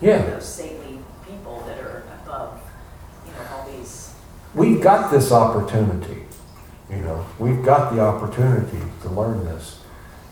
you 0.00 0.10
Yeah. 0.10 0.28
know, 0.30 0.40
saintly 0.40 0.98
people 1.26 1.62
that 1.66 1.78
are 1.78 2.02
above, 2.24 2.60
you 3.24 3.32
know, 3.32 3.38
all 3.56 3.66
these. 3.70 4.10
We've 4.54 4.80
got 4.82 5.10
this 5.10 5.30
opportunity, 5.30 6.26
you 6.90 6.96
know, 6.96 7.24
we've 7.38 7.64
got 7.64 7.94
the 7.94 8.00
opportunity 8.00 8.82
to 9.02 9.08
learn 9.08 9.44
this. 9.44 9.78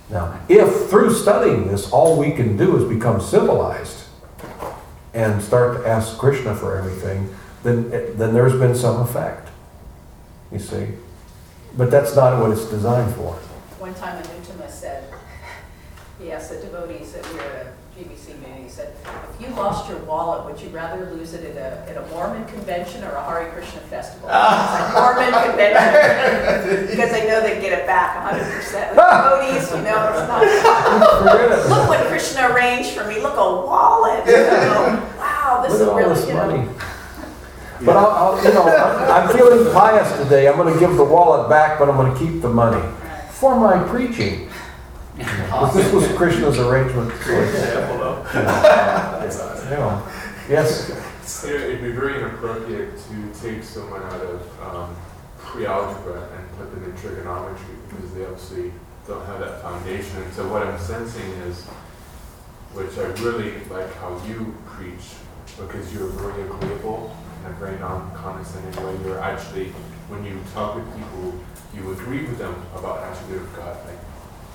Now, 0.09 0.41
if 0.49 0.89
through 0.89 1.15
studying 1.15 1.67
this, 1.67 1.91
all 1.91 2.19
we 2.19 2.33
can 2.33 2.57
do 2.57 2.77
is 2.77 2.85
become 2.85 3.21
civilized 3.21 4.05
and 5.15 5.43
start 5.43 5.79
to 5.79 5.89
ask 5.89 6.17
Krishna 6.19 6.55
for 6.55 6.77
everything, 6.77 7.35
then, 7.63 7.91
then 7.91 8.33
there's 8.33 8.53
been 8.53 8.77
some 8.77 9.01
effect, 9.01 9.49
you 10.53 10.59
see. 10.59 10.89
But 11.77 11.91
that's 11.91 12.15
not 12.15 12.41
what 12.41 12.53
it's 12.53 12.67
designed 12.67 13.15
for. 13.15 13.33
One 13.79 13.95
time 13.95 14.23
Anuttama 14.23 14.71
said, 14.71 15.13
he 16.21 16.31
asked 16.31 16.51
the 16.51 16.61
devotees 16.61 17.13
that 17.13 17.29
we 17.29 17.35
were 17.35 17.43
a 17.43 17.73
GBC 17.97 18.39
meeting, 18.41 18.65
he 18.65 18.69
said, 18.69 18.95
if 19.33 19.41
you 19.41 19.49
lost 19.57 19.89
your 19.89 19.99
wallet, 20.01 20.45
would 20.45 20.61
you 20.61 20.69
rather 20.69 21.11
lose 21.13 21.33
it 21.33 21.45
at 21.45 21.57
a, 21.57 21.91
at 21.91 21.97
a 21.97 22.07
Mormon 22.13 22.45
convention 22.45 23.03
or 23.05 23.11
a 23.13 23.25
Hare 23.25 23.51
Krishna 23.53 23.81
festival? 23.89 24.29
Ah. 24.31 24.61
It's 24.61 24.75
like 24.77 24.93
Mormon 25.01 25.33
convention, 25.49 26.87
because 26.91 27.11
they 27.11 27.27
know 27.27 27.41
they 27.41 27.59
get 27.61 27.73
it 27.79 27.87
back 27.87 28.21
hundred 28.23 28.45
percent. 28.53 28.95
With 28.95 29.01
devotees, 29.01 29.71
you 29.73 29.83
know, 29.89 30.13
it's 30.13 30.29
not, 30.29 30.43
Forget 31.25 31.53
it. 31.59 31.71
look 31.71 31.89
what 31.89 32.07
Krishna 32.09 32.51
arranged 32.53 32.91
for 32.91 33.07
me, 33.09 33.21
look 33.23 33.37
a 33.37 33.65
wallet, 33.65 34.27
you 34.27 34.33
know, 34.33 35.01
wow, 35.17 35.65
this 35.67 35.73
Look 35.73 35.81
is 35.81 35.87
at 35.87 35.89
all 35.89 35.97
really, 35.97 36.15
this 36.15 36.29
you 36.29 36.35
money. 36.35 36.59
know. 36.67 36.75
But 37.85 37.97
I'll, 37.97 38.11
I'll, 38.37 38.45
you 38.45 38.53
know, 38.55 38.63
I'm 38.69 39.29
I'm 39.29 39.37
feeling 39.37 39.73
pious 39.73 40.11
today. 40.19 40.49
I'm 40.49 40.57
gonna 40.57 40.79
give 40.81 40.97
the 40.97 41.05
wallet 41.05 41.49
back, 41.51 41.79
but 41.79 41.89
I'm 41.91 41.97
gonna 41.97 42.19
keep 42.19 42.41
the 42.41 42.49
money 42.49 42.83
for 43.33 43.55
my 43.61 43.83
preaching. 43.89 44.49
But 45.17 45.73
This 45.73 45.93
was 45.93 46.07
Krishna's 46.09 46.59
arrangement. 46.59 47.11
Great 47.21 47.49
example 47.49 47.99
though. 47.99 48.27
You 49.65 49.71
know, 49.71 50.09
yes, 50.49 50.89
You 51.45 51.51
know, 51.51 51.65
it'd 51.65 51.83
be 51.83 51.91
very 51.91 52.17
inappropriate 52.19 52.97
to 53.09 53.41
take 53.41 53.65
someone 53.65 54.03
out 54.03 54.21
of 54.21 54.63
um, 54.63 54.97
pre-algebra 55.39 56.29
and 56.37 56.57
put 56.59 56.71
them 56.73 56.85
in 56.85 56.97
trigonometry 56.97 57.75
because 57.89 58.15
they 58.15 58.25
obviously 58.25 58.73
don't 59.09 59.25
have 59.27 59.41
that 59.41 59.63
foundation. 59.63 60.23
And 60.23 60.33
so 60.33 60.49
what 60.49 60.63
I'm 60.67 60.79
sensing 60.79 61.29
is, 61.49 61.65
which 62.75 62.97
I 62.99 63.07
really 63.25 63.55
like 63.71 63.93
how 63.97 64.21
you 64.27 64.55
preach, 64.67 65.17
because 65.59 65.93
you're 65.93 66.09
very 66.09 66.43
agreeable 66.43 67.17
in 67.45 67.51
a 67.51 67.55
very 67.55 67.79
non-condescending 67.79 68.85
way. 68.85 68.97
You're 69.05 69.21
actually, 69.21 69.71
when 70.09 70.25
you 70.25 70.39
talk 70.53 70.77
with 70.77 70.87
people, 70.95 71.35
you 71.75 71.91
agree 71.93 72.23
with 72.23 72.39
them 72.39 72.55
about 72.77 73.03
attribute 73.03 73.43
of 73.43 73.57
God, 73.57 73.77
like 73.87 73.99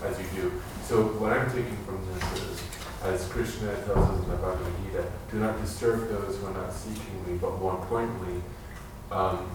as 0.04 0.20
you 0.20 0.26
do. 0.42 0.62
So 0.84 1.04
what 1.20 1.34
I'm 1.34 1.48
taking 1.52 1.78
from 1.86 2.02
this 2.14 2.42
is, 2.42 2.62
as 3.04 3.28
Krishna 3.30 3.74
tells 3.86 4.10
us 4.10 4.24
in 4.24 4.30
the 4.30 4.38
Bhagavad 4.38 4.74
Gita, 4.86 5.06
do 5.32 5.40
not 5.40 5.60
disturb 5.62 6.10
those 6.10 6.38
who 6.38 6.48
are 6.48 6.54
not 6.54 6.74
seeking 6.74 7.26
me, 7.28 7.38
but 7.42 7.58
more 7.60 7.76
importantly, 7.76 8.42
um, 9.12 9.50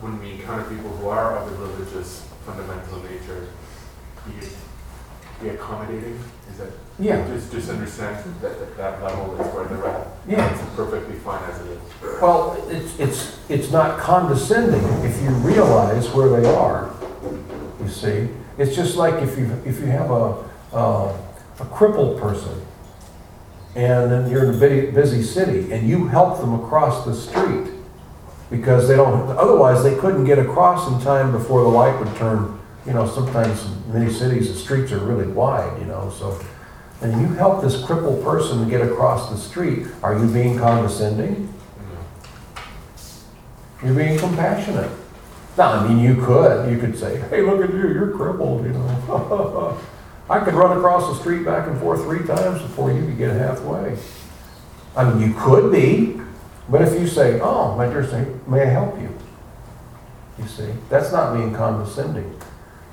when 0.00 0.18
we 0.20 0.32
encounter 0.32 0.64
people 0.68 0.90
who 0.90 1.08
are 1.08 1.38
of 1.38 1.52
a 1.52 1.56
religious 1.56 2.26
fundamental 2.44 3.02
nature, 3.02 3.48
be, 4.26 4.46
be 5.42 5.48
accommodating. 5.50 6.18
Is 6.50 6.58
that 6.58 6.70
yeah, 6.98 7.26
just 7.28 7.52
just 7.52 7.68
understand 7.68 8.24
that 8.40 8.58
that, 8.58 8.76
that 8.76 9.02
level 9.02 9.38
is 9.40 9.54
where 9.54 9.64
they're 9.64 9.86
at. 9.86 10.06
yeah. 10.26 10.48
It's 10.50 10.74
perfectly 10.74 11.16
fine 11.16 11.42
as 11.50 11.60
it 11.60 11.72
is. 11.72 11.80
Well, 12.22 12.56
it's, 12.68 12.98
it's, 12.98 13.38
it's 13.50 13.70
not 13.70 13.98
condescending 13.98 14.82
if 15.04 15.20
you 15.22 15.30
realize 15.30 16.08
where 16.10 16.40
they 16.40 16.48
are, 16.48 16.90
you 17.82 17.88
see. 17.88 18.28
It's 18.58 18.74
just 18.74 18.96
like 18.96 19.22
if 19.22 19.38
you, 19.38 19.50
if 19.64 19.80
you 19.80 19.86
have 19.86 20.10
a, 20.10 20.44
uh, 20.72 21.16
a 21.60 21.64
crippled 21.66 22.20
person 22.20 22.62
and 23.74 24.10
then 24.10 24.30
you're 24.30 24.44
in 24.44 24.54
a 24.54 24.58
busy, 24.58 24.90
busy 24.90 25.22
city 25.22 25.72
and 25.72 25.88
you 25.88 26.06
help 26.06 26.40
them 26.40 26.54
across 26.54 27.04
the 27.04 27.14
street 27.14 27.72
because 28.50 28.88
they 28.88 28.96
don't, 28.96 29.28
otherwise 29.36 29.82
they 29.82 29.94
couldn't 29.96 30.24
get 30.24 30.38
across 30.38 30.90
in 30.90 31.00
time 31.00 31.32
before 31.32 31.62
the 31.62 31.68
light 31.68 31.98
would 31.98 32.14
turn. 32.16 32.58
You 32.86 32.92
know, 32.92 33.06
sometimes 33.06 33.64
in 33.66 33.92
many 33.92 34.12
cities, 34.12 34.52
the 34.52 34.58
streets 34.58 34.92
are 34.92 34.98
really 34.98 35.26
wide, 35.26 35.78
you 35.80 35.86
know, 35.86 36.10
so. 36.16 36.40
And 37.02 37.20
you 37.20 37.26
help 37.34 37.62
this 37.62 37.84
crippled 37.84 38.24
person 38.24 38.66
get 38.70 38.80
across 38.80 39.28
the 39.28 39.36
street, 39.36 39.86
are 40.02 40.18
you 40.18 40.32
being 40.32 40.58
condescending? 40.58 41.52
You're 43.84 43.94
being 43.94 44.18
compassionate. 44.18 44.90
Now, 45.56 45.72
I 45.72 45.88
mean, 45.88 45.98
you 45.98 46.22
could, 46.22 46.70
you 46.70 46.78
could 46.78 46.98
say, 46.98 47.18
hey, 47.30 47.40
look 47.40 47.62
at 47.62 47.72
you, 47.72 47.88
you're 47.88 48.10
crippled, 48.10 48.64
you 48.64 48.72
know. 48.72 49.78
I 50.30 50.40
could 50.40 50.54
run 50.54 50.76
across 50.76 51.08
the 51.08 51.20
street 51.20 51.44
back 51.44 51.68
and 51.68 51.78
forth 51.80 52.02
three 52.02 52.26
times 52.26 52.60
before 52.60 52.92
you 52.92 53.06
could 53.06 53.16
get 53.16 53.30
halfway. 53.30 53.96
I 54.96 55.08
mean, 55.08 55.28
you 55.28 55.34
could 55.38 55.72
be, 55.72 56.20
but 56.68 56.82
if 56.82 57.00
you 57.00 57.06
say, 57.06 57.40
oh, 57.40 57.76
my 57.76 57.86
dear 57.86 58.06
saint, 58.06 58.48
may 58.48 58.62
I 58.62 58.66
help 58.66 59.00
you? 59.00 59.08
You 60.38 60.46
see, 60.46 60.72
that's 60.90 61.12
not 61.12 61.34
being 61.34 61.54
condescending. 61.54 62.38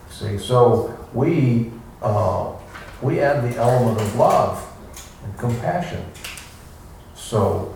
See, 0.10 0.38
so 0.38 1.08
we, 1.13 1.71
uh, 2.02 2.54
we 3.02 3.19
add 3.19 3.43
the 3.43 3.58
element 3.58 3.99
of 3.99 4.15
love 4.15 4.65
and 5.23 5.38
compassion. 5.38 6.06
So 7.15 7.76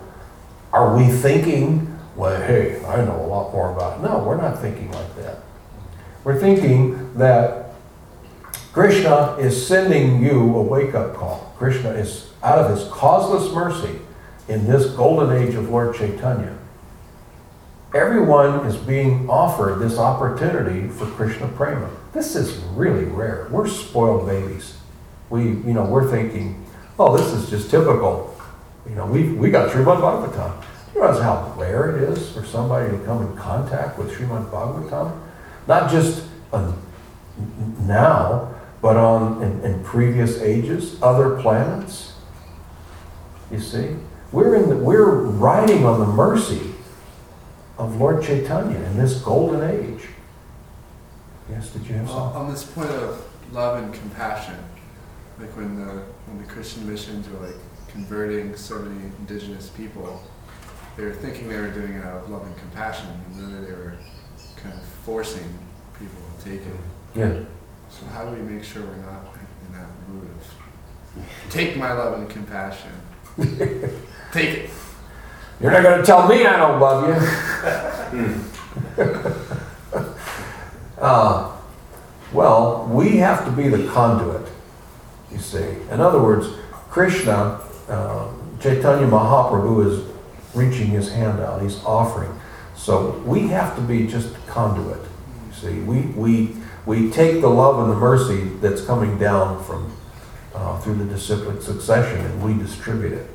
are 0.72 0.96
we 0.96 1.08
thinking, 1.08 1.87
well, 2.18 2.42
hey, 2.42 2.84
I 2.84 3.06
know 3.06 3.16
a 3.16 3.28
lot 3.28 3.54
more 3.54 3.72
about 3.72 4.00
it? 4.00 4.02
No, 4.02 4.24
we're 4.24 4.42
not 4.42 4.60
thinking 4.60 4.92
like 4.92 5.16
that. 5.18 5.38
We're 6.24 6.40
thinking 6.40 7.14
that 7.14 7.72
Krishna 8.74 9.38
is 9.40 9.66
sending 9.66 10.22
you 10.22 10.56
a 10.56 10.62
wake-up 10.62 11.16
call. 11.16 11.54
Krishna 11.58 11.92
is, 11.92 12.32
out 12.44 12.60
of 12.60 12.76
his 12.76 12.90
causeless 12.90 13.54
mercy, 13.54 14.00
in 14.48 14.66
this 14.66 14.88
golden 14.92 15.36
age 15.36 15.56
of 15.56 15.70
Lord 15.70 15.96
Chaitanya, 15.96 16.58
everyone 17.94 18.66
is 18.66 18.78
being 18.78 19.30
offered 19.30 19.80
this 19.80 19.98
opportunity 19.98 20.88
for 20.88 21.06
Krishna 21.06 21.48
Prema. 21.50 21.90
This 22.14 22.36
is 22.36 22.58
really 22.74 23.06
rare. 23.06 23.48
We're 23.52 23.68
spoiled 23.68 24.26
babies. 24.26 24.78
We, 25.30 25.44
you 25.44 25.74
know, 25.74 25.86
we're 25.86 26.10
thinking, 26.10 26.66
oh, 26.98 27.16
this 27.16 27.32
is 27.34 27.50
just 27.50 27.70
typical. 27.70 28.36
You 28.90 28.96
know, 28.96 29.06
we, 29.06 29.34
we 29.34 29.52
got 29.52 29.70
Srimad 29.70 30.00
Bhagavatam. 30.00 30.64
You 30.98 31.04
realize 31.04 31.22
how 31.22 31.54
rare 31.56 31.96
it 31.96 32.10
is 32.10 32.32
for 32.32 32.44
somebody 32.44 32.90
to 32.90 32.98
come 33.06 33.22
in 33.22 33.38
contact 33.38 34.00
with 34.00 34.12
Srimad 34.12 34.50
Bhagavatam? 34.50 35.16
Not 35.68 35.92
just 35.92 36.26
on, 36.52 36.76
now, 37.82 38.56
but 38.82 38.98
on 38.98 39.44
in, 39.44 39.60
in 39.64 39.84
previous 39.84 40.42
ages, 40.42 40.98
other 41.04 41.40
planets. 41.40 42.14
You 43.52 43.60
see, 43.60 43.96
we're 44.32 44.56
in 44.56 44.70
the, 44.70 44.76
we're 44.76 45.22
riding 45.22 45.86
on 45.86 46.00
the 46.00 46.08
mercy 46.08 46.72
of 47.78 47.98
Lord 47.98 48.24
Chaitanya 48.24 48.78
in 48.80 48.98
this 48.98 49.22
golden 49.22 49.70
age. 49.70 50.08
Yes, 51.48 51.70
did 51.70 51.86
you 51.86 51.94
have 51.94 52.08
Well, 52.08 52.34
something? 52.34 52.42
on 52.42 52.50
this 52.52 52.64
point 52.64 52.90
of 52.90 53.24
love 53.52 53.84
and 53.84 53.94
compassion, 53.94 54.56
like 55.40 55.56
when 55.56 55.76
the 55.76 56.02
when 56.26 56.40
the 56.40 56.52
Christian 56.52 56.90
missions 56.92 57.30
were 57.30 57.46
like 57.46 57.56
converting 57.88 58.56
so 58.56 58.80
many 58.80 59.12
indigenous 59.20 59.70
people, 59.70 60.24
they 60.98 61.06
were 61.06 61.14
thinking 61.14 61.48
they 61.48 61.58
were 61.58 61.70
doing 61.70 61.94
it 61.94 62.04
out 62.04 62.24
of 62.24 62.30
love 62.30 62.46
and 62.46 62.58
compassion, 62.58 63.08
and 63.08 63.54
really 63.54 63.66
they 63.66 63.72
were 63.72 63.94
kind 64.56 64.76
of 64.76 64.84
forcing 65.06 65.48
people 65.98 66.18
to 66.40 66.44
take 66.44 66.62
it. 66.62 66.74
Yeah. 67.16 67.40
So 67.90 68.06
how 68.08 68.26
do 68.26 68.36
we 68.36 68.42
make 68.42 68.64
sure 68.64 68.82
we're 68.82 68.96
not 68.98 69.28
in 69.68 69.74
that 69.74 69.88
mood 70.10 70.28
of 70.30 71.52
take 71.52 71.78
my 71.78 71.94
love 71.94 72.20
and 72.20 72.30
compassion, 72.30 72.92
take 74.32 74.58
it? 74.58 74.70
You're 75.62 75.72
not 75.72 75.84
going 75.84 76.00
to 76.00 76.06
tell 76.06 76.28
me 76.28 76.46
I 76.46 76.58
don't 76.58 76.80
love 76.80 78.14
you. 78.14 78.34
uh, 81.02 81.58
well, 82.34 82.88
we 82.92 83.18
have 83.18 83.46
to 83.46 83.52
be 83.52 83.68
the 83.68 83.88
conduit, 83.88 84.48
you 85.32 85.38
see. 85.38 85.78
In 85.92 86.00
other 86.00 86.22
words, 86.22 86.48
Krishna, 86.90 87.62
uh, 87.88 88.32
Chaitanya 88.60 89.08
Mahaprabhu 89.08 89.88
is 89.88 90.07
reaching 90.54 90.88
his 90.88 91.12
hand 91.12 91.40
out, 91.40 91.62
he's 91.62 91.84
offering. 91.84 92.32
So 92.76 93.12
we 93.26 93.48
have 93.48 93.76
to 93.76 93.82
be 93.82 94.08
just 94.08 94.34
conduit, 94.48 95.02
you 95.48 95.54
see. 95.54 95.80
We, 95.80 96.02
we, 96.02 96.56
we 96.86 97.12
take 97.12 97.42
the 97.42 97.50
love 97.50 97.80
and 97.80 97.92
the 97.92 98.00
mercy 98.00 98.44
that's 98.62 98.82
coming 98.86 99.18
down 99.18 99.64
from 99.64 99.92
uh, 100.54 100.80
through 100.80 100.96
the 100.96 101.06
disciplic 101.06 101.62
succession 101.62 102.20
and 102.26 102.44
we 102.44 102.54
distribute 102.64 103.14
it, 103.14 103.30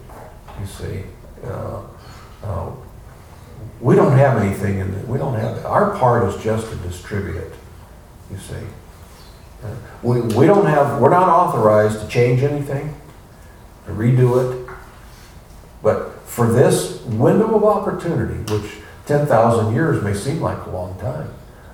you 0.60 0.66
see. 0.66 1.02
Uh, 1.44 1.82
uh, 2.42 2.70
we 3.80 3.94
don't 3.96 4.16
have 4.16 4.40
anything 4.40 4.78
in 4.78 4.92
it. 4.94 5.06
We 5.08 5.18
don't 5.18 5.34
have, 5.34 5.64
our 5.66 5.96
part 5.98 6.28
is 6.28 6.42
just 6.42 6.68
to 6.70 6.76
distribute 6.76 7.36
it, 7.36 7.52
you 8.30 8.38
see. 8.38 8.54
Uh, 9.62 9.74
We, 10.02 10.20
we 10.20 10.46
don't 10.46 10.66
have, 10.66 11.00
we're 11.00 11.10
not 11.10 11.28
authorized 11.28 12.00
to 12.00 12.08
change 12.08 12.42
anything, 12.42 12.94
to 13.86 13.92
redo 13.92 14.52
it. 14.52 14.68
But 15.82 16.11
for 16.32 16.50
this 16.50 17.02
window 17.02 17.54
of 17.56 17.62
opportunity, 17.62 18.40
which 18.54 18.76
10,000 19.04 19.74
years 19.74 20.02
may 20.02 20.14
seem 20.14 20.40
like 20.40 20.64
a 20.64 20.70
long 20.70 20.98
time, 20.98 21.28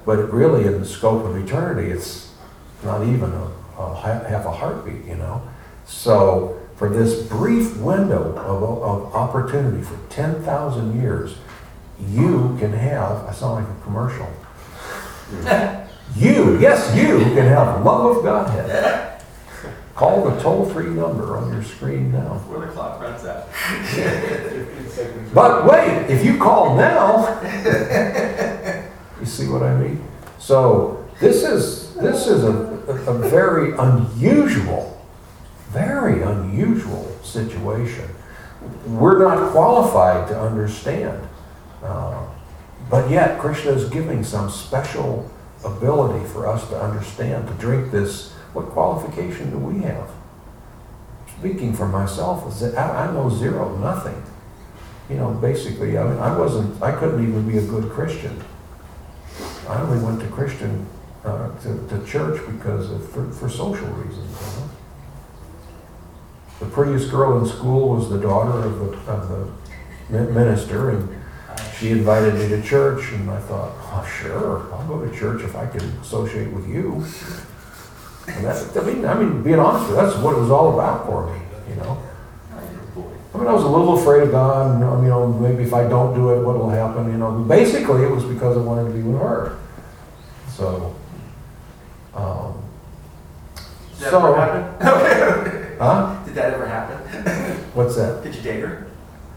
but 0.04 0.18
it 0.18 0.32
really, 0.32 0.66
in 0.66 0.80
the 0.80 0.84
scope 0.84 1.24
of 1.24 1.36
eternity, 1.36 1.92
it's 1.92 2.34
not 2.82 3.06
even 3.06 3.30
a, 3.30 3.52
a 3.80 3.94
half 3.94 4.44
a 4.44 4.50
heartbeat, 4.50 5.04
you 5.04 5.14
know? 5.14 5.40
So 5.86 6.60
for 6.74 6.88
this 6.88 7.22
brief 7.28 7.76
window 7.76 8.34
of, 8.36 8.62
of 8.82 9.14
opportunity 9.14 9.80
for 9.80 9.96
10,000 10.08 11.00
years, 11.00 11.36
you 12.08 12.56
can 12.58 12.72
have, 12.72 13.28
I 13.28 13.32
sound 13.32 13.64
like 13.64 13.76
a 13.76 13.80
commercial. 13.84 14.28
You, 16.16 16.58
yes, 16.58 16.96
you 16.96 17.18
can 17.18 17.46
have 17.46 17.84
love 17.84 18.16
of 18.16 18.24
Godhead. 18.24 19.17
Call 19.98 20.30
the 20.30 20.40
toll-free 20.40 20.90
number 20.90 21.36
on 21.36 21.52
your 21.52 21.64
screen 21.64 22.12
now. 22.12 22.38
Where 22.46 22.60
the 22.64 22.72
clock 22.72 23.00
runs 23.00 23.24
out. 23.24 23.48
But 25.34 25.66
wait, 25.66 26.06
if 26.08 26.24
you 26.24 26.38
call 26.38 26.76
now, 26.76 27.40
you 29.20 29.26
see 29.26 29.48
what 29.48 29.64
I 29.64 29.76
mean? 29.76 30.00
So 30.38 31.04
this 31.20 31.42
is, 31.42 31.94
this 31.94 32.28
is 32.28 32.44
a, 32.44 32.50
a 33.10 33.28
very 33.28 33.72
unusual, 33.76 35.04
very 35.70 36.22
unusual 36.22 37.10
situation. 37.24 38.08
We're 38.86 39.18
not 39.18 39.50
qualified 39.50 40.28
to 40.28 40.40
understand. 40.40 41.28
Uh, 41.82 42.24
But 42.88 43.10
yet 43.10 43.40
Krishna 43.40 43.72
is 43.72 43.88
giving 43.90 44.22
some 44.22 44.48
special 44.48 45.28
ability 45.64 46.24
for 46.28 46.46
us 46.46 46.68
to 46.68 46.80
understand, 46.80 47.48
to 47.48 47.54
drink 47.54 47.90
this. 47.90 48.32
What 48.52 48.66
qualification 48.66 49.50
do 49.50 49.58
we 49.58 49.82
have? 49.82 50.10
Speaking 51.38 51.72
for 51.72 51.86
myself, 51.86 52.62
I, 52.62 53.06
I 53.06 53.12
know 53.12 53.30
zero, 53.30 53.76
nothing 53.76 54.22
you 55.08 55.16
know, 55.16 55.30
basically, 55.30 55.96
I 55.96 56.04
mean, 56.04 56.18
I 56.18 56.36
wasn't, 56.36 56.82
I 56.82 56.92
couldn't 56.92 57.26
even 57.26 57.48
be 57.48 57.58
a 57.58 57.62
good 57.62 57.90
Christian. 57.90 58.42
I 59.66 59.80
only 59.80 60.04
went 60.04 60.20
to 60.20 60.26
Christian, 60.28 60.86
uh, 61.24 61.58
to, 61.60 61.88
to 61.88 62.06
church 62.06 62.40
because 62.46 62.90
of, 62.90 63.08
for, 63.10 63.30
for 63.32 63.48
social 63.48 63.86
reasons, 63.88 64.30
you 64.30 64.60
know. 64.60 64.70
The 66.60 66.66
prettiest 66.66 67.10
girl 67.10 67.38
in 67.38 67.46
school 67.46 67.96
was 67.96 68.10
the 68.10 68.18
daughter 68.18 68.58
of 68.58 68.78
the, 68.78 69.12
of 69.12 69.28
the 70.10 70.32
minister, 70.32 70.90
and 70.90 71.08
she 71.78 71.90
invited 71.90 72.34
me 72.34 72.48
to 72.48 72.60
church, 72.62 73.12
and 73.12 73.30
I 73.30 73.40
thought, 73.40 73.72
oh, 73.76 74.06
sure, 74.20 74.70
I'll 74.74 74.86
go 74.86 75.06
to 75.06 75.16
church 75.16 75.42
if 75.42 75.56
I 75.56 75.66
can 75.66 75.82
associate 76.00 76.52
with 76.52 76.68
you. 76.68 77.04
And 78.36 78.44
that's, 78.44 78.76
I 78.76 78.82
mean, 78.82 79.04
I 79.04 79.14
mean, 79.14 79.42
being 79.42 79.58
honest 79.58 79.88
with 79.88 79.98
you, 79.98 80.04
that's 80.04 80.16
what 80.18 80.36
it 80.36 80.40
was 80.40 80.50
all 80.50 80.74
about 80.74 81.06
for 81.06 81.32
me, 81.32 81.40
you 81.68 81.76
know. 81.76 82.02
I 83.34 83.38
mean, 83.38 83.46
I 83.46 83.52
was 83.52 83.62
a 83.62 83.68
little 83.68 83.98
afraid 83.98 84.22
of 84.22 84.30
God, 84.30 84.74
and, 84.74 85.02
you 85.02 85.08
know, 85.08 85.28
maybe 85.28 85.62
if 85.62 85.72
I 85.72 85.88
don't 85.88 86.14
do 86.14 86.30
it, 86.30 86.42
what 86.44 86.58
will 86.58 86.70
happen, 86.70 87.10
you 87.10 87.18
know. 87.18 87.32
Basically, 87.40 88.02
it 88.02 88.10
was 88.10 88.24
because 88.24 88.56
I 88.56 88.60
wanted 88.60 88.88
to 88.88 88.94
be 88.94 89.02
with 89.02 89.20
her. 89.20 89.58
So, 90.48 90.94
um, 92.14 92.62
Did 93.94 94.00
that 94.00 94.10
so, 94.10 94.26
ever 94.26 94.36
happen? 94.36 95.76
huh? 95.78 96.24
Did 96.24 96.34
that 96.34 96.54
ever 96.54 96.66
happen? 96.66 96.96
What's 97.74 97.96
that? 97.96 98.22
Did 98.22 98.34
you 98.34 98.42
date 98.42 98.60
her? 98.60 98.86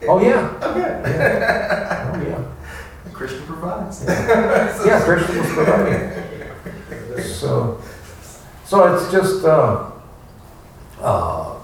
Oh, 0.08 0.20
yeah. 0.20 0.58
Okay. 0.64 0.80
yeah. 0.80 2.12
Oh, 2.14 2.22
yeah. 2.22 3.12
Christian 3.14 3.44
provides. 3.46 4.04
Yeah, 4.06 5.02
Christian 5.04 5.38
was 5.38 5.52
providing. 5.52 7.22
So, 7.22 7.82
so 8.72 8.96
it's 8.96 9.12
just, 9.12 9.44
uh, 9.44 9.92
uh, 11.02 11.60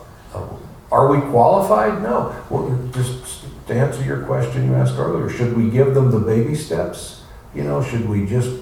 are 0.91 1.07
we 1.07 1.21
qualified? 1.29 2.03
No. 2.03 2.35
Well, 2.49 2.77
just 2.91 3.45
to 3.67 3.73
answer 3.73 4.03
your 4.03 4.25
question 4.25 4.67
you 4.67 4.75
asked 4.75 4.95
earlier, 4.97 5.29
should 5.29 5.55
we 5.55 5.69
give 5.69 5.93
them 5.93 6.11
the 6.11 6.19
baby 6.19 6.53
steps? 6.53 7.23
You 7.55 7.63
know, 7.63 7.81
should 7.81 8.09
we 8.09 8.25
just 8.25 8.59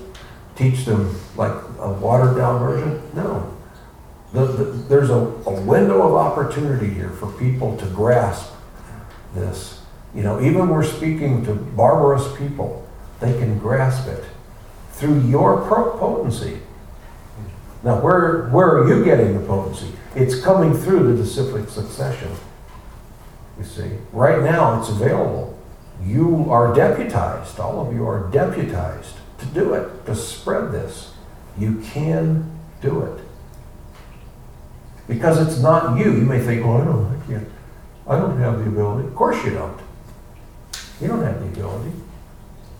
teach 0.55 0.86
them 0.86 1.19
like 1.36 1.53
a 1.79 1.91
watered 1.93 2.38
down 2.38 2.60
version? 2.60 3.01
No. 3.15 3.51
The, 4.31 4.45
the, 4.45 4.63
there's 4.89 5.10
a, 5.10 5.15
a 5.15 5.62
window 5.62 6.03
of 6.03 6.13
opportunity 6.13 6.93
here 6.93 7.10
for 7.10 7.31
people 7.39 7.75
to 7.77 7.86
grasp 7.88 8.53
this. 9.34 9.81
You 10.13 10.21
know, 10.21 10.39
even 10.39 10.69
we're 10.69 10.84
speaking 10.84 11.43
to 11.45 11.55
barbarous 11.55 12.38
people, 12.38 12.88
they 13.19 13.34
can 13.39 13.58
grasp 13.58 14.08
it 14.08 14.23
through 14.91 15.21
your 15.21 15.67
potency. 15.67 16.60
Now, 17.86 18.01
where, 18.01 18.47
where 18.47 18.79
are 18.79 18.88
you 18.89 19.05
getting 19.05 19.39
the 19.39 19.45
potency? 19.45 19.91
It's 20.15 20.41
coming 20.41 20.73
through 20.75 21.15
the 21.15 21.21
disciplic 21.21 21.69
succession. 21.69 22.31
You 23.59 23.63
see, 23.63 23.91
right 24.11 24.41
now 24.41 24.79
it's 24.79 24.89
available. 24.89 25.55
You 26.03 26.47
are 26.49 26.73
deputized, 26.73 27.59
all 27.59 27.88
of 27.88 27.93
you 27.93 28.07
are 28.07 28.27
deputized 28.31 29.13
to 29.38 29.45
do 29.45 29.75
it, 29.75 30.05
to 30.07 30.15
spread 30.15 30.71
this. 30.71 31.13
You 31.59 31.79
can 31.81 32.59
do 32.81 33.03
it. 33.03 33.23
Because 35.07 35.39
it's 35.47 35.61
not 35.61 35.95
you. 35.99 36.11
You 36.11 36.25
may 36.25 36.39
think, 36.39 36.65
oh, 36.65 36.77
I 36.77 36.86
don't, 36.86 37.05
I 37.05 37.27
can't, 37.27 37.49
I 38.07 38.17
don't 38.17 38.39
have 38.39 38.57
the 38.57 38.65
ability. 38.65 39.07
Of 39.07 39.15
course 39.15 39.45
you 39.45 39.51
don't. 39.51 39.79
You 40.99 41.07
don't 41.07 41.23
have 41.23 41.39
the 41.39 41.59
ability. 41.59 41.91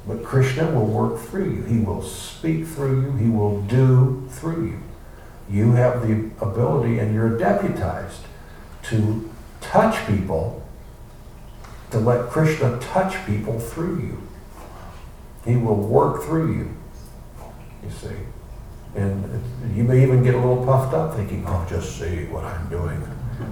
But 0.08 0.24
Krishna 0.24 0.72
will 0.72 0.88
work 0.88 1.22
through 1.22 1.52
you. 1.52 1.64
He 1.64 1.80
will 1.80 2.02
speak 2.02 2.66
through 2.66 3.02
you. 3.04 3.12
He 3.18 3.30
will 3.30 3.62
do 3.62 4.28
through 4.32 4.66
you. 4.66 4.80
You 5.50 5.74
have 5.74 6.08
the 6.08 6.32
ability 6.44 7.00
and 7.00 7.14
you're 7.14 7.38
deputized 7.38 8.22
to 8.84 9.30
touch 9.62 10.06
people, 10.08 10.64
to 11.92 12.00
let 12.00 12.30
Krishna 12.30 12.80
touch 12.80 13.26
people 13.26 13.60
through 13.60 14.00
you. 14.00 14.22
He 15.46 15.56
will 15.56 15.76
work 15.76 16.24
through 16.24 16.56
you, 16.56 16.76
you 17.84 17.90
see. 17.90 18.16
And 18.96 19.44
you 19.76 19.84
may 19.84 20.02
even 20.02 20.24
get 20.24 20.34
a 20.34 20.38
little 20.38 20.66
puffed 20.66 20.94
up 20.94 21.16
thinking, 21.16 21.44
oh, 21.48 21.66
just 21.70 22.00
see 22.00 22.26
what 22.26 22.44
I'm 22.44 22.68
doing. 22.70 23.02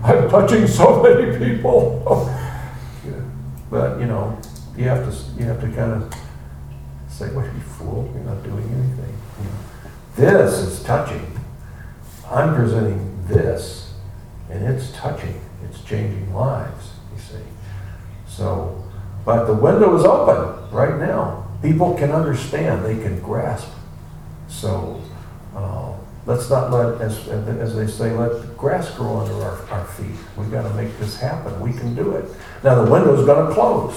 I'm 0.03 0.29
touching 0.29 0.67
so 0.67 1.01
many 1.03 1.37
people. 1.37 2.33
Yeah. 3.05 3.19
But, 3.69 3.99
you 3.99 4.05
know, 4.05 4.39
you 4.77 4.85
have 4.85 5.03
to, 5.03 5.33
you 5.37 5.43
have 5.43 5.59
to 5.59 5.67
kind 5.67 5.91
of 5.91 6.13
say, 7.09 7.27
what, 7.35 7.43
you 7.43 7.59
fool, 7.59 8.09
you're 8.15 8.23
not 8.23 8.41
doing 8.43 8.63
anything. 8.63 9.17
you 9.39 9.43
know. 9.43 9.59
This 10.15 10.53
is 10.53 10.83
touching. 10.83 11.32
I'm 12.34 12.55
presenting 12.55 13.25
this, 13.27 13.93
and 14.49 14.65
it's 14.65 14.91
touching, 14.93 15.39
it's 15.63 15.84
changing 15.84 16.34
lives, 16.34 16.89
you 17.13 17.21
see. 17.21 17.43
So, 18.27 18.84
but 19.23 19.45
the 19.45 19.53
window 19.53 19.95
is 19.95 20.03
open 20.03 20.71
right 20.71 20.97
now. 20.97 21.45
People 21.61 21.93
can 21.93 22.11
understand, 22.11 22.84
they 22.84 22.95
can 22.95 23.21
grasp. 23.21 23.69
So, 24.47 24.99
uh, 25.55 25.93
let's 26.25 26.49
not 26.49 26.71
let, 26.71 26.99
as, 27.01 27.27
as 27.27 27.75
they 27.75 27.86
say, 27.86 28.11
let 28.11 28.41
the 28.41 28.47
grass 28.57 28.89
grow 28.95 29.19
under 29.19 29.36
our, 29.36 29.69
our 29.69 29.86
feet. 29.86 30.17
We've 30.36 30.51
got 30.51 30.63
to 30.63 30.73
make 30.73 30.97
this 30.97 31.19
happen. 31.19 31.59
We 31.59 31.71
can 31.71 31.93
do 31.93 32.15
it. 32.15 32.25
Now, 32.63 32.84
the 32.84 32.91
window's 32.91 33.27
going 33.27 33.47
to 33.47 33.53
close. 33.53 33.93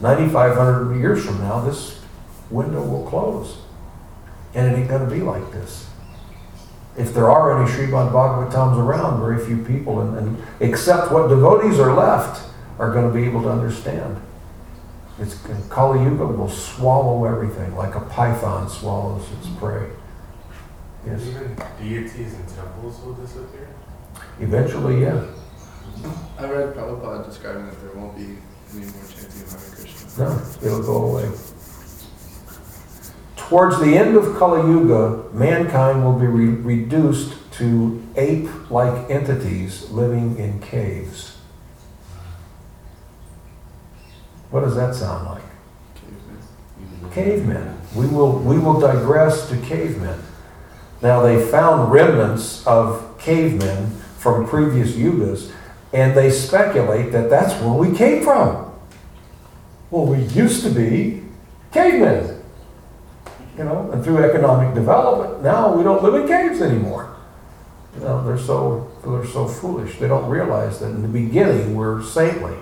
9,500 0.00 0.98
years 0.98 1.24
from 1.24 1.38
now, 1.40 1.60
this 1.60 2.00
window 2.50 2.82
will 2.82 3.06
close. 3.06 3.58
And 4.54 4.72
it 4.72 4.78
ain't 4.78 4.88
going 4.88 5.06
to 5.06 5.14
be 5.14 5.20
like 5.20 5.52
this. 5.52 5.90
If 6.96 7.12
there 7.12 7.30
are 7.30 7.60
any 7.60 7.70
Srimad 7.70 8.12
Bhagavatams 8.12 8.78
around, 8.78 9.20
very 9.20 9.44
few 9.44 9.64
people, 9.64 10.00
and, 10.00 10.16
and 10.16 10.42
except 10.60 11.10
what 11.10 11.28
devotees 11.28 11.78
are 11.80 11.94
left, 11.94 12.42
are 12.78 12.92
going 12.92 13.06
to 13.06 13.14
be 13.14 13.24
able 13.24 13.42
to 13.42 13.50
understand. 13.50 14.20
It's, 15.18 15.38
Kali 15.68 16.02
Yuga 16.04 16.26
will 16.26 16.48
swallow 16.48 17.24
everything 17.24 17.76
like 17.76 17.94
a 17.94 18.00
python 18.00 18.68
swallows 18.68 19.24
its 19.38 19.48
prey. 19.58 19.88
Yes. 21.06 21.22
Even 21.26 21.56
deities 21.78 22.34
and 22.34 22.48
temples 22.48 23.00
will 23.04 23.14
disappear? 23.14 23.68
Eventually, 24.40 25.02
yeah. 25.02 25.24
I 26.38 26.46
read 26.46 26.74
Prabhupada 26.74 27.24
describing 27.26 27.66
that 27.66 27.80
there 27.80 27.92
won't 27.92 28.16
be 28.16 28.38
any 28.72 28.86
more 28.86 29.04
chanting 29.04 29.42
of 29.42 29.50
Hare 29.50 29.74
Krishna. 29.76 30.24
No, 30.24 30.42
it'll 30.62 30.82
go 30.82 31.04
away. 31.04 31.30
Towards 33.48 33.78
the 33.78 33.96
end 33.96 34.16
of 34.16 34.36
Kali 34.36 34.62
Yuga, 34.62 35.24
mankind 35.34 36.02
will 36.02 36.18
be 36.18 36.26
re- 36.26 36.46
reduced 36.46 37.34
to 37.52 38.02
ape-like 38.16 39.10
entities 39.10 39.90
living 39.90 40.38
in 40.38 40.60
caves. 40.60 41.36
What 44.50 44.60
does 44.60 44.74
that 44.76 44.94
sound 44.94 45.26
like? 45.26 45.42
Cavemen. 45.94 47.12
Cavemen. 47.12 47.80
We 47.94 48.06
will, 48.06 48.38
we 48.38 48.58
will 48.58 48.80
digress 48.80 49.48
to 49.50 49.58
cavemen. 49.58 50.20
Now, 51.02 51.20
they 51.20 51.44
found 51.44 51.92
remnants 51.92 52.66
of 52.66 53.18
cavemen 53.18 53.90
from 54.16 54.48
previous 54.48 54.92
yugas, 54.92 55.52
and 55.92 56.16
they 56.16 56.30
speculate 56.30 57.12
that 57.12 57.28
that's 57.28 57.52
where 57.60 57.74
we 57.74 57.94
came 57.94 58.24
from. 58.24 58.72
Well, 59.90 60.06
we 60.06 60.22
used 60.22 60.64
to 60.64 60.70
be 60.70 61.22
cavemen. 61.72 62.33
You 63.56 63.64
know, 63.64 63.90
and 63.92 64.02
through 64.02 64.18
economic 64.18 64.74
development, 64.74 65.42
now 65.42 65.74
we 65.74 65.84
don't 65.84 66.02
live 66.02 66.14
in 66.14 66.26
caves 66.26 66.60
anymore. 66.60 67.16
You 67.94 68.00
know, 68.00 68.24
they're 68.24 68.38
so, 68.38 68.90
they're 69.04 69.26
so 69.26 69.46
foolish. 69.46 69.98
They 69.98 70.08
don't 70.08 70.28
realize 70.28 70.80
that 70.80 70.86
in 70.86 71.02
the 71.02 71.08
beginning 71.08 71.76
we're 71.76 72.02
saintly. 72.02 72.56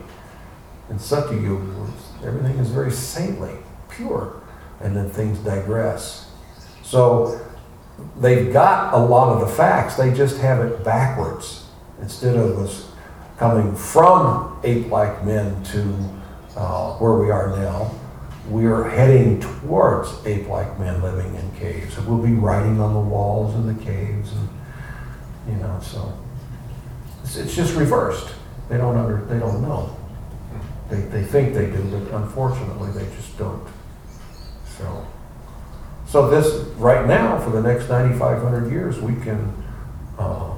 and 0.90 1.01
such 1.01 1.30
In 1.30 1.38
Satyuga, 1.38 1.90
everything 2.24 2.59
is 2.59 2.68
very 2.68 2.90
saintly, 2.90 3.53
pure, 3.88 4.43
and 4.80 4.95
then 4.95 5.09
things 5.09 5.38
digress. 5.38 6.30
So 6.82 7.40
they've 8.20 8.53
got 8.53 8.93
a 8.93 8.99
lot 8.99 9.32
of 9.32 9.40
the 9.40 9.55
facts, 9.55 9.97
they 9.97 10.12
just 10.12 10.38
have 10.38 10.61
it 10.61 10.84
backwards. 10.84 11.66
Instead 12.03 12.36
of 12.36 12.59
us 12.59 12.90
coming 13.38 13.74
from 13.74 14.61
ape-like 14.64 15.24
men 15.24 15.62
to 15.64 15.80
uh, 16.57 16.93
where 16.97 17.14
we 17.14 17.30
are 17.30 17.57
now, 17.57 17.90
we 18.51 18.66
are 18.66 18.84
heading 18.84 19.40
towards 19.40 20.11
ape-like 20.26 20.78
men 20.78 21.01
living 21.03 21.34
in 21.34 21.51
caves. 21.53 21.97
And 21.97 22.07
We'll 22.07 22.24
be 22.24 22.34
writing 22.34 22.80
on 22.80 22.93
the 22.95 23.01
walls 23.01 23.55
of 23.55 23.66
the 23.66 23.84
caves, 23.84 24.32
and 24.32 24.49
you 25.49 25.57
know, 25.57 25.78
so 25.80 26.12
it's, 27.22 27.36
it's 27.36 27.55
just 27.55 27.74
reversed. 27.76 28.34
They 28.68 28.78
don't 28.78 28.97
under, 28.97 29.24
they 29.26 29.38
don't 29.38 29.62
know. 29.62 29.97
They, 30.90 31.01
they 31.01 31.24
think 31.24 31.55
they 31.55 31.66
do, 31.66 31.82
but 31.84 32.14
unfortunately, 32.14 32.90
they 32.93 33.05
just 33.16 33.38
don't. 33.38 33.66
So, 34.78 35.07
so 36.07 36.28
this 36.28 36.66
right 36.76 37.07
now 37.07 37.38
for 37.38 37.51
the 37.51 37.62
next 37.62 37.88
9,500 37.88 38.70
years, 38.70 39.01
we 39.01 39.14
can 39.22 39.62
uh, 40.18 40.55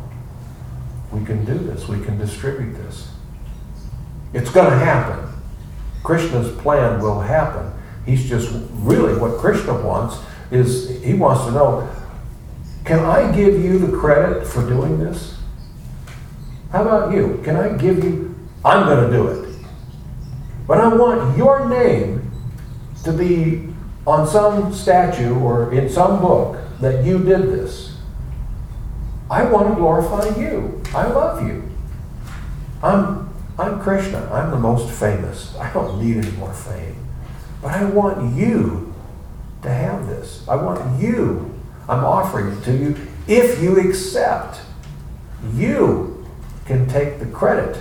we 1.12 1.24
can 1.24 1.44
do 1.44 1.56
this. 1.56 1.86
We 1.86 2.04
can 2.04 2.18
distribute 2.18 2.74
this. 2.74 3.08
It's 4.32 4.50
going 4.50 4.70
to 4.70 4.76
happen. 4.76 5.33
Krishna's 6.04 6.56
plan 6.60 7.00
will 7.00 7.20
happen. 7.20 7.72
He's 8.06 8.28
just 8.28 8.50
really 8.70 9.18
what 9.18 9.40
Krishna 9.40 9.74
wants 9.82 10.18
is 10.50 11.02
he 11.02 11.14
wants 11.14 11.44
to 11.46 11.50
know, 11.50 11.90
can 12.84 13.00
I 13.00 13.34
give 13.34 13.64
you 13.64 13.78
the 13.78 13.96
credit 13.96 14.46
for 14.46 14.60
doing 14.68 14.98
this? 14.98 15.36
How 16.70 16.82
about 16.82 17.14
you? 17.14 17.40
Can 17.44 17.56
I 17.56 17.76
give 17.76 18.04
you, 18.04 18.34
I'm 18.64 18.86
going 18.86 19.10
to 19.10 19.16
do 19.16 19.28
it. 19.28 19.64
But 20.66 20.78
I 20.78 20.94
want 20.94 21.36
your 21.36 21.68
name 21.68 22.30
to 23.04 23.12
be 23.12 23.68
on 24.06 24.26
some 24.26 24.72
statue 24.72 25.34
or 25.38 25.72
in 25.72 25.88
some 25.88 26.20
book 26.20 26.58
that 26.80 27.04
you 27.04 27.18
did 27.18 27.42
this. 27.42 27.96
I 29.30 29.44
want 29.44 29.68
to 29.68 29.74
glorify 29.74 30.36
you. 30.38 30.82
I 30.94 31.06
love 31.06 31.46
you. 31.46 31.70
I'm, 32.82 33.23
I'm 33.58 33.80
Krishna. 33.80 34.28
I'm 34.32 34.50
the 34.50 34.58
most 34.58 34.92
famous. 34.92 35.56
I 35.56 35.72
don't 35.72 36.02
need 36.02 36.16
any 36.16 36.36
more 36.36 36.52
fame. 36.52 36.96
But 37.62 37.72
I 37.72 37.84
want 37.84 38.36
you 38.36 38.92
to 39.62 39.70
have 39.70 40.06
this. 40.08 40.46
I 40.48 40.56
want 40.56 41.00
you. 41.00 41.54
I'm 41.88 42.04
offering 42.04 42.56
it 42.56 42.64
to 42.64 42.76
you. 42.76 42.96
If 43.28 43.62
you 43.62 43.78
accept, 43.88 44.60
you 45.54 46.26
can 46.66 46.88
take 46.88 47.18
the 47.20 47.26
credit, 47.26 47.78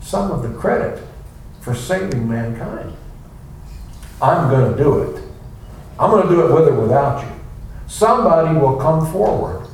some 0.00 0.30
of 0.30 0.42
the 0.42 0.56
credit, 0.56 1.02
for 1.60 1.74
saving 1.74 2.28
mankind. 2.28 2.94
I'm 4.22 4.48
going 4.50 4.70
to 4.70 4.82
do 4.82 5.02
it. 5.02 5.22
I'm 5.98 6.10
going 6.10 6.28
to 6.28 6.28
do 6.28 6.46
it 6.46 6.52
with 6.52 6.68
or 6.68 6.80
without 6.80 7.24
you. 7.24 7.32
Somebody 7.88 8.58
will 8.58 8.76
come 8.76 9.10
forward 9.12 9.68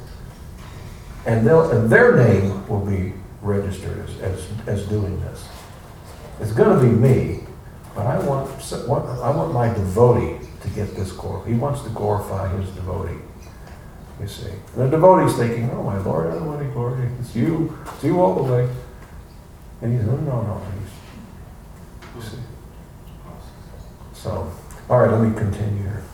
and, 1.26 1.46
and 1.46 1.90
their 1.90 2.16
name 2.16 2.66
will 2.68 2.84
be 2.84 3.12
registered 3.42 4.08
as, 4.08 4.20
as, 4.20 4.48
as 4.66 4.88
doing 4.88 5.20
this. 5.20 5.46
It's 6.40 6.52
going 6.52 6.78
to 6.78 6.84
be 6.84 6.90
me, 6.90 7.40
but 7.94 8.06
I 8.06 8.18
want, 8.26 8.48
I 8.72 9.30
want 9.30 9.52
my 9.52 9.68
devotee 9.68 10.46
to 10.62 10.68
get 10.70 10.94
this 10.94 11.12
glory. 11.12 11.52
He 11.52 11.58
wants 11.58 11.82
to 11.82 11.90
glorify 11.90 12.48
his 12.56 12.70
devotee. 12.70 13.18
You 14.20 14.28
see. 14.28 14.50
And 14.50 14.84
the 14.84 14.88
devotee's 14.88 15.36
thinking, 15.36 15.70
oh 15.72 15.82
my 15.82 15.98
Lord, 15.98 16.28
I 16.28 16.34
don't 16.34 16.46
want 16.46 16.62
any 16.62 16.72
glory. 16.72 17.08
It's 17.20 17.34
you. 17.34 17.76
It's 17.94 18.04
you 18.04 18.20
all 18.20 18.44
the 18.44 18.52
way. 18.52 18.68
And 19.80 19.96
he's, 19.96 20.06
no, 20.06 20.16
no, 20.16 20.42
no. 20.42 20.62
He's, 20.78 22.24
you 22.24 22.30
see. 22.30 22.42
So, 24.12 24.52
all 24.88 25.00
right, 25.00 25.10
let 25.10 25.20
me 25.20 25.36
continue 25.36 25.82
here. 25.82 26.04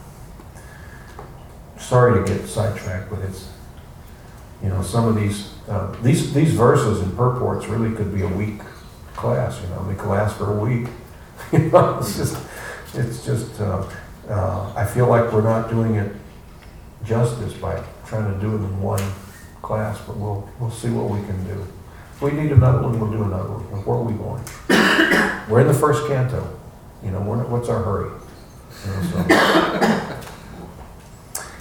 Sorry 1.79 2.25
to 2.25 2.33
get 2.33 2.47
sidetracked, 2.47 3.11
but 3.11 3.19
it's, 3.21 3.51
you 4.63 4.71
know, 4.71 4.81
some 4.83 5.07
of 5.07 5.15
these, 5.17 5.53
uh, 5.69 5.93
these, 6.03 6.33
these 6.35 6.53
verses 6.53 7.01
and 7.01 7.17
purports 7.17 7.67
really 7.67 7.95
could 7.95 8.15
be 8.15 8.23
a 8.23 8.29
week 8.29 8.61
class, 9.15 9.61
you 9.63 9.69
know, 9.69 9.87
they 9.89 9.95
could 9.95 10.09
last 10.09 10.37
for 10.37 10.57
a 10.59 10.61
week. 10.65 10.89
You 11.53 11.61
know, 11.71 11.99
it's 11.99 12.15
just, 12.17 12.37
it's 12.95 13.25
just, 13.25 13.59
uh, 13.61 13.89
uh, 14.29 14.73
I 14.77 14.85
feel 14.85 15.07
like 15.07 15.33
we're 15.33 15.41
not 15.41 15.71
doing 15.71 15.95
it 15.95 16.13
justice 17.05 17.55
by 17.55 17.83
trying 18.07 18.35
to 18.35 18.39
do 18.41 18.51
it 18.53 18.57
in 18.59 18.83
one 18.83 19.01
class, 19.63 19.99
but 20.07 20.17
we'll, 20.19 20.47
we'll 20.61 20.71
see 20.71 20.91
what 20.91 21.09
we 21.09 21.25
can 21.27 21.43
do. 21.47 21.65
If 22.13 22.21
we 22.21 22.33
need 22.33 22.53
another 22.53 22.83
one, 22.83 23.01
we'll 23.01 23.11
do 23.11 23.23
another 23.23 23.49
one. 23.51 23.83
Where 23.85 23.97
are 23.97 24.03
we 24.03 24.13
going? 24.13 24.43
We're 25.49 25.61
in 25.61 25.69
the 25.69 25.75
first 25.75 26.07
canto. 26.07 26.59
You 27.03 27.13
know, 27.13 27.21
not- 27.23 27.49
what's 27.49 27.69
our 27.71 27.83
hurry? 27.83 28.11
You 28.85 28.93
know, 28.93 29.03
so- 29.11 30.35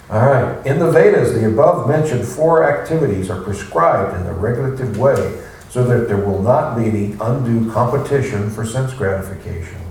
All 0.09 0.25
right, 0.25 0.65
in 0.65 0.79
the 0.79 0.89
Vedas, 0.89 1.33
the 1.33 1.47
above 1.47 1.85
mentioned 1.85 2.25
four 2.25 2.63
activities 2.63 3.29
are 3.29 3.41
prescribed 3.41 4.15
in 4.19 4.25
a 4.25 4.33
regulative 4.33 4.97
way 4.97 5.43
so 5.69 5.83
that 5.83 6.07
there 6.07 6.17
will 6.17 6.41
not 6.41 6.77
be 6.77 6.85
any 6.85 7.15
undue 7.19 7.69
competition 7.71 8.49
for 8.49 8.65
sense 8.65 8.93
gratification. 8.93 9.81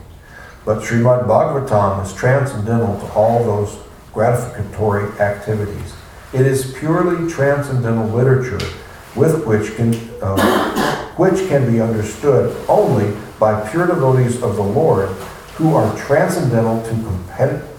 But 0.64 0.78
Srimad 0.78 1.26
Bhagavatam 1.26 2.02
is 2.02 2.14
transcendental 2.14 2.98
to 2.98 3.12
all 3.12 3.44
those 3.44 3.78
gratificatory 4.14 5.20
activities. 5.20 5.94
It 6.32 6.46
is 6.46 6.72
purely 6.78 7.30
transcendental 7.30 8.08
literature 8.08 8.66
with 9.14 9.46
which 9.46 9.76
can, 9.76 9.94
uh, 10.22 11.12
which 11.16 11.46
can 11.48 11.70
be 11.70 11.78
understood 11.78 12.56
only 12.68 13.14
by 13.38 13.68
pure 13.70 13.86
devotees 13.86 14.42
of 14.42 14.56
the 14.56 14.62
Lord 14.62 15.10
who 15.56 15.74
are 15.74 15.94
transcendental 15.98 16.82
to 16.82 16.88
competitive, 16.88 17.75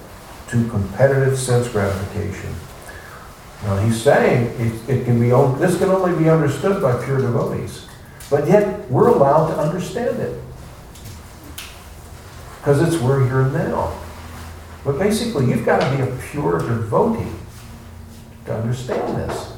to 0.49 0.67
competitive 0.69 1.37
sense 1.37 1.67
gratification. 1.67 2.53
Now, 3.63 3.77
he's 3.77 4.01
saying 4.01 4.53
it, 4.59 4.89
it 4.89 5.05
can 5.05 5.19
be, 5.19 5.29
this 5.59 5.77
can 5.77 5.89
only 5.89 6.17
be 6.17 6.29
understood 6.29 6.81
by 6.81 7.03
pure 7.03 7.17
devotees, 7.17 7.87
but 8.29 8.47
yet 8.47 8.89
we're 8.89 9.09
allowed 9.09 9.49
to 9.49 9.59
understand 9.59 10.19
it. 10.19 10.41
Because 12.59 12.81
it's 12.81 13.01
we're 13.01 13.25
here 13.25 13.45
now. 13.45 13.97
But 14.85 14.99
basically, 14.99 15.47
you've 15.47 15.65
got 15.65 15.81
to 15.81 15.97
be 15.97 16.03
a 16.03 16.17
pure 16.29 16.59
devotee 16.59 17.31
to 18.45 18.55
understand 18.55 19.17
this. 19.17 19.53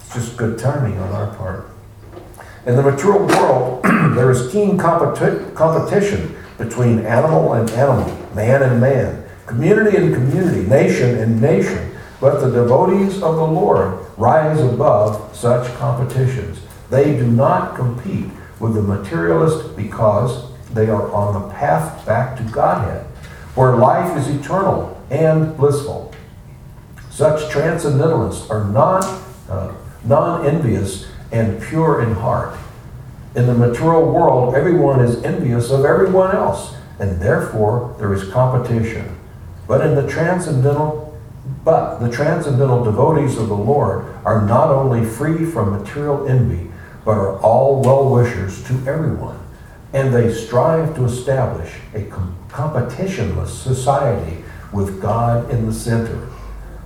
It's 0.00 0.14
just 0.14 0.36
good 0.36 0.58
timing 0.58 0.98
on 0.98 1.12
our 1.12 1.34
part. 1.36 1.70
In 2.66 2.76
the 2.76 2.82
material 2.82 3.26
world, 3.26 3.82
there 4.14 4.30
is 4.30 4.52
keen 4.52 4.78
competi- 4.78 5.54
competition 5.54 6.36
between 6.62 7.00
animal 7.00 7.54
and 7.54 7.68
animal, 7.70 8.06
man 8.34 8.62
and 8.62 8.80
man, 8.80 9.24
community 9.46 9.96
and 9.96 10.14
community, 10.14 10.68
nation 10.68 11.18
and 11.18 11.40
nation. 11.40 11.90
But 12.20 12.40
the 12.40 12.50
devotees 12.50 13.16
of 13.16 13.36
the 13.36 13.46
Lord 13.46 14.06
rise 14.16 14.60
above 14.60 15.36
such 15.36 15.72
competitions. 15.74 16.60
They 16.88 17.16
do 17.16 17.26
not 17.26 17.74
compete 17.74 18.26
with 18.60 18.74
the 18.74 18.82
materialist 18.82 19.76
because 19.76 20.52
they 20.72 20.88
are 20.88 21.10
on 21.12 21.34
the 21.34 21.54
path 21.54 22.06
back 22.06 22.36
to 22.36 22.44
Godhead, 22.44 23.04
where 23.56 23.76
life 23.76 24.16
is 24.16 24.28
eternal 24.28 25.02
and 25.10 25.56
blissful. 25.56 26.14
Such 27.10 27.50
transcendentalists 27.50 28.48
are 28.50 28.64
non, 28.66 29.02
uh, 29.48 29.74
non-envious 30.04 31.08
and 31.32 31.60
pure 31.60 32.02
in 32.02 32.14
heart. 32.14 32.56
In 33.34 33.46
the 33.46 33.54
material 33.54 34.10
world, 34.12 34.54
everyone 34.54 35.00
is 35.00 35.22
envious 35.24 35.70
of 35.70 35.86
everyone 35.86 36.36
else, 36.36 36.74
and 36.98 37.20
therefore 37.20 37.96
there 37.98 38.12
is 38.12 38.28
competition. 38.30 39.18
But 39.66 39.80
in 39.80 39.94
the 39.94 40.06
transcendental, 40.06 41.18
but 41.64 41.98
the 41.98 42.10
transcendental 42.10 42.84
devotees 42.84 43.38
of 43.38 43.48
the 43.48 43.56
Lord 43.56 44.04
are 44.24 44.46
not 44.46 44.68
only 44.70 45.04
free 45.04 45.46
from 45.46 45.70
material 45.70 46.28
envy, 46.28 46.70
but 47.04 47.12
are 47.12 47.38
all 47.38 47.82
well-wishers 47.82 48.62
to 48.64 48.74
everyone, 48.86 49.38
and 49.94 50.12
they 50.12 50.32
strive 50.32 50.94
to 50.96 51.04
establish 51.04 51.72
a 51.94 52.04
com- 52.04 52.36
competitionless 52.48 53.48
society 53.48 54.44
with 54.72 55.00
God 55.00 55.50
in 55.50 55.66
the 55.66 55.72
center. 55.72 56.28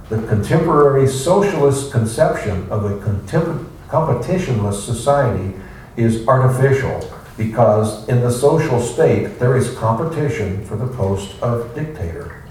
The 0.08 0.22
contemporary 0.28 1.08
socialist 1.08 1.90
conception 1.90 2.68
of 2.70 2.84
a 2.84 2.96
contem- 2.98 3.66
competitionless 3.88 4.84
society 4.84 5.54
is 5.96 6.26
artificial 6.28 7.12
because 7.36 8.08
in 8.08 8.20
the 8.20 8.30
social 8.30 8.80
state 8.80 9.38
there 9.38 9.56
is 9.56 9.74
competition 9.76 10.64
for 10.64 10.76
the 10.76 10.86
post 10.86 11.40
of 11.42 11.74
dictator. 11.74 12.42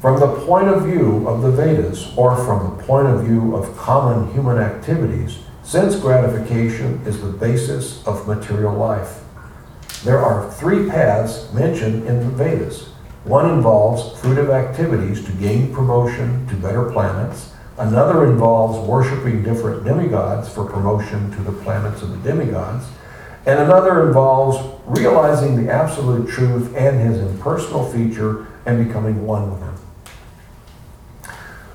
From 0.00 0.20
the 0.20 0.46
point 0.46 0.68
of 0.68 0.84
view 0.84 1.26
of 1.26 1.42
the 1.42 1.50
Vedas, 1.50 2.12
or 2.16 2.36
from 2.36 2.76
the 2.76 2.82
point 2.84 3.08
of 3.08 3.24
view 3.24 3.56
of 3.56 3.76
common 3.76 4.30
human 4.32 4.58
activities, 4.58 5.38
sense 5.62 5.96
gratification 5.96 7.00
is 7.06 7.20
the 7.20 7.28
basis 7.28 8.06
of 8.06 8.28
material 8.28 8.74
life. 8.74 9.22
There 10.04 10.18
are 10.18 10.50
three 10.52 10.88
paths 10.88 11.52
mentioned 11.52 12.06
in 12.06 12.20
the 12.20 12.30
Vedas. 12.30 12.90
One 13.24 13.50
involves 13.50 14.20
fruitive 14.20 14.50
activities 14.50 15.24
to 15.24 15.32
gain 15.32 15.74
promotion 15.74 16.46
to 16.48 16.54
better 16.54 16.90
planets. 16.92 17.52
Another 17.78 18.24
involves 18.24 18.78
worshiping 18.88 19.42
different 19.42 19.84
demigods 19.84 20.48
for 20.48 20.64
promotion 20.64 21.30
to 21.32 21.42
the 21.42 21.52
planets 21.52 22.00
of 22.00 22.10
the 22.10 22.30
demigods. 22.30 22.86
And 23.44 23.60
another 23.60 24.06
involves 24.06 24.58
realizing 24.86 25.62
the 25.62 25.72
absolute 25.72 26.28
truth 26.28 26.74
and 26.74 26.98
his 27.00 27.20
impersonal 27.20 27.84
feature 27.84 28.46
and 28.64 28.86
becoming 28.86 29.26
one 29.26 29.50
with 29.50 29.60
him. 29.60 29.74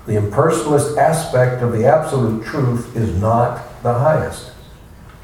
The 0.08 0.14
impersonalist 0.14 0.97
aspect 0.97 1.62
of 1.62 1.72
the 1.72 1.86
absolute 1.86 2.43
truth 2.43 2.95
is 2.95 3.22
not 3.22 3.84
the 3.84 3.93
highest. 3.93 4.52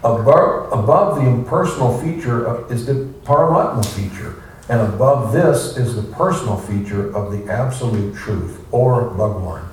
Above, 0.03 0.71
above 0.71 1.15
the 1.15 1.27
impersonal 1.27 1.97
feature 1.97 2.45
of- 2.45 2.71
is 2.71 2.85
the 2.85 3.07
Paramatma 3.25 3.83
feature, 3.83 4.35
and 4.69 4.79
above 4.81 5.33
this 5.33 5.75
is 5.75 5.95
the 5.95 6.03
personal 6.03 6.55
feature 6.55 7.09
of 7.15 7.31
the 7.31 7.51
absolute 7.51 8.15
truth, 8.15 8.59
or 8.71 9.01
Bhagwan. 9.01 9.66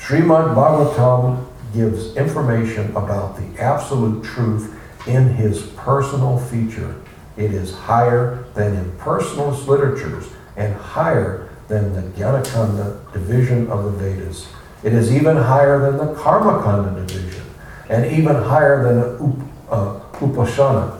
Srimad 0.00 0.54
Bhagavatam 0.54 1.46
gives 1.74 2.16
information 2.16 2.90
about 2.96 3.36
the 3.36 3.62
absolute 3.62 4.24
truth 4.24 4.74
in 5.06 5.34
his 5.34 5.62
personal 5.76 6.38
feature. 6.38 6.96
It 7.36 7.52
is 7.52 7.74
higher 7.74 8.44
than 8.54 8.82
impersonalist 8.82 9.66
literatures 9.66 10.26
and 10.56 10.74
higher 10.74 11.50
than 11.68 11.92
the 11.92 12.02
Gyanakanda 12.18 13.12
division 13.12 13.70
of 13.70 13.84
the 13.84 13.90
Vedas. 13.90 14.48
It 14.82 14.94
is 14.94 15.12
even 15.12 15.36
higher 15.36 15.78
than 15.78 15.98
the 15.98 16.14
Karmakanda 16.14 17.06
division, 17.06 17.44
and 17.88 18.10
even 18.10 18.34
higher 18.34 18.82
than 18.82 19.00
the 19.00 19.36
Up, 19.70 20.02
uh, 20.12 20.18
Upashana 20.18 20.98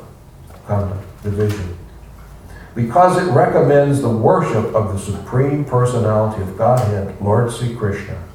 Kanda 0.67 1.03
division. 1.23 1.77
Because 2.75 3.17
it 3.17 3.31
recommends 3.33 4.03
the 4.03 4.11
worship 4.11 4.75
of 4.75 4.93
the 4.93 4.99
Supreme 4.99 5.65
Personality 5.65 6.43
of 6.43 6.57
Godhead, 6.57 7.21
Lord 7.21 7.51
Sri 7.51 7.75
Krishna. 7.75 8.30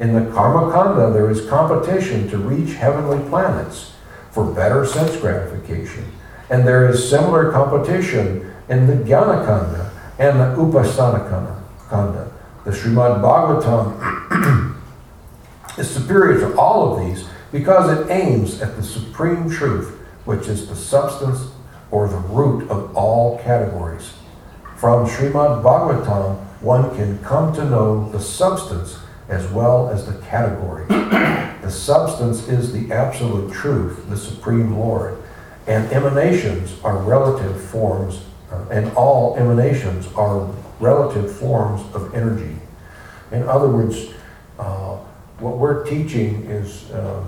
In 0.00 0.14
the 0.14 0.20
Karmakanda, 0.20 1.12
there 1.12 1.28
is 1.30 1.48
competition 1.48 2.28
to 2.30 2.38
reach 2.38 2.74
heavenly 2.74 3.18
planets 3.28 3.92
for 4.30 4.44
better 4.44 4.86
sense 4.86 5.16
gratification. 5.16 6.04
And 6.50 6.66
there 6.66 6.88
is 6.88 7.08
similar 7.08 7.50
competition 7.50 8.54
in 8.68 8.86
the 8.86 8.94
Jnanakanda 8.94 9.90
and 10.18 10.38
the 10.38 10.56
Upasanakanda. 10.56 11.58
Kanda. 11.88 12.30
The 12.64 12.70
Srimad 12.70 13.22
Bhagavatam 13.22 14.76
is 15.78 15.90
superior 15.90 16.38
to 16.40 16.56
all 16.58 16.92
of 16.92 17.04
these 17.04 17.26
because 17.50 17.98
it 17.98 18.10
aims 18.10 18.60
at 18.60 18.76
the 18.76 18.82
supreme 18.82 19.50
truth, 19.50 19.98
which 20.26 20.48
is 20.48 20.68
the 20.68 20.76
substance 20.76 21.50
or 21.90 22.08
the 22.08 22.18
root 22.18 22.68
of 22.70 22.94
all 22.94 23.38
categories. 23.38 24.12
From 24.76 25.06
Srimad 25.06 25.62
Bhagavatam, 25.62 26.36
one 26.60 26.94
can 26.94 27.18
come 27.24 27.54
to 27.54 27.64
know 27.64 28.10
the 28.10 28.20
substance 28.20 28.98
as 29.28 29.46
well 29.48 29.90
as 29.90 30.06
the 30.06 30.20
category. 30.26 30.86
the 30.88 31.70
substance 31.70 32.48
is 32.48 32.72
the 32.72 32.92
absolute 32.92 33.52
truth, 33.52 34.08
the 34.08 34.16
supreme 34.16 34.76
Lord, 34.76 35.18
and 35.66 35.90
emanations 35.92 36.74
are 36.82 36.98
relative 36.98 37.60
forms, 37.60 38.22
uh, 38.50 38.64
and 38.70 38.90
all 38.92 39.36
emanations 39.36 40.06
are 40.14 40.50
relative 40.80 41.34
forms 41.36 41.82
of 41.94 42.14
energy. 42.14 42.56
In 43.30 43.42
other 43.42 43.68
words, 43.68 44.14
uh, 44.58 44.96
what 45.38 45.58
we're 45.58 45.84
teaching 45.84 46.44
is 46.44 46.90
uh, 46.90 47.22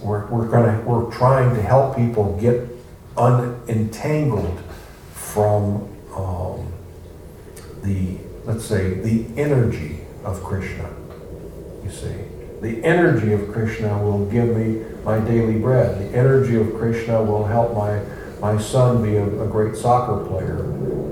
we're, 0.00 0.26
we're 0.26 0.46
gonna 0.46 0.80
we're 0.82 1.10
trying 1.10 1.54
to 1.54 1.62
help 1.62 1.96
people 1.96 2.36
get 2.40 2.68
unentangled 3.16 4.62
from 5.12 5.88
um, 6.14 6.72
the 7.82 8.16
let's 8.44 8.64
say 8.64 8.94
the 8.94 9.26
energy 9.36 10.00
of 10.24 10.42
Krishna. 10.42 10.88
You 11.90 11.96
see, 11.96 12.14
the 12.60 12.84
energy 12.84 13.32
of 13.32 13.50
Krishna 13.50 14.00
will 14.00 14.24
give 14.26 14.56
me 14.56 14.84
my 15.02 15.18
daily 15.18 15.58
bread. 15.58 15.98
The 15.98 16.16
energy 16.16 16.54
of 16.54 16.72
Krishna 16.76 17.20
will 17.20 17.44
help 17.44 17.74
my 17.74 18.00
my 18.40 18.60
son 18.60 19.02
be 19.02 19.16
a, 19.16 19.24
a 19.42 19.46
great 19.48 19.74
soccer 19.74 20.24
player, 20.24 20.62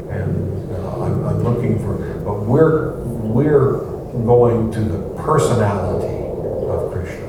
and 0.08 0.72
uh, 0.72 1.02
I'm, 1.02 1.26
I'm 1.26 1.42
looking 1.42 1.80
for. 1.80 1.96
But 2.24 2.44
we're 2.46 2.94
we're 3.02 3.78
going 4.24 4.70
to 4.70 4.80
the 4.80 5.14
personality 5.20 6.14
of 6.70 6.92
Krishna. 6.92 7.26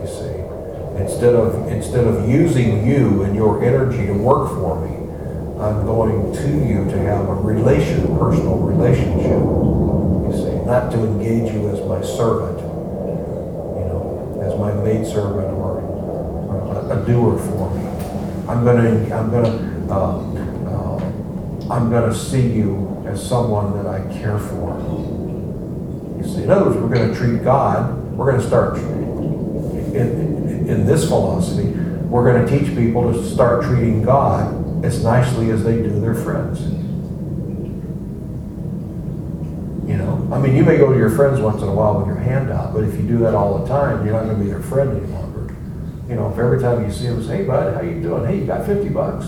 You 0.00 0.06
see, 0.06 1.02
instead 1.02 1.34
of 1.34 1.66
instead 1.66 2.06
of 2.06 2.28
using 2.28 2.86
you 2.86 3.24
and 3.24 3.34
your 3.34 3.64
energy 3.64 4.06
to 4.06 4.12
work 4.12 4.50
for 4.50 4.86
me, 4.86 4.94
I'm 5.60 5.84
going 5.84 6.32
to 6.32 6.48
you 6.64 6.84
to 6.84 6.98
have 6.98 7.28
a 7.28 7.34
relation, 7.34 8.02
personal 8.16 8.58
relationship. 8.58 9.42
You 10.28 10.32
see, 10.32 10.64
not 10.64 10.92
to 10.92 10.98
engage 10.98 11.52
you 11.52 11.70
as 11.70 11.80
my 11.88 12.02
servant, 12.02 12.67
know, 14.94 15.04
servant 15.04 15.54
or, 15.56 15.80
a, 16.90 17.02
a 17.02 17.06
doer 17.06 17.38
for 17.38 17.74
me. 17.74 17.84
I'm 18.48 18.64
gonna, 18.64 19.14
I'm 19.14 19.30
gonna, 19.30 19.92
uh, 19.92 20.18
uh, 20.68 20.98
I'm 21.72 21.90
gonna 21.90 22.14
see 22.14 22.48
you 22.48 23.04
as 23.06 23.26
someone 23.26 23.76
that 23.76 23.86
I 23.86 24.00
care 24.18 24.38
for. 24.38 24.78
You 26.18 26.24
see, 26.24 26.42
in 26.44 26.50
other 26.50 26.70
words, 26.70 26.76
we're 26.78 26.88
gonna 26.88 27.14
treat 27.14 27.44
God, 27.44 27.94
we're 28.16 28.30
gonna 28.32 28.46
start, 28.46 28.78
in, 28.78 29.94
in, 29.94 30.68
in 30.68 30.86
this 30.86 31.06
philosophy, 31.08 31.68
we're 32.08 32.32
gonna 32.32 32.48
teach 32.48 32.74
people 32.74 33.12
to 33.12 33.24
start 33.28 33.64
treating 33.64 34.02
God 34.02 34.84
as 34.84 35.04
nicely 35.04 35.50
as 35.50 35.64
they 35.64 35.76
do 35.76 36.00
their 36.00 36.14
friends. 36.14 36.62
You 39.88 39.96
know, 39.96 40.28
I 40.32 40.37
mean, 40.48 40.56
you 40.56 40.64
may 40.64 40.78
go 40.78 40.92
to 40.92 40.98
your 40.98 41.10
friends 41.10 41.40
once 41.40 41.62
in 41.62 41.68
a 41.68 41.74
while 41.74 41.98
with 41.98 42.06
your 42.06 42.16
hand 42.16 42.50
out, 42.50 42.72
but 42.74 42.84
if 42.84 42.94
you 42.94 43.02
do 43.02 43.18
that 43.18 43.34
all 43.34 43.58
the 43.58 43.68
time, 43.68 44.04
you're 44.04 44.14
not 44.14 44.24
gonna 44.26 44.42
be 44.42 44.50
their 44.50 44.62
friend 44.62 44.90
any 44.90 45.06
longer. 45.12 45.54
you 46.08 46.14
know, 46.14 46.30
if 46.32 46.38
every 46.38 46.58
time 46.60 46.82
you 46.84 46.90
see 46.90 47.06
them, 47.06 47.22
say, 47.22 47.38
hey 47.38 47.44
bud, 47.44 47.74
how 47.74 47.82
you 47.82 48.00
doing? 48.00 48.24
Hey, 48.24 48.38
you 48.38 48.46
got 48.46 48.64
fifty 48.64 48.88
bucks? 48.88 49.26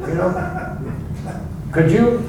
You 0.00 0.14
know? 0.14 0.78
Could 1.70 1.90
you, 1.90 2.28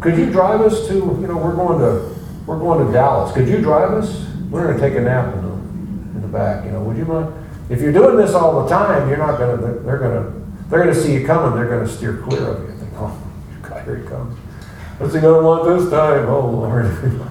could 0.00 0.16
you 0.18 0.30
drive 0.30 0.60
us 0.62 0.88
to, 0.88 0.94
you 0.94 1.26
know, 1.28 1.36
we're 1.36 1.54
going 1.54 1.78
to, 1.78 2.14
we're 2.46 2.58
going 2.58 2.84
to 2.84 2.92
Dallas. 2.92 3.32
Could 3.32 3.46
you 3.48 3.60
drive 3.60 3.92
us? 3.92 4.26
We're 4.50 4.66
gonna 4.66 4.80
take 4.80 4.96
a 4.98 5.00
nap 5.02 5.34
in 5.34 5.42
the, 5.42 5.52
in 6.16 6.22
the 6.22 6.28
back, 6.28 6.64
you 6.64 6.72
know, 6.72 6.82
would 6.82 6.96
you 6.96 7.04
mind? 7.04 7.32
If 7.70 7.80
you're 7.80 7.92
doing 7.92 8.16
this 8.16 8.34
all 8.34 8.62
the 8.64 8.68
time, 8.68 9.08
you're 9.08 9.18
not 9.18 9.38
gonna, 9.38 9.56
they're- 9.58 9.78
they're 9.80 9.98
gonna, 9.98 10.32
they're 10.68 10.80
gonna 10.80 10.94
see 10.94 11.14
you 11.14 11.26
coming, 11.26 11.54
they're 11.54 11.68
gonna 11.68 11.88
steer 11.88 12.16
clear 12.18 12.46
of 12.48 12.68
you. 12.68 12.74
Think, 12.76 12.90
oh, 12.96 13.82
here 13.84 13.96
he 13.98 14.06
comes. 14.08 14.36
What's 15.02 15.14
he 15.14 15.20
gonna 15.20 15.42
want 15.42 15.64
this 15.64 15.90
time? 15.90 16.28
Oh, 16.28 16.48
Lord. 16.48 16.86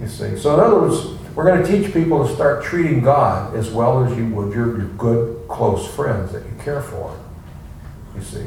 You 0.00 0.08
see, 0.08 0.34
so 0.38 0.54
in 0.54 0.60
other 0.60 0.80
words, 0.80 1.08
we're 1.34 1.44
gonna 1.44 1.66
teach 1.66 1.92
people 1.92 2.26
to 2.26 2.34
start 2.34 2.64
treating 2.64 3.02
God 3.02 3.54
as 3.54 3.70
well 3.70 4.02
as 4.02 4.16
you 4.16 4.26
would 4.28 4.54
your, 4.54 4.78
your 4.78 4.88
good, 4.96 5.46
close 5.46 5.86
friends 5.94 6.32
that 6.32 6.42
you 6.46 6.52
care 6.58 6.80
for. 6.80 7.14
You 8.16 8.22
see, 8.22 8.46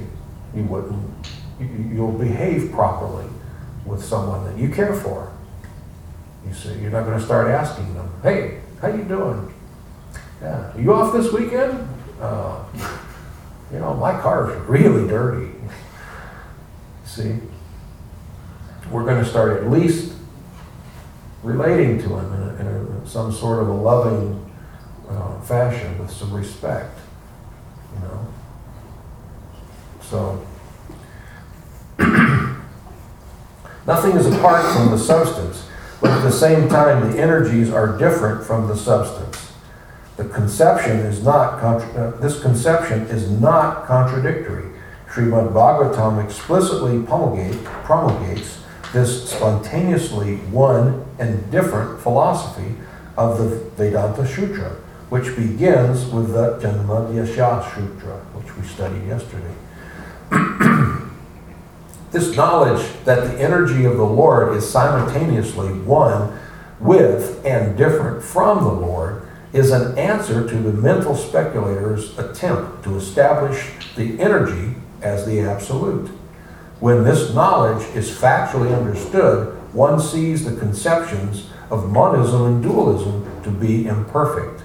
you 0.55 0.63
wouldn't, 0.63 0.99
you, 1.59 1.67
you- 1.67 1.89
you'll 1.93 2.11
behave 2.13 2.71
properly 2.71 3.27
with 3.85 4.03
someone 4.03 4.45
that 4.45 4.57
you 4.59 4.69
care 4.69 4.95
for. 4.95 5.31
You 6.47 6.55
see, 6.55 6.73
you're 6.79 6.89
not 6.89 7.03
gonna 7.05 7.21
start 7.21 7.49
asking 7.49 7.93
them, 7.93 8.11
hey, 8.23 8.59
how 8.81 8.87
you 8.87 9.03
doing? 9.03 9.53
Yeah, 10.41 10.75
you 10.75 10.91
off 10.91 11.13
this 11.13 11.31
weekend? 11.31 11.87
Uh, 12.19 12.63
you 13.71 13.77
know, 13.77 13.93
my 13.93 14.19
car's 14.19 14.55
really 14.67 15.07
dirty. 15.07 15.51
See? 17.05 17.35
We're 18.93 19.05
gonna 19.05 19.25
start 19.25 19.57
at 19.59 19.71
least 19.71 20.13
relating 21.41 21.97
to 22.03 22.15
him 22.15 22.31
in, 22.31 22.41
a, 22.41 22.55
in 22.59 22.67
a, 22.67 23.07
some 23.07 23.31
sort 23.31 23.63
of 23.63 23.67
a 23.67 23.73
loving 23.73 24.51
uh, 25.09 25.41
fashion 25.41 25.97
with 25.97 26.11
some 26.11 26.31
respect, 26.31 26.99
you 27.95 28.01
know. 28.01 28.27
So 29.99 30.45
nothing 33.87 34.11
is 34.15 34.27
apart 34.27 34.71
from 34.75 34.91
the 34.91 34.99
substance, 34.99 35.67
but 35.99 36.11
at 36.11 36.21
the 36.21 36.31
same 36.31 36.69
time, 36.69 37.11
the 37.11 37.19
energies 37.19 37.71
are 37.71 37.97
different 37.97 38.45
from 38.45 38.67
the 38.67 38.77
substance. 38.77 39.53
The 40.17 40.25
conception 40.25 40.97
is 40.97 41.23
not 41.23 41.59
contra- 41.59 42.09
uh, 42.09 42.21
this 42.21 42.39
conception 42.39 43.07
is 43.07 43.27
not 43.31 43.87
contradictory. 43.87 44.69
Srimad 45.09 45.51
Bhagavatam 45.51 46.23
explicitly 46.23 46.99
promulgate, 46.99 47.63
promulgates 47.63 48.59
this 48.93 49.31
spontaneously 49.31 50.37
one 50.51 51.03
and 51.19 51.51
different 51.51 51.99
philosophy 51.99 52.75
of 53.17 53.39
the 53.39 53.57
Vedanta 53.75 54.25
Sutra, 54.25 54.69
which 55.09 55.35
begins 55.35 56.05
with 56.05 56.31
the 56.31 56.59
Janmadhyasya 56.59 57.73
Sutra, 57.73 58.17
which 58.35 58.55
we 58.55 58.63
studied 58.65 59.05
yesterday. 59.07 59.53
this 62.11 62.35
knowledge 62.35 62.87
that 63.05 63.27
the 63.27 63.41
energy 63.41 63.85
of 63.85 63.97
the 63.97 64.05
Lord 64.05 64.55
is 64.55 64.69
simultaneously 64.69 65.69
one 65.69 66.39
with 66.79 67.43
and 67.45 67.75
different 67.75 68.23
from 68.23 68.63
the 68.63 68.71
Lord 68.71 69.27
is 69.53 69.71
an 69.71 69.97
answer 69.97 70.47
to 70.47 70.55
the 70.55 70.73
mental 70.73 71.15
speculator's 71.15 72.17
attempt 72.17 72.83
to 72.83 72.95
establish 72.95 73.71
the 73.95 74.19
energy 74.19 74.75
as 75.01 75.25
the 75.25 75.39
absolute. 75.41 76.11
When 76.83 77.05
this 77.05 77.33
knowledge 77.33 77.81
is 77.95 78.11
factually 78.11 78.77
understood, 78.77 79.53
one 79.71 80.01
sees 80.01 80.43
the 80.43 80.59
conceptions 80.59 81.47
of 81.71 81.89
monism 81.89 82.45
and 82.45 82.61
dualism 82.61 83.25
to 83.43 83.51
be 83.51 83.87
imperfect. 83.87 84.63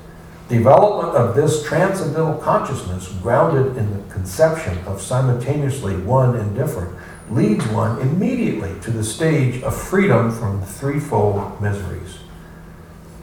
Development 0.49 1.15
of 1.15 1.37
this 1.37 1.63
transcendental 1.63 2.35
consciousness, 2.39 3.07
grounded 3.23 3.77
in 3.77 3.97
the 3.97 4.13
conception 4.13 4.77
of 4.79 5.01
simultaneously 5.01 5.95
one 5.95 6.35
and 6.35 6.57
different, 6.57 6.93
leads 7.31 7.65
one 7.69 8.01
immediately 8.01 8.75
to 8.81 8.91
the 8.91 9.05
stage 9.05 9.63
of 9.63 9.81
freedom 9.81 10.33
from 10.33 10.61
threefold 10.61 11.63
miseries. 11.63 12.19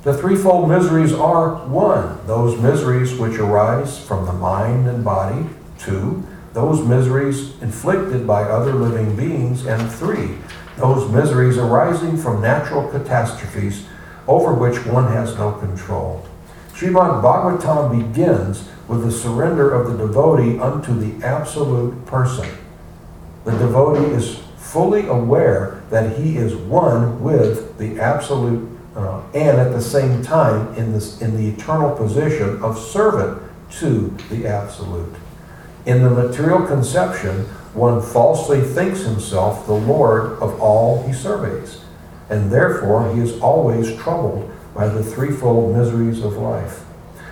The 0.03 0.17
threefold 0.17 0.69
miseries 0.69 1.11
are 1.11 1.67
one, 1.67 2.25
those 2.27 2.57
miseries 2.61 3.13
which 3.19 3.39
arise 3.39 3.99
from 3.99 4.25
the 4.25 4.31
mind 4.31 4.87
and 4.87 5.03
body, 5.03 5.49
two, 5.77 6.25
those 6.55 6.81
miseries 6.87 7.51
inflicted 7.61 8.25
by 8.25 8.43
other 8.43 8.73
living 8.73 9.13
beings, 9.17 9.65
and 9.65 9.91
three, 9.91 10.37
those 10.77 11.11
miseries 11.11 11.57
arising 11.57 12.15
from 12.15 12.41
natural 12.41 12.89
catastrophes 12.89 13.85
over 14.25 14.53
which 14.53 14.85
one 14.85 15.11
has 15.11 15.35
no 15.37 15.51
control. 15.51 16.25
Srimad 16.71 17.21
Bhagavatam 17.21 17.91
begins 17.91 18.69
with 18.87 19.03
the 19.03 19.11
surrender 19.11 19.73
of 19.73 19.91
the 19.91 20.07
devotee 20.07 20.57
unto 20.57 20.97
the 20.97 21.25
absolute 21.25 22.05
person. 22.05 22.49
The 23.43 23.51
devotee 23.51 24.13
is 24.13 24.39
fully 24.55 25.07
aware 25.07 25.83
that 25.89 26.17
he 26.17 26.37
is 26.37 26.55
one 26.55 27.21
with 27.21 27.77
the 27.77 27.99
absolute 27.99 28.71
uh, 28.95 29.21
and 29.33 29.59
at 29.59 29.73
the 29.73 29.81
same 29.81 30.23
time 30.23 30.73
in, 30.75 30.93
this, 30.93 31.21
in 31.21 31.35
the 31.35 31.49
eternal 31.49 31.93
position 31.97 32.63
of 32.63 32.79
servant 32.79 33.41
to 33.71 34.15
the 34.29 34.47
absolute. 34.47 35.13
In 35.85 36.01
the 36.01 36.09
material 36.09 36.65
conception, 36.65 37.45
one 37.75 38.01
falsely 38.01 38.61
thinks 38.61 39.01
himself 39.01 39.67
the 39.67 39.73
Lord 39.73 40.33
of 40.39 40.59
all 40.59 41.03
he 41.03 41.13
surveys, 41.13 41.81
and 42.29 42.51
therefore 42.51 43.13
he 43.13 43.21
is 43.21 43.39
always 43.39 43.95
troubled 43.95 44.51
by 44.73 44.87
the 44.87 45.03
threefold 45.03 45.75
miseries 45.75 46.23
of 46.23 46.37
life. 46.37 46.83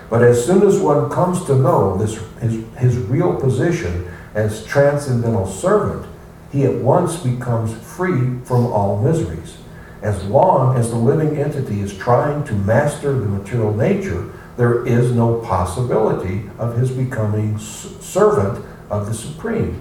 But 0.08 0.22
as 0.22 0.46
soon 0.46 0.62
as 0.62 0.78
one 0.78 1.10
comes 1.10 1.44
to 1.46 1.56
know 1.56 1.96
this, 1.96 2.20
his, 2.40 2.64
his 2.76 2.96
real 2.96 3.34
position 3.40 4.06
as 4.34 4.64
transcendental 4.64 5.46
servant, 5.46 6.06
he 6.52 6.64
at 6.64 6.74
once 6.74 7.16
becomes 7.16 7.74
free 7.84 8.38
from 8.44 8.66
all 8.66 9.02
miseries. 9.02 9.56
As 10.02 10.22
long 10.26 10.76
as 10.76 10.90
the 10.90 10.96
living 10.96 11.38
entity 11.38 11.80
is 11.80 11.96
trying 11.96 12.44
to 12.44 12.52
master 12.52 13.12
the 13.18 13.26
material 13.26 13.74
nature, 13.74 14.30
there 14.56 14.86
is 14.86 15.12
no 15.12 15.40
possibility 15.40 16.48
of 16.58 16.76
his 16.76 16.90
becoming 16.90 17.58
servant 17.58 18.64
of 18.90 19.06
the 19.06 19.14
Supreme. 19.14 19.80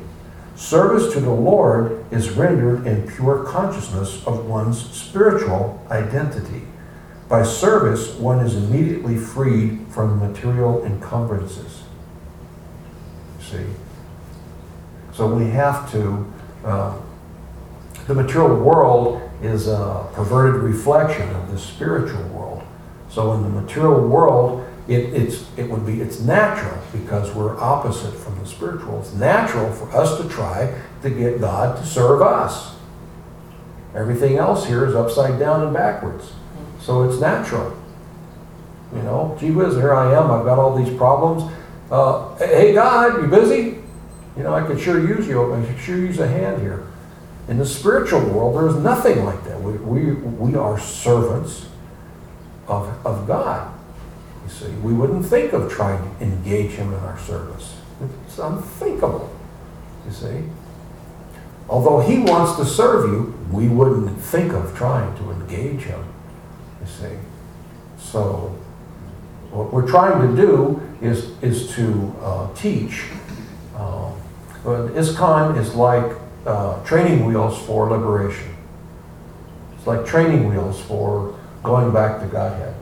Service 0.55 1.13
to 1.13 1.19
the 1.19 1.31
Lord 1.31 2.05
is 2.11 2.29
rendered 2.31 2.85
in 2.85 3.07
pure 3.07 3.43
consciousness 3.43 4.25
of 4.25 4.45
one's 4.45 4.79
spiritual 4.91 5.83
identity. 5.89 6.61
By 7.27 7.43
service, 7.43 8.13
one 8.15 8.39
is 8.39 8.55
immediately 8.55 9.17
freed 9.17 9.87
from 9.89 10.19
material 10.19 10.83
encumbrances. 10.85 11.83
See? 13.41 13.65
So 15.13 15.27
we 15.27 15.49
have 15.51 15.91
to, 15.91 16.31
uh, 16.63 16.97
the 18.07 18.13
material 18.13 18.59
world 18.59 19.21
is 19.41 19.67
a 19.67 20.07
perverted 20.13 20.61
reflection 20.61 21.29
of 21.35 21.51
the 21.51 21.57
spiritual 21.57 22.23
world. 22.29 22.52
So 23.13 23.33
in 23.33 23.43
the 23.43 23.49
material 23.49 24.07
world, 24.07 24.67
it, 24.87 25.13
it's, 25.13 25.45
it 25.55 25.69
would 25.69 25.85
be, 25.85 26.01
it's 26.01 26.19
natural 26.19 26.81
because 26.91 27.31
we're 27.35 27.55
opposite 27.59 28.11
from 28.11 28.39
the 28.39 28.45
spiritual. 28.47 29.01
It's 29.01 29.13
natural 29.13 29.71
for 29.71 29.95
us 29.95 30.17
to 30.17 30.27
try 30.27 30.81
to 31.03 31.09
get 31.11 31.39
God 31.39 31.77
to 31.77 31.85
serve 31.85 32.23
us. 32.23 32.73
Everything 33.93 34.37
else 34.37 34.65
here 34.65 34.83
is 34.87 34.95
upside 34.95 35.39
down 35.39 35.61
and 35.61 35.71
backwards. 35.71 36.31
So 36.81 37.03
it's 37.03 37.21
natural. 37.21 37.77
You 38.95 39.03
know, 39.03 39.37
gee 39.39 39.51
whiz, 39.51 39.75
here 39.75 39.93
I 39.93 40.11
am, 40.15 40.31
I've 40.31 40.45
got 40.45 40.57
all 40.57 40.75
these 40.75 40.95
problems. 40.97 41.51
Uh, 41.91 42.35
hey 42.37 42.73
God, 42.73 43.21
you 43.21 43.27
busy? 43.27 43.77
You 44.35 44.41
know, 44.41 44.55
I 44.55 44.65
could 44.65 44.79
sure 44.79 44.99
use 44.99 45.27
you, 45.27 45.53
I 45.53 45.63
could 45.63 45.79
sure 45.79 45.97
use 45.97 46.17
a 46.17 46.27
hand 46.27 46.63
here. 46.63 46.87
In 47.47 47.59
the 47.59 47.65
spiritual 47.65 48.21
world, 48.21 48.55
there's 48.55 48.75
nothing 48.83 49.23
like 49.23 49.43
that. 49.43 49.61
We, 49.61 49.73
we, 49.73 50.13
we 50.13 50.55
are 50.55 50.79
servants 50.79 51.67
of, 52.67 53.05
of 53.05 53.27
God. 53.27 53.73
You 54.43 54.49
see, 54.49 54.71
we 54.81 54.93
wouldn't 54.93 55.25
think 55.25 55.53
of 55.53 55.71
trying 55.71 56.01
to 56.01 56.23
engage 56.23 56.71
Him 56.71 56.93
in 56.93 56.99
our 56.99 57.17
service. 57.19 57.77
It's 58.25 58.37
unthinkable, 58.37 59.33
you 60.05 60.11
see. 60.11 60.43
Although 61.69 62.01
He 62.01 62.19
wants 62.19 62.57
to 62.57 62.65
serve 62.65 63.09
you, 63.09 63.33
we 63.51 63.67
wouldn't 63.67 64.19
think 64.19 64.53
of 64.53 64.75
trying 64.75 65.15
to 65.17 65.31
engage 65.31 65.83
Him, 65.83 66.03
you 66.81 66.87
see. 66.87 67.17
So, 67.97 68.55
what 69.51 69.71
we're 69.71 69.87
trying 69.87 70.27
to 70.27 70.35
do 70.35 70.81
is, 71.01 71.31
is 71.41 71.73
to 71.75 72.15
uh, 72.21 72.53
teach. 72.53 73.05
Uh, 73.75 74.11
ISKCON 74.63 75.57
is 75.57 75.75
like 75.75 76.17
uh, 76.45 76.83
training 76.83 77.25
wheels 77.25 77.61
for 77.65 77.89
liberation. 77.89 78.55
It's 79.77 79.85
like 79.85 80.05
training 80.05 80.49
wheels 80.49 80.81
for 80.81 81.32
going 81.63 81.91
back 81.93 82.19
to 82.21 82.27
Godhead. 82.27 82.75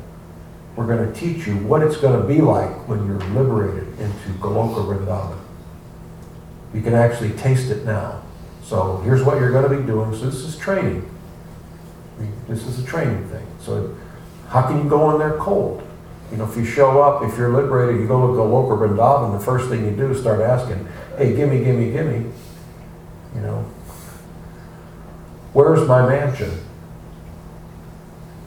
We're 0.75 0.87
going 0.87 1.11
to 1.11 1.19
teach 1.19 1.47
you 1.47 1.57
what 1.57 1.83
it's 1.83 1.97
going 1.97 2.19
to 2.19 2.27
be 2.27 2.41
like 2.41 2.87
when 2.87 3.05
you're 3.05 3.19
liberated 3.19 3.87
into 3.99 4.29
Goloka 4.39 4.85
Vrindavan. 4.85 5.37
You 6.73 6.81
can 6.81 6.93
actually 6.93 7.31
taste 7.31 7.69
it 7.69 7.85
now. 7.85 8.23
So 8.63 8.97
here's 8.97 9.23
what 9.23 9.39
you're 9.39 9.51
going 9.51 9.69
to 9.69 9.77
be 9.77 9.85
doing. 9.85 10.13
So 10.13 10.25
this 10.25 10.35
is 10.35 10.57
training. 10.57 11.07
This 12.47 12.65
is 12.65 12.79
a 12.83 12.85
training 12.85 13.27
thing. 13.29 13.45
So 13.59 13.95
How 14.47 14.67
can 14.67 14.83
you 14.83 14.89
go 14.89 15.11
in 15.11 15.19
there 15.19 15.37
cold? 15.37 15.81
You 16.31 16.37
know, 16.37 16.45
if 16.49 16.55
you 16.55 16.65
show 16.65 17.01
up, 17.01 17.23
if 17.23 17.37
you're 17.37 17.53
liberated, 17.53 18.01
you 18.01 18.07
go 18.07 18.27
to 18.27 18.33
Goloka 18.33 18.77
Vrindavan, 18.77 19.37
the 19.37 19.43
first 19.43 19.69
thing 19.69 19.85
you 19.85 19.91
do 19.91 20.11
is 20.11 20.19
start 20.19 20.41
asking, 20.41 20.87
hey, 21.17 21.35
gimme, 21.35 21.63
gimme, 21.63 21.91
gimme. 21.91 22.31
You 23.35 23.41
know, 23.41 23.59
where's 25.53 25.87
my 25.87 26.07
mansion? 26.07 26.51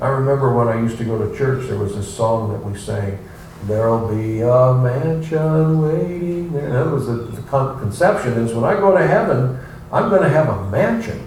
I 0.00 0.08
remember 0.08 0.54
when 0.54 0.68
I 0.68 0.80
used 0.80 0.98
to 0.98 1.04
go 1.04 1.18
to 1.18 1.36
church, 1.36 1.68
there 1.68 1.78
was 1.78 1.94
this 1.94 2.12
song 2.12 2.52
that 2.52 2.64
we 2.64 2.78
sang, 2.78 3.18
There'll 3.66 4.14
be 4.14 4.42
a 4.42 4.74
mansion 4.74 5.80
waiting 5.80 6.52
there. 6.52 6.70
That 6.70 6.90
was 6.90 7.06
the, 7.06 7.14
the 7.14 7.40
con- 7.42 7.78
conception 7.78 8.34
is 8.34 8.52
when 8.52 8.64
I 8.64 8.74
go 8.74 8.96
to 8.96 9.06
heaven, 9.06 9.58
I'm 9.90 10.10
going 10.10 10.22
to 10.22 10.28
have 10.28 10.48
a 10.50 10.70
mansion. 10.70 11.26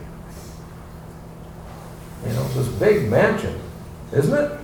You 2.24 2.34
know, 2.34 2.46
it's 2.46 2.54
this 2.54 2.68
big 2.68 3.10
mansion, 3.10 3.60
isn't 4.14 4.38
it? 4.38 4.60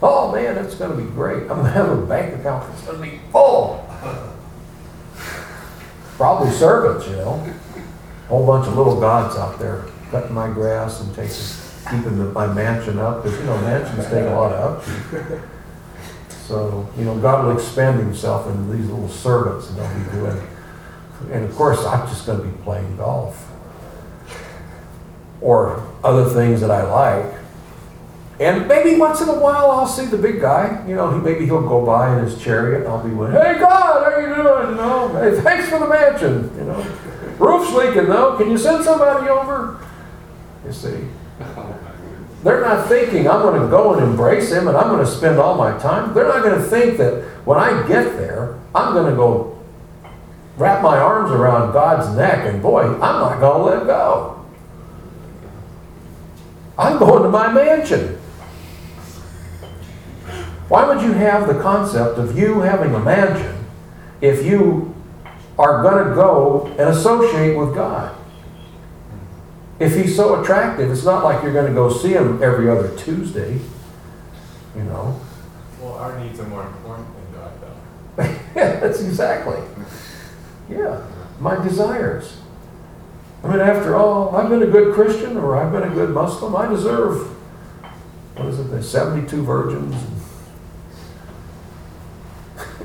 Oh 0.00 0.30
man, 0.32 0.58
it's 0.64 0.76
going 0.76 0.96
to 0.96 1.02
be 1.02 1.10
great. 1.10 1.42
I'm 1.42 1.60
going 1.60 1.64
to 1.64 1.70
have 1.70 1.90
a 1.90 2.06
bank 2.06 2.38
account 2.38 2.68
that's 2.68 2.82
going 2.82 3.02
to 3.02 3.10
be 3.10 3.20
full. 3.32 3.84
Probably 6.16 6.52
servants, 6.52 7.08
you 7.08 7.16
know. 7.16 7.52
A 8.26 8.28
whole 8.28 8.46
bunch 8.46 8.68
of 8.68 8.76
little 8.76 9.00
gods 9.00 9.36
out 9.36 9.58
there 9.58 9.86
cutting 10.12 10.34
my 10.34 10.48
grass 10.48 11.00
and 11.00 11.12
taking, 11.16 11.34
keeping 11.90 12.18
the, 12.18 12.24
my 12.32 12.46
mansion 12.46 12.98
up 12.98 13.22
because 13.22 13.38
you 13.38 13.46
know 13.46 13.58
mansions 13.62 14.04
take 14.06 14.24
a 14.26 14.34
lot 14.34 14.52
of 14.52 14.86
upkeep. 14.86 15.40
So, 16.48 16.88
you 16.96 17.04
know, 17.04 17.14
God 17.18 17.44
will 17.44 17.52
expand 17.52 17.98
himself 17.98 18.46
into 18.46 18.72
these 18.74 18.86
little 18.86 19.10
servants 19.10 19.68
and 19.68 19.78
they'll 19.78 19.98
be 19.98 20.10
doing. 20.12 20.48
And 21.30 21.44
of 21.44 21.54
course, 21.54 21.84
I'm 21.84 22.08
just 22.08 22.24
going 22.24 22.38
to 22.38 22.46
be 22.46 22.62
playing 22.62 22.96
golf 22.96 23.46
or 25.42 25.86
other 26.02 26.30
things 26.30 26.62
that 26.62 26.70
I 26.70 26.84
like. 26.84 27.38
And 28.40 28.66
maybe 28.66 28.98
once 28.98 29.20
in 29.20 29.28
a 29.28 29.38
while 29.38 29.70
I'll 29.70 29.86
see 29.86 30.06
the 30.06 30.16
big 30.16 30.40
guy. 30.40 30.82
You 30.88 30.94
know, 30.94 31.12
he, 31.12 31.20
maybe 31.20 31.44
he'll 31.44 31.68
go 31.68 31.84
by 31.84 32.16
in 32.16 32.24
his 32.24 32.42
chariot 32.42 32.78
and 32.78 32.88
I'll 32.88 33.06
be 33.06 33.12
with, 33.12 33.32
hey 33.32 33.58
God, 33.58 34.10
how 34.10 34.18
you 34.18 34.34
doing? 34.34 34.70
You 34.70 34.74
know, 34.76 35.08
hey, 35.20 35.38
thanks 35.42 35.68
for 35.68 35.78
the 35.80 35.88
mansion. 35.88 36.50
You 36.56 36.64
know, 36.64 36.80
roof's 37.38 37.74
leaking 37.74 38.08
though. 38.08 38.38
Can 38.38 38.50
you 38.50 38.56
send 38.56 38.84
somebody 38.84 39.28
over? 39.28 39.84
You 40.64 40.72
see. 40.72 41.08
They're 42.42 42.60
not 42.60 42.88
thinking 42.88 43.28
I'm 43.28 43.42
going 43.42 43.60
to 43.60 43.68
go 43.68 43.94
and 43.94 44.02
embrace 44.02 44.52
him 44.52 44.68
and 44.68 44.76
I'm 44.76 44.88
going 44.88 45.04
to 45.04 45.10
spend 45.10 45.38
all 45.38 45.56
my 45.56 45.76
time. 45.78 46.14
They're 46.14 46.28
not 46.28 46.42
going 46.42 46.60
to 46.60 46.64
think 46.64 46.98
that 46.98 47.24
when 47.44 47.58
I 47.58 47.86
get 47.88 48.16
there, 48.16 48.58
I'm 48.74 48.94
going 48.94 49.10
to 49.10 49.16
go 49.16 49.58
wrap 50.56 50.82
my 50.82 50.98
arms 50.98 51.30
around 51.30 51.72
God's 51.72 52.16
neck 52.16 52.46
and 52.46 52.60
boy, 52.60 52.82
I'm 52.82 52.98
not 52.98 53.40
going 53.40 53.58
to 53.58 53.78
let 53.78 53.86
go. 53.86 54.46
I'm 56.76 56.98
going 56.98 57.22
to 57.24 57.28
my 57.28 57.52
mansion. 57.52 58.18
Why 60.68 60.86
would 60.86 61.02
you 61.02 61.12
have 61.12 61.48
the 61.48 61.60
concept 61.60 62.18
of 62.18 62.38
you 62.38 62.60
having 62.60 62.94
a 62.94 63.00
mansion 63.00 63.64
if 64.20 64.44
you 64.44 64.94
are 65.58 65.82
going 65.82 66.08
to 66.08 66.14
go 66.14 66.66
and 66.78 66.90
associate 66.90 67.56
with 67.56 67.74
God? 67.74 68.17
If 69.78 69.94
he's 69.94 70.16
so 70.16 70.42
attractive, 70.42 70.90
it's 70.90 71.04
not 71.04 71.22
like 71.22 71.42
you're 71.42 71.52
going 71.52 71.68
to 71.68 71.74
go 71.74 71.92
see 71.92 72.12
him 72.12 72.42
every 72.42 72.68
other 72.68 72.96
Tuesday. 72.96 73.60
You 74.76 74.82
know? 74.84 75.20
Well, 75.80 75.94
our 75.94 76.18
needs 76.18 76.40
are 76.40 76.48
more 76.48 76.66
important 76.66 77.08
than 77.14 77.40
God, 77.40 77.52
though. 77.60 78.22
yeah, 78.60 78.80
that's 78.80 79.00
exactly. 79.00 79.62
Yeah, 80.68 81.06
my 81.38 81.62
desires. 81.62 82.38
I 83.44 83.48
mean, 83.48 83.60
after 83.60 83.94
all, 83.94 84.34
I've 84.34 84.50
been 84.50 84.62
a 84.62 84.66
good 84.66 84.94
Christian 84.94 85.36
or 85.36 85.56
I've 85.56 85.72
been 85.72 85.84
a 85.84 85.94
good 85.94 86.10
Muslim. 86.10 86.56
I 86.56 86.68
deserve, 86.68 87.28
what 88.36 88.48
is 88.48 88.58
it, 88.58 88.64
the 88.64 88.82
72 88.82 89.44
virgins? 89.44 89.94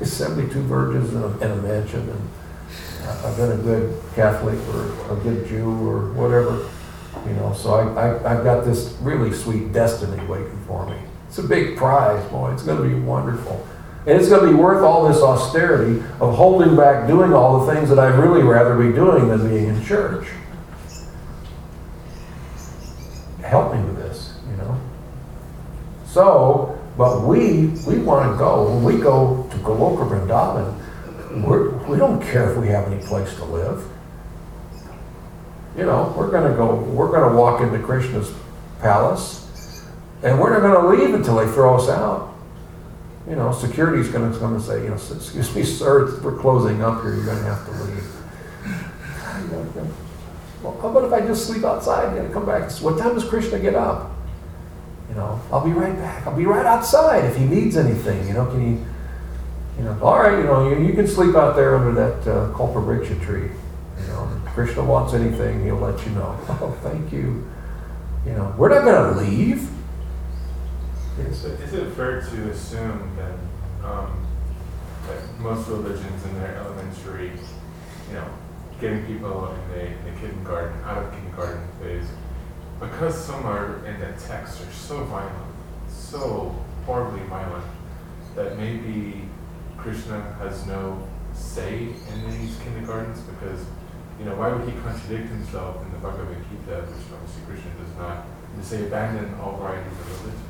72 0.02 0.62
virgins 0.62 1.12
in 1.12 1.22
a, 1.22 1.38
in 1.38 1.50
a 1.50 1.56
mansion. 1.56 2.08
And 2.08 2.28
I've 3.24 3.36
been 3.36 3.52
a 3.52 3.56
good 3.56 4.00
Catholic 4.14 4.58
or 4.74 5.12
a 5.12 5.20
good 5.20 5.48
Jew 5.48 5.68
or 5.88 6.12
whatever. 6.12 6.68
You 7.26 7.32
know, 7.34 7.54
so 7.54 7.74
I, 7.74 8.08
I, 8.08 8.36
I've 8.36 8.44
got 8.44 8.64
this 8.64 8.96
really 9.00 9.32
sweet 9.32 9.72
destiny 9.72 10.24
waiting 10.26 10.58
for 10.66 10.86
me. 10.86 10.96
It's 11.28 11.38
a 11.38 11.42
big 11.42 11.76
prize, 11.76 12.24
boy. 12.30 12.52
It's 12.52 12.62
going 12.62 12.82
to 12.82 12.88
be 12.88 13.00
wonderful. 13.00 13.66
And 14.06 14.20
it's 14.20 14.28
going 14.28 14.44
to 14.44 14.52
be 14.52 14.54
worth 14.54 14.84
all 14.84 15.08
this 15.08 15.22
austerity 15.22 16.00
of 16.20 16.34
holding 16.34 16.76
back 16.76 17.08
doing 17.08 17.32
all 17.32 17.64
the 17.64 17.72
things 17.72 17.88
that 17.88 17.98
I'd 17.98 18.18
really 18.18 18.42
rather 18.42 18.76
be 18.76 18.94
doing 18.94 19.28
than 19.28 19.48
being 19.48 19.68
in 19.68 19.82
church. 19.82 20.28
Help 23.42 23.74
me 23.74 23.82
with 23.82 23.96
this, 23.96 24.34
you 24.50 24.56
know. 24.56 24.78
So, 26.06 26.78
but 26.98 27.22
we 27.22 27.68
we 27.86 27.98
want 27.98 28.32
to 28.32 28.38
go. 28.38 28.70
When 28.70 28.84
we 28.84 29.00
go 29.00 29.48
to 29.50 29.56
Goloka 29.58 30.08
Vrindavan, 30.08 31.42
we're, 31.42 31.70
we 31.88 31.96
don't 31.96 32.22
care 32.22 32.50
if 32.50 32.58
we 32.58 32.68
have 32.68 32.90
any 32.90 33.02
place 33.04 33.34
to 33.36 33.44
live. 33.44 33.84
You 35.76 35.84
know, 35.84 36.14
we're 36.16 36.30
going 36.30 36.50
to 36.50 36.56
go. 36.56 36.76
We're 36.76 37.10
going 37.10 37.30
to 37.30 37.36
walk 37.36 37.60
into 37.60 37.78
Krishna's 37.78 38.32
palace, 38.80 39.86
and 40.22 40.38
we're 40.40 40.50
not 40.50 40.60
going 40.60 40.98
to 40.98 41.04
leave 41.04 41.14
until 41.14 41.36
they 41.36 41.46
throw 41.46 41.76
us 41.76 41.88
out 41.88 42.34
you 43.28 43.36
know, 43.36 43.52
security's 43.52 44.08
gonna, 44.08 44.38
gonna 44.38 44.60
say, 44.60 44.82
you 44.82 44.88
know, 44.88 44.94
excuse 44.94 45.54
me, 45.54 45.62
sir, 45.62 46.20
we're 46.20 46.36
closing 46.36 46.82
up 46.82 47.02
here, 47.02 47.14
you're 47.14 47.24
gonna 47.24 47.42
have 47.42 47.64
to 47.64 47.72
leave. 47.84 48.10
Well, 50.62 50.78
how 50.80 50.88
about 50.88 51.04
if 51.04 51.12
I 51.12 51.26
just 51.26 51.46
sleep 51.46 51.64
outside 51.64 52.16
and 52.16 52.32
come 52.32 52.46
back? 52.46 52.70
What 52.80 52.98
time 52.98 53.14
does 53.14 53.24
Krishna 53.24 53.58
get 53.58 53.74
up? 53.74 54.10
You 55.08 55.14
know, 55.16 55.40
I'll 55.52 55.64
be 55.64 55.72
right 55.72 55.96
back. 55.96 56.26
I'll 56.26 56.36
be 56.36 56.46
right 56.46 56.64
outside 56.64 57.24
if 57.24 57.36
he 57.36 57.44
needs 57.44 57.76
anything, 57.76 58.26
you 58.26 58.34
know, 58.34 58.46
can 58.46 58.72
you, 58.72 58.86
you 59.78 59.84
know, 59.84 59.98
all 60.02 60.18
right, 60.18 60.38
you 60.38 60.44
know, 60.44 60.68
you, 60.68 60.86
you 60.86 60.92
can 60.94 61.06
sleep 61.06 61.34
out 61.34 61.56
there 61.56 61.76
under 61.76 61.92
that 61.92 62.30
uh, 62.30 62.52
Kalpavriksha 62.54 63.22
tree. 63.22 63.50
You 64.54 64.60
know, 64.60 64.66
if 64.66 64.74
Krishna 64.74 64.84
wants 64.84 65.14
anything, 65.14 65.64
he'll 65.64 65.76
let 65.76 66.04
you 66.04 66.12
know. 66.12 66.38
Oh, 66.48 66.76
thank 66.82 67.12
you. 67.12 67.46
You 68.26 68.32
know, 68.32 68.54
we're 68.56 68.68
not 68.68 68.84
gonna 68.84 69.20
leave. 69.20 69.68
So 71.32 71.48
is 71.48 71.72
it 71.74 71.92
fair 71.94 72.20
to 72.20 72.50
assume 72.50 73.16
that, 73.16 73.88
um, 73.88 74.26
that 75.06 75.40
most 75.40 75.68
religions 75.68 76.24
in 76.24 76.34
their 76.40 76.56
elementary, 76.56 77.32
you 78.08 78.14
know, 78.14 78.26
getting 78.80 79.04
people 79.06 79.48
in 79.48 79.68
the, 79.68 79.86
in 79.86 80.04
the 80.04 80.20
kindergarten, 80.20 80.80
out 80.84 80.98
of 80.98 81.12
kindergarten 81.12 81.68
phase, 81.80 82.06
because 82.80 83.14
some 83.24 83.44
are 83.46 83.84
in 83.86 84.00
the 84.00 84.12
text 84.20 84.60
are 84.62 84.72
so 84.72 85.04
violent, 85.04 85.54
so 85.88 86.54
horribly 86.86 87.24
violent, 87.26 87.64
that 88.34 88.56
maybe 88.58 89.28
Krishna 89.76 90.20
has 90.38 90.66
no 90.66 91.06
say 91.32 91.88
in 92.12 92.40
these 92.40 92.56
kindergartens 92.64 93.20
because, 93.20 93.64
you 94.18 94.24
know, 94.24 94.34
why 94.36 94.52
would 94.52 94.66
he 94.68 94.74
contradict 94.80 95.28
himself 95.28 95.82
in 95.84 95.90
the 95.92 95.98
Bhagavad 95.98 96.38
Gita, 96.50 96.86
which 96.86 97.06
obviously 97.12 97.42
Krishna 97.46 97.70
does 97.82 97.94
not, 97.98 98.26
to 98.56 98.62
say 98.64 98.86
abandon 98.86 99.34
all 99.42 99.56
varieties 99.58 99.90
of 99.92 100.06
religion? 100.22 100.48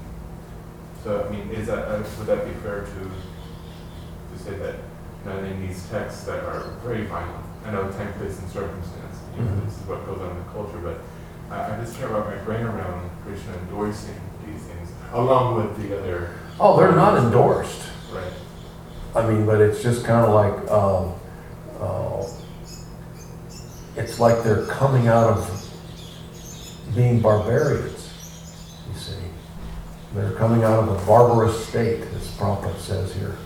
So, 1.02 1.26
I 1.26 1.28
mean, 1.32 1.50
is 1.50 1.66
that, 1.68 1.88
uh, 1.88 2.02
would 2.18 2.26
that 2.28 2.44
be 2.46 2.52
fair 2.60 2.84
to, 2.84 3.00
to 3.08 4.34
say 4.42 4.56
that, 4.58 4.76
you 4.76 5.30
know, 5.30 5.38
in 5.44 5.66
these 5.66 5.88
texts 5.88 6.24
that 6.24 6.44
are 6.44 6.76
very 6.84 7.04
violent, 7.04 7.44
I 7.64 7.72
know 7.72 7.88
time, 7.92 8.12
place, 8.14 8.38
and 8.38 8.48
circumstance, 8.50 9.16
you 9.36 9.42
know, 9.42 9.50
Mhm. 9.50 9.64
this 9.64 9.80
is 9.80 9.86
what 9.88 10.04
goes 10.06 10.20
on 10.20 10.30
in 10.30 10.36
the 10.38 10.48
culture, 10.52 10.78
but 10.84 11.00
I, 11.50 11.74
I 11.74 11.76
just 11.80 11.98
can't 11.98 12.10
wrap 12.10 12.26
my 12.26 12.36
brain 12.44 12.64
around 12.64 13.10
Krishna 13.24 13.52
endorsing 13.68 14.20
these 14.46 14.62
things, 14.62 14.92
along 15.12 15.56
with 15.56 15.76
the 15.80 15.98
other, 15.98 16.30
Oh, 16.60 16.76
they're 16.78 16.92
not 16.92 17.16
endorsed. 17.18 17.82
right? 18.12 18.32
I 19.16 19.26
mean, 19.28 19.46
but 19.46 19.60
it's 19.60 19.82
just 19.82 20.04
kind 20.04 20.24
of 20.26 20.34
like, 20.34 20.70
um, 20.70 21.14
uh, 21.80 22.22
it's 23.96 24.18
like 24.18 24.42
they're 24.42 24.66
coming 24.66 25.06
out 25.06 25.30
of 25.30 26.94
being 26.94 27.20
barbarians, 27.20 28.10
you 28.92 28.98
see. 28.98 29.12
They're 30.14 30.32
coming 30.32 30.64
out 30.64 30.80
of 30.80 30.88
a 30.88 31.06
barbarous 31.06 31.66
state, 31.68 32.00
as 32.00 32.30
Prabhupada 32.36 32.78
says 32.78 33.14
here. 33.14 33.36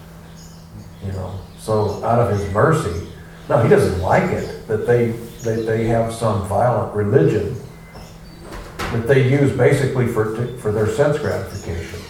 You 1.05 1.13
know, 1.13 1.39
so 1.59 2.03
out 2.05 2.19
of 2.19 2.39
his 2.39 2.51
mercy, 2.53 3.09
no, 3.49 3.63
he 3.63 3.69
doesn't 3.69 4.01
like 4.01 4.31
it 4.31 4.67
that 4.69 4.87
they, 4.87 5.13
that 5.43 5.65
they 5.67 5.85
have 5.87 6.13
some 6.13 6.47
violent 6.49 6.95
religion 6.95 7.57
that 8.79 9.07
they 9.07 9.29
use 9.29 9.57
basically 9.57 10.07
for, 10.07 10.35
for 10.59 10.73
their 10.73 10.89
sense 10.89 11.19
gratification. 11.19 12.01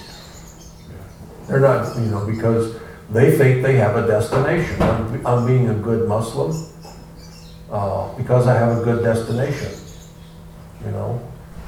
They're 1.48 1.60
not, 1.60 1.96
you 1.96 2.06
know, 2.06 2.24
because 2.26 2.76
they 3.10 3.36
think 3.36 3.62
they 3.62 3.76
have 3.76 3.96
a 3.96 4.06
destination. 4.06 4.80
I'm, 4.82 5.26
I'm 5.26 5.46
being 5.46 5.68
a 5.68 5.74
good 5.74 6.08
Muslim 6.08 6.52
uh, 7.70 8.14
because 8.16 8.46
I 8.46 8.54
have 8.54 8.78
a 8.78 8.84
good 8.84 9.02
destination, 9.02 9.72
you 10.84 10.90
know. 10.90 11.20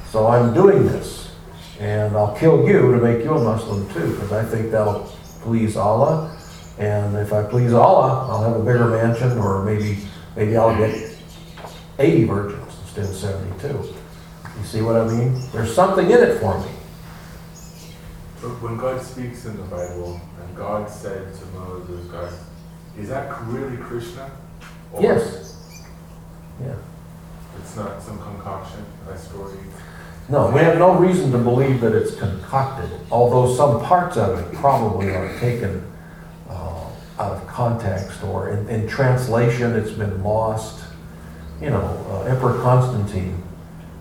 So 0.09 0.27
I'm 0.27 0.53
doing 0.53 0.85
this, 0.85 1.33
and 1.79 2.15
I'll 2.15 2.35
kill 2.35 2.67
you 2.67 2.91
to 2.91 2.97
make 2.97 3.23
you 3.23 3.31
a 3.31 3.43
Muslim 3.43 3.87
too, 3.93 4.13
because 4.13 4.31
I 4.31 4.43
think 4.43 4.71
that'll 4.71 5.03
please 5.41 5.77
Allah. 5.77 6.37
And 6.79 7.15
if 7.17 7.31
I 7.33 7.43
please 7.43 7.73
Allah, 7.73 8.27
I'll 8.29 8.43
have 8.43 8.59
a 8.59 8.63
bigger 8.63 8.87
mansion, 8.87 9.37
or 9.37 9.63
maybe 9.63 9.99
maybe 10.35 10.57
I'll 10.57 10.75
get 10.77 11.15
80 11.99 12.23
virgins 12.25 12.77
instead 12.83 13.05
of 13.05 13.15
72. 13.59 13.67
You 13.67 14.65
see 14.65 14.81
what 14.81 14.95
I 14.95 15.07
mean? 15.07 15.39
There's 15.51 15.73
something 15.73 16.05
in 16.05 16.17
it 16.17 16.39
for 16.39 16.59
me. 16.59 16.71
But 18.41 18.59
when 18.61 18.75
God 18.77 19.01
speaks 19.01 19.45
in 19.45 19.55
the 19.55 19.63
Bible, 19.63 20.19
and 20.41 20.55
God 20.55 20.89
said 20.89 21.33
to 21.35 21.45
Moses, 21.57 22.05
God, 22.07 22.33
is 22.97 23.07
that 23.09 23.39
really 23.45 23.77
Krishna? 23.77 24.31
Or 24.91 25.01
Yes. 25.01 25.50
Yeah. 26.63 26.75
It's 27.59 27.75
not 27.75 28.01
some 28.01 28.19
concoction, 28.19 28.85
a 29.09 29.17
story. 29.17 29.57
No, 30.29 30.49
we 30.49 30.59
have 30.61 30.77
no 30.77 30.95
reason 30.95 31.31
to 31.31 31.37
believe 31.37 31.81
that 31.81 31.93
it's 31.93 32.15
concocted, 32.15 32.89
although 33.11 33.53
some 33.53 33.81
parts 33.83 34.17
of 34.17 34.39
it 34.39 34.53
probably 34.55 35.09
are 35.09 35.37
taken 35.39 35.83
uh, 36.49 36.87
out 37.19 37.33
of 37.33 37.47
context 37.47 38.23
or 38.23 38.49
in, 38.49 38.69
in 38.69 38.87
translation, 38.87 39.75
it's 39.75 39.91
been 39.91 40.23
lost. 40.23 40.85
You 41.61 41.69
know, 41.69 42.05
uh, 42.09 42.23
Emperor 42.23 42.59
Constantine 42.61 43.43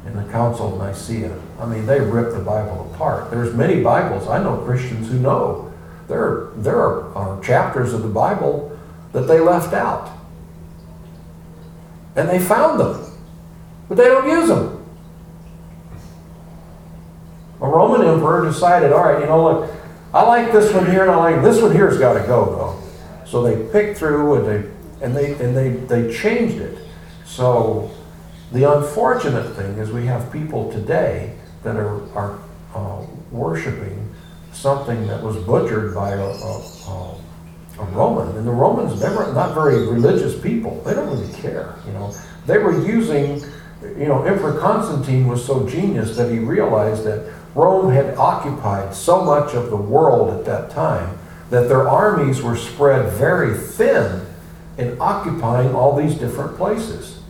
in 0.07 0.17
the 0.17 0.23
Council 0.33 0.73
of 0.73 0.79
Nicaea, 0.79 1.37
I 1.59 1.67
mean, 1.67 1.85
they 1.85 2.01
ripped 2.01 2.33
the 2.33 2.43
Bible 2.43 2.91
apart. 2.95 3.31
There's 3.31 3.55
many 3.55 3.83
Bibles, 3.83 4.29
I 4.29 4.43
know 4.43 4.59
Christians 4.59 5.11
who 5.11 5.19
know, 5.19 5.73
there, 6.09 6.49
there 6.57 6.77
are 6.77 7.39
uh, 7.39 7.43
chapters 7.43 7.93
of 7.93 8.03
the 8.03 8.09
Bible 8.09 8.79
that 9.13 9.23
they 9.23 9.41
left 9.41 9.75
out. 9.75 10.20
And 12.17 12.29
they 12.29 12.39
found 12.39 12.81
them, 12.81 13.13
but 13.89 13.97
they 13.97 14.05
don't 14.05 14.29
use 14.29 14.49
them. 14.49 14.77
A 17.61 17.69
Roman 17.69 18.07
emperor 18.07 18.45
decided, 18.45 18.93
all 18.93 19.05
right, 19.05 19.21
you 19.21 19.27
know, 19.27 19.43
look, 19.43 19.71
I 20.13 20.23
like 20.23 20.51
this 20.51 20.73
one 20.75 20.87
here 20.87 21.03
and 21.03 21.11
I 21.11 21.17
like 21.17 21.43
this 21.43 21.63
one 21.63 21.73
here's 21.73 21.99
got 21.99 22.15
to 22.15 22.27
go 22.27 22.45
though. 22.47 23.27
So 23.27 23.43
they 23.43 23.71
picked 23.71 23.99
through 23.99 24.35
and 24.37 24.47
they 24.47 24.71
and 25.05 25.17
they 25.17 25.33
and 25.45 25.57
they 25.57 25.71
they 25.71 26.13
changed 26.13 26.57
it. 26.57 26.79
So 27.25 27.91
the 28.51 28.65
unfortunate 28.65 29.55
thing 29.55 29.79
is 29.79 29.93
we 29.93 30.07
have 30.07 30.33
people 30.33 30.73
today 30.73 31.37
that 31.63 31.77
are 31.77 32.03
are 32.17 32.39
uh, 32.75 33.07
worshiping 33.31 34.13
something 34.53 35.07
that 35.07 35.23
was 35.23 35.37
butchered 35.37 35.95
by 35.95 36.11
a, 36.11 36.21
a, 36.21 36.59
a, 36.89 37.15
a 37.81 37.85
Roman, 37.93 38.37
and 38.37 38.47
the 38.47 38.53
Romans 38.53 39.01
never 39.01 39.33
not 39.33 39.55
very 39.55 39.87
religious 39.87 40.39
people. 40.41 40.83
They 40.83 40.95
don't 40.95 41.09
really 41.09 41.33
care, 41.35 41.77
you 41.87 41.93
know. 41.93 42.15
They 42.47 42.59
were 42.59 42.85
using, 42.87 43.43
you 43.83 44.07
know, 44.07 44.23
Emperor 44.23 44.59
Constantine 44.59 45.27
was 45.27 45.45
so 45.45 45.69
genius 45.69 46.17
that 46.17 46.31
he 46.31 46.39
realized 46.39 47.05
that 47.05 47.33
Rome 47.55 47.93
had 47.93 48.17
occupied 48.17 48.95
so 48.95 49.25
much 49.25 49.55
of 49.55 49.71
the 49.71 49.77
world 49.77 50.39
at 50.39 50.45
that 50.47 50.71
time 50.71 51.19
that 51.51 51.69
their 51.69 51.89
armies 51.89 52.43
were 52.43 52.57
spread 52.57 53.13
very 53.13 53.57
thin 53.57 54.25
in 54.79 54.97
occupying 55.01 55.75
all 55.75 55.97
these 55.97 56.15
different 56.15 56.57
places. 56.57 57.21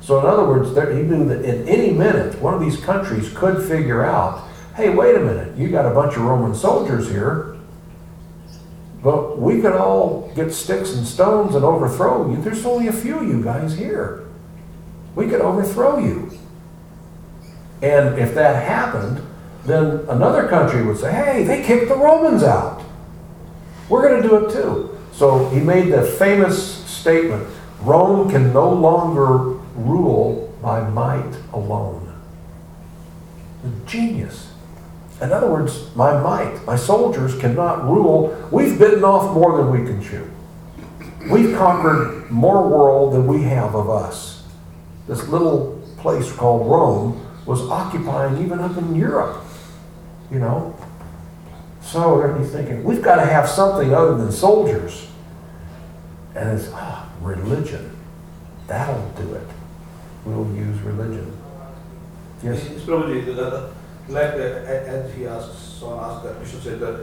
So, 0.00 0.18
in 0.20 0.26
other 0.26 0.44
words, 0.44 0.70
he 0.70 1.02
knew 1.02 1.28
that 1.28 1.44
in 1.44 1.68
any 1.68 1.90
minute, 1.92 2.40
one 2.40 2.54
of 2.54 2.60
these 2.60 2.78
countries 2.78 3.30
could 3.34 3.66
figure 3.68 4.04
out 4.04 4.48
hey, 4.78 4.90
wait 4.90 5.16
a 5.16 5.18
minute, 5.18 5.58
you 5.58 5.68
got 5.68 5.84
a 5.84 5.92
bunch 5.92 6.14
of 6.14 6.22
Roman 6.22 6.54
soldiers 6.54 7.10
here, 7.10 7.47
but 9.08 9.38
we 9.38 9.58
could 9.62 9.72
all 9.72 10.30
get 10.34 10.52
sticks 10.52 10.92
and 10.92 11.06
stones 11.06 11.54
and 11.54 11.64
overthrow 11.64 12.30
you. 12.30 12.36
There's 12.42 12.66
only 12.66 12.88
a 12.88 12.92
few 12.92 13.20
of 13.20 13.26
you 13.26 13.42
guys 13.42 13.74
here. 13.74 14.28
We 15.14 15.28
could 15.30 15.40
overthrow 15.40 15.96
you. 15.98 16.30
And 17.80 18.18
if 18.18 18.34
that 18.34 18.62
happened, 18.62 19.26
then 19.64 20.04
another 20.10 20.46
country 20.46 20.84
would 20.84 20.98
say, 20.98 21.10
hey, 21.10 21.42
they 21.42 21.62
kicked 21.62 21.88
the 21.88 21.96
Romans 21.96 22.42
out. 22.42 22.82
We're 23.88 24.06
going 24.06 24.22
to 24.22 24.28
do 24.28 24.44
it 24.44 24.52
too. 24.52 24.98
So 25.14 25.48
he 25.48 25.60
made 25.60 25.90
the 25.90 26.02
famous 26.02 26.84
statement 26.86 27.48
Rome 27.80 28.30
can 28.30 28.52
no 28.52 28.70
longer 28.70 29.58
rule 29.74 30.54
by 30.60 30.86
might 30.86 31.34
alone. 31.54 32.14
Genius. 33.86 34.47
In 35.20 35.32
other 35.32 35.50
words, 35.50 35.94
my 35.96 36.20
might, 36.20 36.64
my 36.64 36.76
soldiers 36.76 37.36
cannot 37.40 37.84
rule. 37.84 38.36
We've 38.52 38.78
bitten 38.78 39.02
off 39.02 39.34
more 39.34 39.56
than 39.56 39.70
we 39.70 39.86
can 39.86 40.02
chew. 40.02 40.30
We've 41.30 41.56
conquered 41.56 42.30
more 42.30 42.68
world 42.68 43.14
than 43.14 43.26
we 43.26 43.42
have 43.42 43.74
of 43.74 43.90
us. 43.90 44.44
This 45.08 45.26
little 45.28 45.82
place 45.98 46.32
called 46.32 46.70
Rome 46.70 47.26
was 47.46 47.60
occupying 47.62 48.44
even 48.44 48.60
up 48.60 48.76
in 48.76 48.94
Europe, 48.94 49.42
you 50.30 50.38
know. 50.38 50.78
So 51.82 52.18
they're 52.18 52.44
thinking, 52.44 52.84
we've 52.84 53.02
got 53.02 53.16
to 53.16 53.26
have 53.26 53.48
something 53.48 53.92
other 53.94 54.16
than 54.16 54.30
soldiers. 54.30 55.08
And 56.34 56.58
it's, 56.58 56.70
ah, 56.72 57.10
religion. 57.20 57.96
That'll 58.66 59.08
do 59.12 59.34
it. 59.34 59.46
We'll 60.24 60.46
use 60.54 60.78
religion. 60.82 61.36
Yes? 62.42 62.64
It's 62.70 62.84
probably 62.84 63.22
the, 63.22 63.32
the, 63.32 63.70
like 64.08 64.34
uh, 64.34 64.94
as 64.96 65.14
he 65.14 65.26
asked, 65.26 65.78
someone 65.78 66.04
asked 66.04 66.24
that 66.24 66.36
Krishna 66.36 66.60
said 66.60 66.80
that 66.80 66.94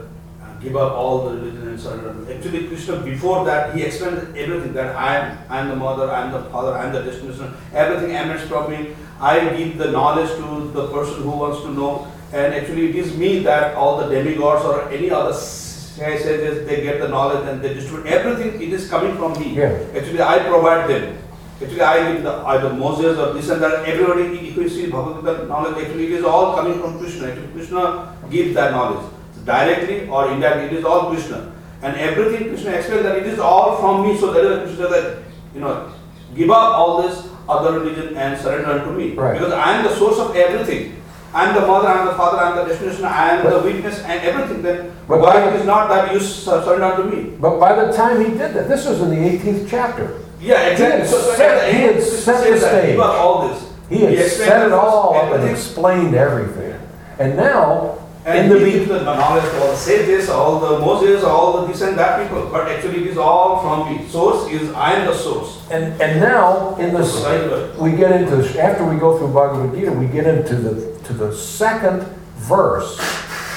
uh, 0.42 0.54
give 0.60 0.76
up 0.76 0.92
all 0.92 1.28
the 1.28 1.36
religion 1.36 1.68
and 1.68 1.80
surrender. 1.80 2.32
Actually, 2.32 2.66
Krishna 2.68 3.00
before 3.00 3.44
that 3.44 3.74
he 3.74 3.82
explained 3.82 4.36
everything 4.36 4.72
that 4.74 4.96
I 4.96 5.16
am, 5.16 5.38
I 5.48 5.60
am 5.60 5.68
the 5.68 5.76
mother, 5.76 6.10
I 6.10 6.26
am 6.26 6.32
the 6.32 6.50
father, 6.50 6.72
I 6.72 6.86
am 6.86 6.92
the 6.92 7.02
destination. 7.02 7.54
Everything 7.72 8.14
emanates 8.14 8.48
from 8.48 8.70
me. 8.70 8.94
I 9.20 9.56
give 9.56 9.78
the 9.78 9.90
knowledge 9.90 10.30
to 10.30 10.70
the 10.72 10.88
person 10.88 11.22
who 11.22 11.30
wants 11.30 11.62
to 11.62 11.70
know, 11.70 12.10
and 12.32 12.52
actually 12.54 12.90
it 12.90 12.96
is 12.96 13.16
me 13.16 13.38
that 13.40 13.74
all 13.74 13.96
the 13.98 14.08
demigods 14.08 14.64
or 14.64 14.88
any 14.90 15.10
other 15.10 15.32
sages 15.32 16.66
they 16.66 16.82
get 16.82 17.00
the 17.00 17.08
knowledge 17.08 17.48
and 17.48 17.62
they 17.62 17.72
distribute 17.72 18.06
everything. 18.06 18.60
It 18.60 18.72
is 18.72 18.90
coming 18.90 19.16
from 19.16 19.32
me. 19.40 19.54
Yeah. 19.54 19.78
Actually, 19.94 20.20
I 20.20 20.40
provide 20.40 20.90
them. 20.90 21.18
Actually, 21.62 21.80
I 21.80 22.12
give 22.12 22.22
the 22.22 22.32
either 22.32 22.72
Moses 22.74 23.18
or 23.18 23.32
this 23.32 23.48
and 23.48 23.62
that. 23.62 23.86
Everybody, 23.88 24.48
if 24.48 24.56
you 24.56 24.68
see 24.68 24.90
Bhagavad 24.90 25.24
Gita 25.24 25.46
knowledge, 25.46 25.84
actually 25.84 26.06
it 26.06 26.12
is 26.12 26.24
all 26.24 26.54
coming 26.54 26.78
from 26.80 26.98
Krishna. 26.98 27.28
Actually, 27.28 27.48
Krishna 27.48 28.16
gives 28.30 28.54
that 28.54 28.72
knowledge 28.72 29.04
directly 29.44 30.08
or 30.08 30.30
indirectly. 30.32 30.66
It 30.76 30.80
is 30.80 30.84
all 30.84 31.10
Krishna, 31.10 31.52
and 31.82 31.96
everything 31.96 32.48
Krishna 32.48 32.72
explains 32.72 33.04
that 33.04 33.16
it 33.16 33.26
is 33.26 33.38
all 33.38 33.76
from 33.80 34.06
me. 34.06 34.18
So 34.18 34.32
that 34.34 34.44
is 34.44 34.68
Krishna 34.68 34.88
that 34.88 35.18
you 35.54 35.60
know, 35.60 35.90
give 36.34 36.50
up 36.50 36.74
all 36.76 37.02
this 37.02 37.26
other 37.48 37.78
religion 37.78 38.16
and 38.16 38.38
surrender 38.38 38.72
unto 38.72 38.92
me, 38.92 39.14
Right. 39.14 39.38
because 39.38 39.52
I 39.54 39.78
am 39.78 39.84
the 39.84 39.94
source 39.96 40.18
of 40.18 40.36
everything. 40.36 40.92
I 41.32 41.48
am 41.48 41.54
the 41.54 41.66
mother, 41.66 41.88
I 41.88 42.00
am 42.00 42.06
the 42.06 42.14
father, 42.14 42.38
I 42.38 42.50
am 42.50 42.56
the 42.56 42.64
destination, 42.64 43.04
I 43.04 43.30
am 43.30 43.50
the 43.50 43.58
witness, 43.60 44.00
and 44.02 44.20
everything. 44.22 44.62
Then 44.62 44.92
But 45.08 45.20
why 45.20 45.40
it 45.48 45.54
is 45.54 45.64
not 45.66 45.88
that 45.88 46.12
you 46.12 46.20
sur- 46.20 46.62
surrender 46.62 46.84
unto 46.86 47.04
me? 47.16 47.36
But 47.40 47.58
by 47.58 47.74
the 47.74 47.92
time 47.92 48.20
he 48.24 48.30
did 48.36 48.52
that, 48.54 48.68
this 48.68 48.86
was 48.86 49.00
in 49.00 49.10
the 49.10 49.16
18th 49.16 49.68
chapter. 49.70 50.10
Yeah, 50.40 50.68
exactly. 50.68 51.00
had 51.00 51.08
So, 51.08 51.20
so 51.20 51.34
set- 51.34 51.72
he 51.74 51.80
had 51.82 52.02
set 52.02 52.36
says 52.40 52.44
the 52.60 52.66
that, 52.66 52.80
stage. 52.82 52.90
Give 52.92 53.00
all 53.00 53.48
this. 53.48 53.72
He 53.88 53.98
had 54.00 54.12
explained 54.14 54.48
set 54.50 54.66
it 54.66 54.72
all 54.72 55.14
up 55.16 55.22
and 55.24 55.32
everything. 55.34 55.54
explained 55.54 56.14
everything. 56.14 56.74
And 57.18 57.36
now, 57.36 57.98
in 58.26 58.32
And 58.36 58.50
the 58.50 58.58
he 58.58 58.78
be- 58.80 58.84
the 58.84 59.02
knowledge 59.04 59.44
to 59.44 59.60
all 59.62 59.68
the 59.70 59.76
sages, 59.76 60.28
all 60.28 60.58
the 60.58 60.78
Moses, 60.80 61.22
all 61.22 61.60
the 61.60 61.68
this 61.68 61.80
and 61.82 61.96
that 61.96 62.20
people. 62.22 62.48
But 62.50 62.66
actually 62.68 63.02
it 63.02 63.06
is 63.06 63.16
all 63.18 63.60
from 63.62 63.94
me. 63.94 64.06
Source 64.08 64.48
is, 64.50 64.72
I 64.74 64.94
am 64.94 65.06
the 65.06 65.14
source. 65.14 65.62
and, 65.70 66.00
and 66.02 66.20
now 66.20 66.74
in 66.80 66.92
Right. 66.92 67.78
we 67.78 67.92
get 67.92 68.10
into, 68.12 68.60
after 68.60 68.84
we 68.84 68.96
go 68.96 69.16
through 69.16 69.28
Bhagavad 69.28 69.74
Gita, 69.78 69.92
we 69.92 70.06
get 70.06 70.26
into 70.26 70.56
the, 70.56 70.98
to 71.04 71.12
the 71.12 71.32
second 71.34 72.02
verse 72.36 72.98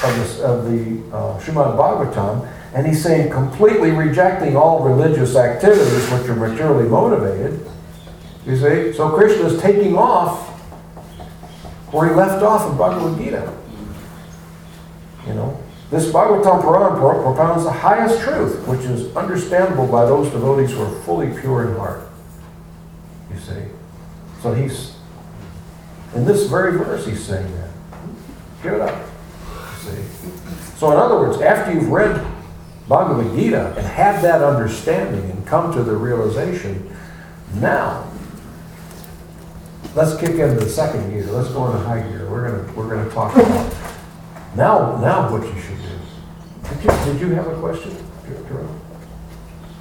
of 0.03 0.15
this, 0.17 0.39
of 0.39 0.65
the 0.65 1.01
uh, 1.15 1.38
Srimad 1.39 1.75
Bhagavatam, 1.75 2.47
and 2.74 2.86
he's 2.86 3.01
saying 3.01 3.32
completely 3.32 3.91
rejecting 3.91 4.55
all 4.55 4.84
religious 4.84 5.36
activities 5.36 6.09
which 6.11 6.30
are 6.30 6.36
materially 6.36 6.88
motivated. 6.88 7.65
You 8.45 8.55
see? 8.55 8.93
So 8.93 9.09
Krishna 9.09 9.47
is 9.47 9.61
taking 9.61 9.97
off 9.97 10.47
where 11.91 12.09
he 12.09 12.15
left 12.15 12.43
off 12.43 12.72
in 12.72 12.78
Bhagavad 12.78 13.17
Gita. 13.17 13.53
You 15.28 15.34
know? 15.34 15.59
This 15.89 16.11
Bhagavatam 16.11 16.61
Puran 16.61 16.99
propounds 16.99 17.63
the 17.63 17.72
highest 17.72 18.22
truth, 18.22 18.67
which 18.67 18.82
is 18.82 19.15
understandable 19.15 19.88
by 19.88 20.05
those 20.05 20.30
devotees 20.30 20.72
who 20.72 20.84
are 20.84 21.01
fully 21.01 21.28
pure 21.39 21.67
in 21.67 21.76
heart. 21.78 22.07
You 23.34 23.39
see? 23.39 23.63
So 24.41 24.53
he's, 24.53 24.95
in 26.13 26.26
this 26.26 26.45
very 26.47 26.78
verse, 26.78 27.07
he's 27.07 27.24
saying 27.24 27.51
that. 27.55 27.70
Give 28.61 28.74
it 28.74 28.82
up. 28.82 29.03
See? 29.80 30.03
So, 30.78 30.91
in 30.91 30.97
other 30.97 31.15
words, 31.15 31.41
after 31.41 31.74
you've 31.74 31.89
read 31.89 32.24
Bhagavad 32.89 33.35
Gita 33.37 33.75
and 33.77 33.85
have 33.85 34.23
that 34.23 34.41
understanding 34.41 35.29
and 35.29 35.45
come 35.45 35.71
to 35.73 35.83
the 35.83 35.95
realization, 35.95 36.91
now, 37.53 38.11
let's 39.95 40.19
kick 40.19 40.31
into 40.31 40.55
the 40.55 40.69
second 40.69 41.11
gear. 41.11 41.23
Let's 41.27 41.49
go 41.49 41.67
into 41.67 41.77
high 41.79 42.01
gear. 42.01 42.27
We're 42.29 42.49
gonna, 42.49 42.73
we're 42.73 42.89
gonna 42.89 43.09
talk 43.11 43.35
about 43.35 43.73
now, 44.55 44.99
now 44.99 45.31
what 45.31 45.43
you 45.43 45.61
should 45.61 45.77
do. 45.77 45.99
Did 46.69 46.83
you, 46.83 47.13
did 47.13 47.21
you 47.21 47.35
have 47.35 47.45
a 47.45 47.59
question, 47.59 47.95
Jerome? 48.47 48.81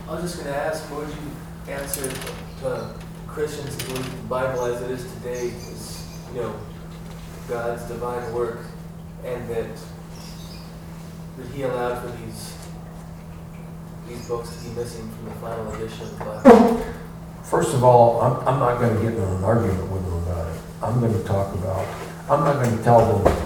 I 0.06 0.12
was 0.12 0.22
just 0.22 0.42
to 0.42 0.54
ask, 0.54 0.84
what 0.90 1.06
would 1.06 1.14
you 1.14 1.72
answer 1.72 2.10
to 2.60 2.94
Christians 3.26 3.80
who 3.82 3.94
believe 3.94 4.22
the 4.22 4.28
Bible 4.28 4.64
as 4.66 4.82
it 4.82 4.90
is 4.90 5.10
today 5.14 5.46
is, 5.46 6.06
you 6.34 6.42
know, 6.42 6.54
God's 7.48 7.84
divine 7.84 8.34
work, 8.34 8.58
and 9.24 9.48
that 9.48 9.66
that 11.38 11.46
He 11.54 11.62
allowed 11.62 12.02
for 12.02 12.16
these 12.18 12.57
these 14.08 14.26
books 14.26 14.56
be 14.62 14.70
missing 14.70 15.08
from 15.10 15.24
the 15.26 15.34
final 15.36 15.72
edition 15.72 16.08
Bible? 16.18 16.84
First 17.44 17.74
of 17.74 17.84
all, 17.84 18.20
I'm, 18.20 18.48
I'm 18.48 18.58
not 18.58 18.80
gonna 18.80 19.00
get 19.00 19.14
in 19.14 19.22
an 19.22 19.44
argument 19.44 19.90
with 19.90 20.04
them 20.04 20.14
about 20.14 20.54
it. 20.54 20.60
I'm 20.82 21.00
gonna 21.00 21.22
talk 21.24 21.54
about, 21.54 21.86
I'm 22.30 22.44
not 22.44 22.62
gonna 22.64 22.82
tell 22.82 23.18
them, 23.18 23.36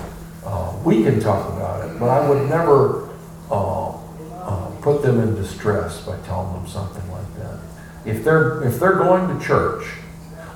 uh, 0.45 0.77
we 0.85 1.03
can 1.03 1.21
talk 1.21 1.53
about 1.53 1.89
it, 1.89 1.99
but 1.99 2.09
I 2.09 2.29
would 2.29 2.49
never 2.49 3.09
uh, 3.51 3.91
uh, 3.91 4.71
put 4.81 5.03
them 5.03 5.21
in 5.21 5.35
distress 5.35 6.05
by 6.05 6.17
telling 6.27 6.53
them 6.55 6.67
something 6.67 7.09
like 7.11 7.37
that. 7.37 7.59
If 8.05 8.25
they're 8.25 8.63
if 8.65 8.81
they're 8.81 8.97
going 8.97 9.39
to 9.39 9.45
church, 9.45 9.85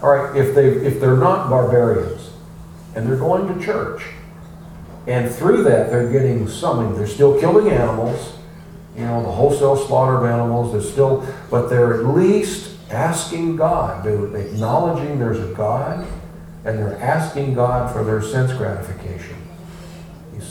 all 0.03 0.11
right, 0.11 0.37
if 0.37 0.55
they 0.55 0.67
if 0.67 1.01
they're 1.01 1.17
not 1.17 1.49
barbarians 1.49 2.31
and 2.95 3.07
they're 3.07 3.17
going 3.17 3.47
to 3.57 3.65
church, 3.65 4.03
and 5.07 5.31
through 5.31 5.63
that 5.65 5.91
they're 5.91 6.11
getting 6.11 6.49
something, 6.49 6.97
they're 6.97 7.07
still 7.07 7.39
killing 7.39 7.69
animals, 7.71 8.36
you 8.97 9.05
know, 9.05 9.23
the 9.23 9.31
wholesale 9.31 9.77
slaughter 9.77 10.17
of 10.17 10.25
animals, 10.25 10.73
they're 10.73 10.81
still, 10.81 11.27
but 11.51 11.69
they're 11.69 12.01
at 12.01 12.07
least 12.07 12.77
asking 12.91 13.57
God, 13.57 14.05
they're 14.05 14.37
acknowledging 14.37 15.19
there's 15.19 15.41
a 15.41 15.53
God, 15.55 16.07
and 16.65 16.79
they're 16.79 16.99
asking 16.99 17.55
God 17.55 17.93
for 17.93 18.03
their 18.05 18.23
sense 18.23 18.53
gratification. 18.53 19.37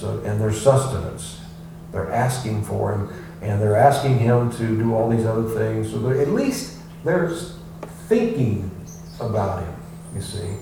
And 0.06 0.40
their 0.40 0.54
sustenance. 0.54 1.42
They're 1.92 2.12
asking 2.12 2.64
for 2.66 2.94
him, 2.94 3.10
and 3.42 3.60
they're 3.60 3.78
asking 3.78 4.20
him 4.20 4.52
to 4.52 4.78
do 4.78 4.94
all 4.94 5.10
these 5.10 5.26
other 5.26 5.50
things. 5.50 5.90
So 5.90 6.10
at 6.12 6.28
least 6.28 6.78
they're 7.04 7.30
thinking 8.08 8.70
about 9.20 9.64
him, 9.64 9.74
you 10.14 10.22
see. 10.22 10.58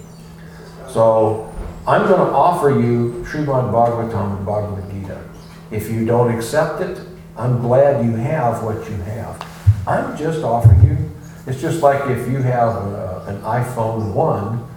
So 0.87 1.53
I'm 1.85 2.07
going 2.07 2.19
to 2.19 2.33
offer 2.33 2.69
you 2.69 3.25
Srimad 3.27 3.73
Bhagavatam 3.73 4.37
and 4.37 4.45
Bhagavad 4.45 4.89
Gita. 4.91 5.21
If 5.71 5.89
you 5.89 6.05
don't 6.05 6.33
accept 6.33 6.79
it, 6.81 6.99
I'm 7.37 7.61
glad 7.61 8.05
you 8.05 8.11
have 8.15 8.63
what 8.63 8.87
you 8.89 8.95
have. 8.97 9.41
I'm 9.87 10.15
just 10.17 10.43
offering 10.43 10.83
you. 10.83 11.11
It's 11.47 11.59
just 11.59 11.81
like 11.81 12.09
if 12.09 12.29
you 12.29 12.37
have 12.37 12.75
uh, 12.75 13.25
an 13.27 13.41
iPhone 13.41 14.13
1 14.13 14.69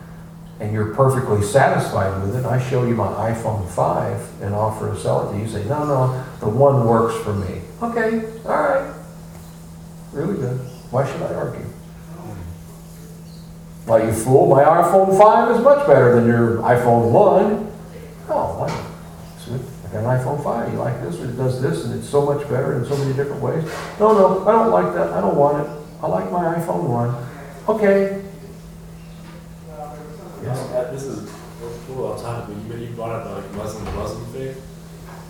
and 0.60 0.72
you're 0.72 0.94
perfectly 0.94 1.42
satisfied 1.42 2.22
with 2.22 2.34
it, 2.34 2.46
I 2.46 2.58
show 2.68 2.86
you 2.86 2.94
my 2.94 3.08
iPhone 3.32 3.68
5 3.68 4.42
and 4.42 4.54
offer 4.54 4.92
to 4.92 4.98
sell 4.98 5.28
it 5.28 5.32
to 5.32 5.38
you. 5.38 5.44
You 5.44 5.50
say, 5.50 5.64
no, 5.64 5.84
no, 5.84 6.24
the 6.40 6.48
one 6.48 6.86
works 6.86 7.22
for 7.22 7.34
me. 7.34 7.60
Okay, 7.82 8.26
all 8.44 8.50
right. 8.50 8.94
Really 10.12 10.36
good. 10.36 10.58
Why 10.90 11.06
should 11.06 11.22
I 11.22 11.34
argue? 11.34 11.66
Why, 13.84 14.02
you 14.02 14.12
fool, 14.12 14.48
my 14.48 14.64
iPhone 14.64 15.16
5 15.16 15.56
is 15.56 15.62
much 15.62 15.86
better 15.86 16.16
than 16.16 16.26
your 16.26 16.56
iPhone 16.56 17.12
1. 17.12 17.72
Oh? 18.28 18.85
See, 19.90 19.96
I 19.96 20.02
got 20.02 20.14
an 20.14 20.20
iPhone 20.24 20.42
5. 20.42 20.72
You 20.72 20.78
like 20.78 21.00
this? 21.02 21.16
It 21.20 21.36
does 21.36 21.60
this, 21.62 21.84
and 21.84 21.94
it's 21.94 22.08
so 22.08 22.24
much 22.26 22.42
better 22.48 22.74
in 22.78 22.84
so 22.86 22.96
many 22.96 23.12
different 23.14 23.42
ways. 23.42 23.64
No, 24.00 24.12
no, 24.12 24.46
I 24.46 24.52
don't 24.52 24.70
like 24.70 24.94
that. 24.94 25.12
I 25.12 25.20
don't 25.20 25.36
want 25.36 25.66
it. 25.66 25.70
I 26.02 26.06
like 26.08 26.30
my 26.32 26.54
iPhone 26.56 26.84
1. 26.88 27.76
Okay. 27.76 28.22
Yes. 30.42 30.58
Uh, 30.70 30.90
This 30.92 31.04
is 31.04 31.28
a 31.28 31.90
little 31.90 32.12
off 32.12 32.22
topic, 32.22 32.54
but 32.54 32.62
you, 32.62 32.68
but 32.68 32.78
you 32.78 32.94
brought 32.94 33.10
up 33.12 33.34
like 33.42 33.52
Muslim 33.54 33.84
Muslim 33.96 34.24
faith. 34.32 34.62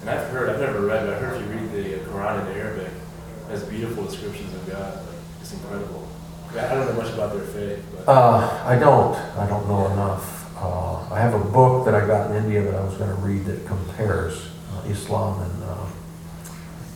And 0.02 0.10
I've 0.10 0.28
heard, 0.30 0.48
I've 0.50 0.60
never 0.60 0.80
read, 0.86 1.06
but 1.06 1.14
I 1.14 1.18
heard 1.18 1.40
if 1.42 1.48
you 1.48 1.54
read 1.56 1.72
the 1.72 2.10
Quran 2.10 2.46
in 2.50 2.56
Arabic, 2.60 2.88
it 2.88 3.50
has 3.50 3.62
beautiful 3.64 4.04
descriptions 4.04 4.52
of 4.54 4.66
God. 4.70 4.94
Like, 4.96 5.16
it's 5.40 5.52
incredible. 5.52 6.06
I 6.52 6.74
don't 6.74 6.86
know 6.86 7.02
much 7.02 7.12
about 7.12 7.34
their 7.34 7.44
faith, 7.44 7.84
but 7.94 8.08
Uh, 8.10 8.62
I 8.64 8.76
don't. 8.78 9.14
I 9.36 9.46
don't 9.46 9.68
know 9.68 9.86
enough. 9.92 10.35
Uh, 10.66 11.06
I 11.12 11.20
have 11.20 11.34
a 11.34 11.44
book 11.44 11.84
that 11.84 11.94
I 11.94 12.04
got 12.04 12.30
in 12.30 12.44
India 12.44 12.60
that 12.62 12.74
I 12.74 12.84
was 12.84 12.94
going 12.94 13.08
to 13.08 13.22
read 13.22 13.44
that 13.44 13.64
compares 13.66 14.48
uh, 14.72 14.88
Islam 14.88 15.40
and 15.40 15.62
uh, 15.62 15.86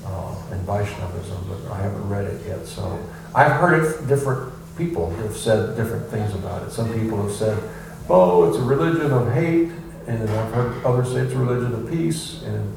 uh, 0.07 0.35
and 0.51 0.61
Vaishnavism, 0.63 1.47
but 1.49 1.71
I 1.73 1.81
haven't 1.81 2.09
read 2.09 2.25
it 2.25 2.45
yet. 2.47 2.67
So 2.67 2.99
I've 3.33 3.53
heard 3.53 3.85
it. 3.85 4.09
Different 4.09 4.53
people 4.77 5.11
have 5.23 5.37
said 5.37 5.77
different 5.77 6.11
things 6.11 6.35
about 6.35 6.67
it. 6.67 6.73
Some 6.73 6.93
people 6.93 7.23
have 7.23 7.33
said, 7.33 7.63
"Oh, 8.09 8.49
it's 8.49 8.59
a 8.59 8.63
religion 8.63 9.13
of 9.13 9.33
hate," 9.33 9.71
and 10.09 10.27
then 10.27 10.29
I've 10.31 10.53
heard 10.53 10.85
others 10.85 11.13
say 11.13 11.21
it's 11.21 11.33
a 11.33 11.39
religion 11.39 11.73
of 11.73 11.89
peace. 11.89 12.43
And 12.43 12.75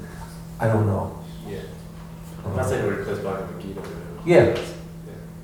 I 0.59 0.67
don't 0.67 0.85
know. 0.85 1.17
yeah. 1.49 1.61
I'm 2.45 2.55
not 2.55 2.67
saying 2.67 2.85
it 2.85 2.87
would 2.87 2.99
replace 2.99 3.17
Bhagavad 3.17 3.59
Gita. 3.59 3.81
Yeah. 4.27 4.45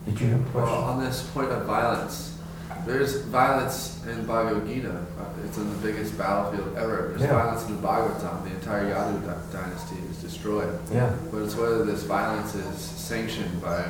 Did 0.06 0.22
you 0.22 0.28
have 0.28 0.41
a 0.41 0.50
question? 0.52 0.76
Well, 0.76 0.84
on 0.84 1.04
this 1.04 1.28
point 1.32 1.50
of 1.52 1.66
violence, 1.66 2.39
there's 2.86 3.21
violence 3.25 4.03
in 4.07 4.25
Bhagavad 4.25 4.67
Gita. 4.67 4.89
Uh, 5.19 5.25
It's 5.45 5.57
in 5.57 5.69
the 5.69 5.77
biggest 5.77 6.17
battlefield 6.17 6.75
ever. 6.77 7.09
There's 7.09 7.21
Yeah. 7.21 7.34
violence 7.41 7.65
in 7.67 7.75
the 7.82 7.88
Bhagavatam. 7.88 8.43
The 8.43 8.51
entire 8.51 8.86
Yadu 8.86 9.21
dy- 9.21 9.51
dynasty 9.57 9.97
is 10.11 10.17
destroyed. 10.17 10.77
Yeah. 10.91 11.11
But 11.32 11.41
it's 11.43 11.55
whether 11.55 11.84
this 11.86 12.03
violence 12.03 12.55
is 12.55 12.77
sanctioned 12.77 13.61
by 13.61 13.86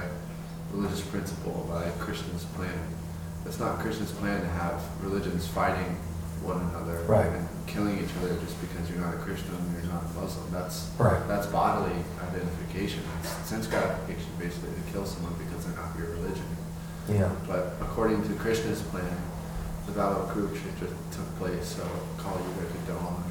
religious 0.74 1.02
principle, 1.02 1.68
by 1.70 1.90
Krishna's 2.00 2.46
plan. 2.56 2.80
It's 3.46 3.60
not 3.60 3.80
Krishna's 3.80 4.12
plan 4.12 4.40
to 4.42 4.48
have 4.48 4.82
religions 5.04 5.48
fighting 5.48 5.98
one 6.44 6.62
another 6.72 7.02
Right. 7.08 7.26
and 7.28 7.48
killing 7.68 7.98
each 7.98 8.14
other 8.22 8.30
just 8.46 8.56
because 8.62 8.90
you're 8.90 9.02
not 9.04 9.14
a 9.14 9.18
Christian 9.18 9.52
and 9.58 9.74
you're 9.84 9.92
not 9.92 10.04
a 10.06 10.20
Muslim. 10.22 10.46
That's 10.52 10.88
Right. 10.98 11.20
that's 11.28 11.48
bodily 11.48 11.98
identification. 12.30 13.02
It's 13.22 13.50
sense 13.50 13.68
gratification, 13.68 14.30
basically, 14.40 14.70
to 14.78 14.84
kill 14.94 15.06
someone 15.06 15.34
because 15.38 15.66
they're 15.66 15.76
not 15.76 15.98
your 15.98 16.08
religion. 16.16 16.46
Yeah. 17.12 17.32
But 17.48 17.74
according 17.82 18.28
to 18.28 18.34
Krishna's 18.36 18.82
plan, 18.84 19.18
the 19.86 19.94
battle 19.94 20.24
of 20.24 20.30
Kurukshetra 20.30 20.88
took 21.12 21.36
place, 21.38 21.76
so 21.78 21.88
Kali 22.18 22.42
Yuga 22.44 22.72
could 22.72 22.88
dawn 22.88 23.24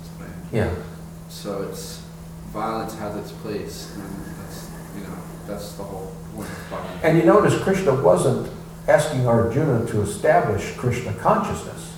his 0.00 0.08
plan. 0.18 0.32
Yeah. 0.52 0.74
So 1.28 1.62
it's, 1.62 2.02
violence 2.48 2.94
has 2.96 3.16
its 3.16 3.32
place, 3.32 3.94
and 3.96 4.36
that's, 4.36 4.70
you 4.94 5.02
know, 5.02 5.16
that's 5.46 5.72
the 5.72 5.82
whole 5.82 6.14
point 6.34 6.48
And 7.02 7.18
you 7.18 7.24
notice 7.24 7.60
Krishna 7.62 7.94
wasn't 7.94 8.50
asking 8.86 9.26
Arjuna 9.26 9.86
to 9.86 10.02
establish 10.02 10.72
Krishna 10.76 11.12
consciousness 11.14 11.94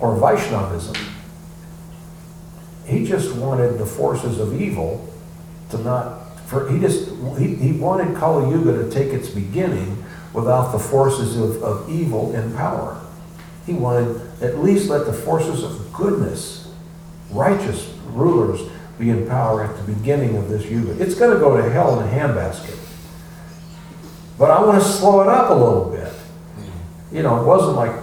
or 0.00 0.16
Vaishnavism. 0.16 0.96
He 2.86 3.04
just 3.04 3.34
wanted 3.34 3.78
the 3.78 3.86
forces 3.86 4.38
of 4.38 4.60
evil 4.60 5.12
to 5.70 5.78
not, 5.78 6.38
for, 6.46 6.70
he 6.70 6.78
just, 6.78 7.10
he, 7.38 7.54
he 7.56 7.72
wanted 7.72 8.16
Kali 8.16 8.50
Yuga 8.50 8.84
to 8.84 8.90
take 8.90 9.12
its 9.12 9.28
beginning 9.28 10.04
without 10.36 10.70
the 10.70 10.78
forces 10.78 11.36
of, 11.38 11.62
of 11.62 11.90
evil 11.90 12.34
in 12.34 12.54
power. 12.54 13.00
He 13.64 13.72
wanted 13.72 14.20
at 14.42 14.58
least 14.58 14.90
let 14.90 15.06
the 15.06 15.12
forces 15.12 15.64
of 15.64 15.90
goodness, 15.94 16.70
righteous 17.30 17.90
rulers 18.10 18.60
be 18.98 19.08
in 19.08 19.26
power 19.26 19.64
at 19.64 19.74
the 19.78 19.92
beginning 19.92 20.36
of 20.36 20.50
this 20.50 20.66
yuga. 20.66 21.02
It's 21.02 21.14
going 21.14 21.32
to 21.32 21.40
go 21.40 21.56
to 21.56 21.70
hell 21.70 21.98
in 21.98 22.06
a 22.06 22.10
handbasket. 22.10 22.78
But 24.38 24.50
I 24.50 24.62
want 24.62 24.82
to 24.82 24.86
slow 24.86 25.22
it 25.22 25.28
up 25.28 25.50
a 25.50 25.54
little 25.54 25.90
bit. 25.90 26.12
You 27.10 27.22
know, 27.22 27.40
it 27.40 27.46
wasn't 27.46 27.76
like, 27.76 27.96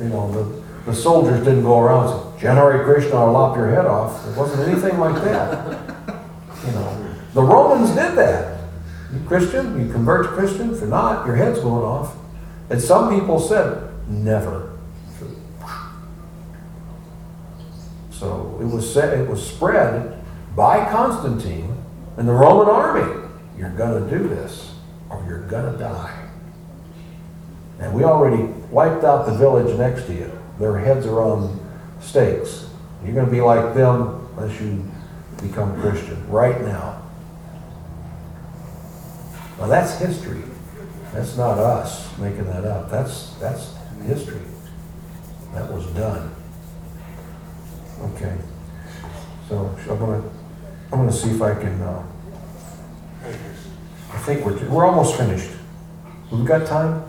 you 0.00 0.10
know, 0.10 0.30
the, 0.30 0.90
the 0.90 0.94
soldiers 0.94 1.44
didn't 1.44 1.64
go 1.64 1.80
around 1.80 2.06
and 2.06 2.22
say, 2.22 2.42
Generate 2.42 2.84
Krishna 2.84 3.16
or 3.16 3.32
lop 3.32 3.56
your 3.56 3.68
head 3.68 3.84
off. 3.84 4.24
It 4.28 4.36
wasn't 4.36 4.68
anything 4.68 5.00
like 5.00 5.16
that. 5.24 5.76
You 6.64 6.72
know, 6.72 7.14
the 7.34 7.42
Romans 7.42 7.90
did 7.90 8.16
that. 8.16 8.57
You 9.12 9.20
Christian, 9.26 9.80
you 9.80 9.92
convert 9.92 10.26
to 10.26 10.32
Christian. 10.32 10.74
If 10.74 10.80
you're 10.80 10.88
not, 10.88 11.26
your 11.26 11.36
head's 11.36 11.60
going 11.60 11.84
off. 11.84 12.14
And 12.70 12.80
some 12.80 13.18
people 13.18 13.38
said, 13.38 13.90
never. 14.08 14.78
So 18.10 18.58
it 18.60 18.66
was 18.66 18.92
said, 18.92 19.18
it 19.18 19.28
was 19.28 19.44
spread 19.46 20.22
by 20.56 20.90
Constantine 20.90 21.74
and 22.16 22.28
the 22.28 22.32
Roman 22.32 22.68
army. 22.68 23.28
You're 23.56 23.70
going 23.70 24.04
to 24.04 24.18
do 24.18 24.28
this, 24.28 24.74
or 25.08 25.24
you're 25.26 25.46
going 25.46 25.72
to 25.72 25.78
die. 25.78 26.28
And 27.78 27.94
we 27.94 28.04
already 28.04 28.42
wiped 28.70 29.04
out 29.04 29.26
the 29.26 29.34
village 29.34 29.76
next 29.78 30.06
to 30.06 30.14
you. 30.14 30.32
Their 30.58 30.78
heads 30.78 31.06
are 31.06 31.20
on 31.20 31.64
stakes. 32.00 32.68
You're 33.04 33.14
going 33.14 33.26
to 33.26 33.32
be 33.32 33.40
like 33.40 33.74
them 33.74 34.28
unless 34.36 34.60
you 34.60 34.84
become 35.40 35.80
Christian 35.80 36.28
right 36.28 36.60
now. 36.60 36.97
Now 39.58 39.66
that's 39.66 39.98
history. 39.98 40.42
That's 41.12 41.36
not 41.36 41.58
us 41.58 42.16
making 42.18 42.44
that 42.44 42.64
up. 42.64 42.90
That's 42.90 43.34
that's 43.34 43.74
history. 44.04 44.40
That 45.54 45.72
was 45.72 45.86
done. 45.88 46.34
Okay. 48.00 48.36
So 49.48 49.74
I'm 49.90 49.98
gonna 49.98 50.22
I'm 50.92 50.98
gonna 51.00 51.12
see 51.12 51.30
if 51.30 51.42
I 51.42 51.54
can. 51.54 51.80
Uh, 51.80 52.06
I 54.12 54.18
think 54.18 54.44
we're 54.44 54.68
we're 54.68 54.86
almost 54.86 55.16
finished. 55.16 55.50
We've 56.30 56.46
got 56.46 56.66
time. 56.66 57.02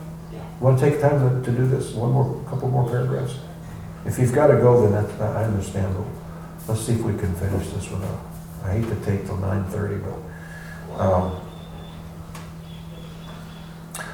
Want 0.59 0.79
to 0.79 0.89
take 0.89 0.99
time 0.99 1.41
to, 1.41 1.51
to 1.51 1.57
do 1.57 1.67
this? 1.67 1.93
One 1.93 2.11
more, 2.11 2.43
couple 2.49 2.69
more 2.69 2.85
paragraphs. 2.89 3.35
If 4.05 4.19
you've 4.19 4.33
got 4.33 4.47
to 4.47 4.57
go, 4.57 4.81
then 4.81 4.91
that, 4.91 5.21
I 5.21 5.45
understand. 5.45 5.95
But 5.95 6.05
let's 6.73 6.85
see 6.85 6.93
if 6.93 7.01
we 7.01 7.17
can 7.17 7.33
finish 7.35 7.69
this 7.69 7.89
one 7.89 8.03
up. 8.03 8.19
I 8.65 8.73
hate 8.73 8.89
to 8.89 8.95
take 9.05 9.25
till 9.25 9.37
nine 9.37 9.63
thirty, 9.65 9.95
but. 9.95 10.99
Um, 10.99 11.48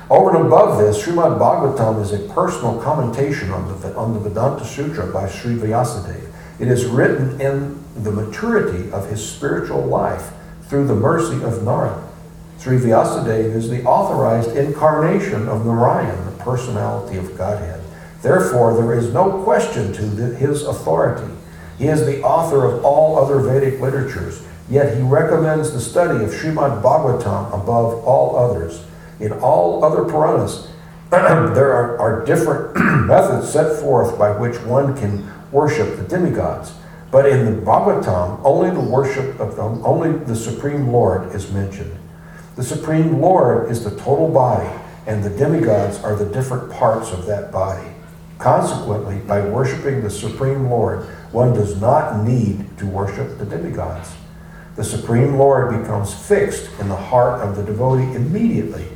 over 0.09 0.35
and 0.35 0.45
above 0.45 0.77
this, 0.77 1.03
Srimad 1.03 1.39
Bhagavatam 1.39 2.01
is 2.01 2.13
a 2.13 2.19
personal 2.33 2.79
commentation 2.81 3.49
on 3.51 3.81
the, 3.81 3.95
on 3.95 4.13
the 4.13 4.19
Vedanta 4.19 4.63
Sutra 4.63 5.11
by 5.11 5.27
Sri 5.27 5.55
Vyasadeva. 5.55 6.31
It 6.59 6.67
is 6.67 6.85
written 6.85 7.41
in 7.41 7.83
the 8.03 8.11
maturity 8.11 8.91
of 8.91 9.09
his 9.09 9.27
spiritual 9.27 9.83
life 9.83 10.31
through 10.67 10.87
the 10.87 10.95
mercy 10.95 11.43
of 11.43 11.63
Narada. 11.63 12.07
Sri 12.59 12.77
Vyasadeva 12.77 13.55
is 13.55 13.69
the 13.69 13.83
authorized 13.83 14.55
incarnation 14.55 15.49
of 15.49 15.65
Narayan, 15.65 16.25
the 16.25 16.43
personality 16.43 17.17
of 17.17 17.37
Godhead. 17.37 17.81
Therefore, 18.21 18.73
there 18.73 18.97
is 18.97 19.13
no 19.13 19.43
question 19.43 19.91
to 19.93 20.01
the, 20.03 20.35
his 20.35 20.63
authority. 20.63 21.31
He 21.77 21.87
is 21.87 22.05
the 22.05 22.21
author 22.21 22.63
of 22.63 22.85
all 22.85 23.19
other 23.19 23.39
Vedic 23.39 23.81
literatures, 23.81 24.43
yet 24.69 24.95
he 24.95 25.03
recommends 25.03 25.73
the 25.73 25.81
study 25.81 26.23
of 26.23 26.31
Srimad 26.31 26.81
Bhagavatam 26.81 27.47
above 27.47 28.03
all 28.05 28.35
others. 28.35 28.83
In 29.19 29.31
all 29.33 29.83
other 29.83 30.03
Puranas, 30.03 30.67
there 31.09 31.71
are, 31.73 31.97
are 31.99 32.25
different 32.25 32.75
methods 33.07 33.51
set 33.51 33.79
forth 33.79 34.17
by 34.17 34.31
which 34.31 34.59
one 34.61 34.97
can 34.97 35.31
worship 35.51 35.97
the 35.97 36.03
demigods. 36.03 36.73
But 37.11 37.29
in 37.29 37.45
the 37.45 37.61
Bhagavatam, 37.61 38.41
only 38.43 38.71
the 38.71 38.81
worship 38.81 39.39
of 39.39 39.55
them, 39.55 39.85
only 39.85 40.11
the 40.11 40.35
Supreme 40.35 40.89
Lord 40.89 41.33
is 41.33 41.51
mentioned. 41.51 41.97
The 42.55 42.63
Supreme 42.63 43.21
Lord 43.21 43.71
is 43.71 43.83
the 43.83 43.91
total 43.91 44.29
body, 44.29 44.69
and 45.07 45.23
the 45.23 45.29
demigods 45.29 45.97
are 45.99 46.15
the 46.15 46.25
different 46.25 46.71
parts 46.71 47.11
of 47.11 47.25
that 47.27 47.51
body. 47.51 47.87
Consequently, 48.37 49.19
by 49.19 49.39
worshiping 49.47 50.01
the 50.01 50.09
Supreme 50.09 50.69
Lord, 50.69 51.05
one 51.31 51.53
does 51.53 51.79
not 51.79 52.23
need 52.25 52.77
to 52.77 52.85
worship 52.85 53.37
the 53.37 53.45
demigods. 53.45 54.13
The 54.75 54.83
Supreme 54.83 55.35
Lord 55.35 55.81
becomes 55.81 56.13
fixed 56.13 56.69
in 56.79 56.89
the 56.89 56.95
heart 56.95 57.39
of 57.41 57.55
the 57.55 57.63
devotee 57.63 58.13
immediately. 58.15 58.87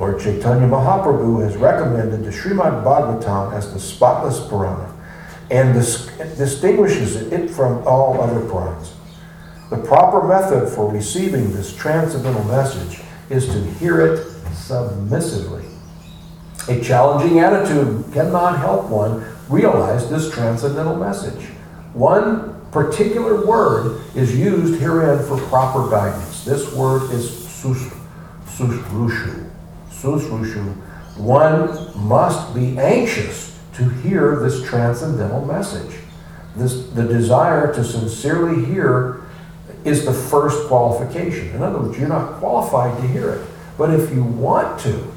Lord 0.00 0.18
Chaitanya 0.18 0.66
Mahaprabhu 0.66 1.44
has 1.44 1.58
recommended 1.58 2.24
the 2.24 2.30
Srimad 2.30 2.82
Bhagavatam 2.82 3.52
as 3.52 3.70
the 3.74 3.78
spotless 3.78 4.40
Purana 4.48 4.90
and 5.50 5.74
dis- 5.74 6.06
distinguishes 6.38 7.16
it 7.16 7.50
from 7.50 7.86
all 7.86 8.18
other 8.18 8.40
Puranas. 8.48 8.94
The 9.68 9.76
proper 9.76 10.26
method 10.26 10.70
for 10.70 10.90
receiving 10.90 11.52
this 11.52 11.76
transcendental 11.76 12.44
message 12.44 13.02
is 13.28 13.46
to 13.48 13.60
hear 13.74 14.00
it 14.00 14.26
submissively. 14.54 15.66
A 16.68 16.80
challenging 16.80 17.40
attitude 17.40 18.02
cannot 18.14 18.58
help 18.58 18.88
one 18.88 19.22
realize 19.50 20.08
this 20.08 20.32
transcendental 20.32 20.96
message. 20.96 21.44
One 21.92 22.58
particular 22.70 23.44
word 23.44 24.00
is 24.14 24.34
used 24.34 24.80
herein 24.80 25.22
for 25.26 25.36
proper 25.48 25.90
guidance. 25.90 26.42
This 26.46 26.72
word 26.72 27.10
is 27.10 27.28
sus- 27.48 27.92
susrushu. 28.46 29.49
Susrushu. 30.00 30.74
One 31.16 32.08
must 32.08 32.54
be 32.54 32.78
anxious 32.78 33.58
to 33.74 33.88
hear 33.88 34.40
this 34.40 34.62
transcendental 34.66 35.44
message. 35.44 35.96
This, 36.56 36.86
the 36.90 37.04
desire 37.04 37.72
to 37.74 37.84
sincerely 37.84 38.64
hear 38.64 39.22
is 39.84 40.04
the 40.04 40.12
first 40.12 40.66
qualification. 40.68 41.48
In 41.54 41.62
other 41.62 41.78
words, 41.78 41.98
you're 41.98 42.08
not 42.08 42.38
qualified 42.38 43.00
to 43.00 43.08
hear 43.08 43.30
it. 43.30 43.48
But 43.78 43.94
if 43.94 44.12
you 44.12 44.22
want 44.22 44.80
to, 44.80 45.10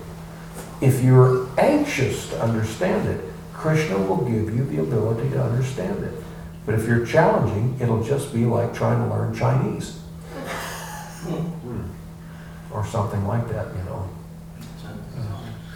if 0.81 1.03
you're 1.03 1.49
anxious 1.59 2.29
to 2.29 2.41
understand 2.41 3.07
it, 3.07 3.23
Krishna 3.53 3.97
will 3.97 4.25
give 4.25 4.53
you 4.55 4.65
the 4.65 4.81
ability 4.81 5.29
to 5.31 5.43
understand 5.43 6.03
it. 6.03 6.13
But 6.65 6.75
if 6.75 6.87
you're 6.87 7.05
challenging, 7.05 7.77
it'll 7.79 8.03
just 8.03 8.33
be 8.33 8.45
like 8.45 8.73
trying 8.73 8.99
to 8.99 9.13
learn 9.13 9.35
Chinese. 9.35 9.99
Hmm. 11.23 11.83
Or 12.73 12.85
something 12.85 13.25
like 13.25 13.47
that, 13.47 13.67
you 13.67 13.83
know. 13.83 14.09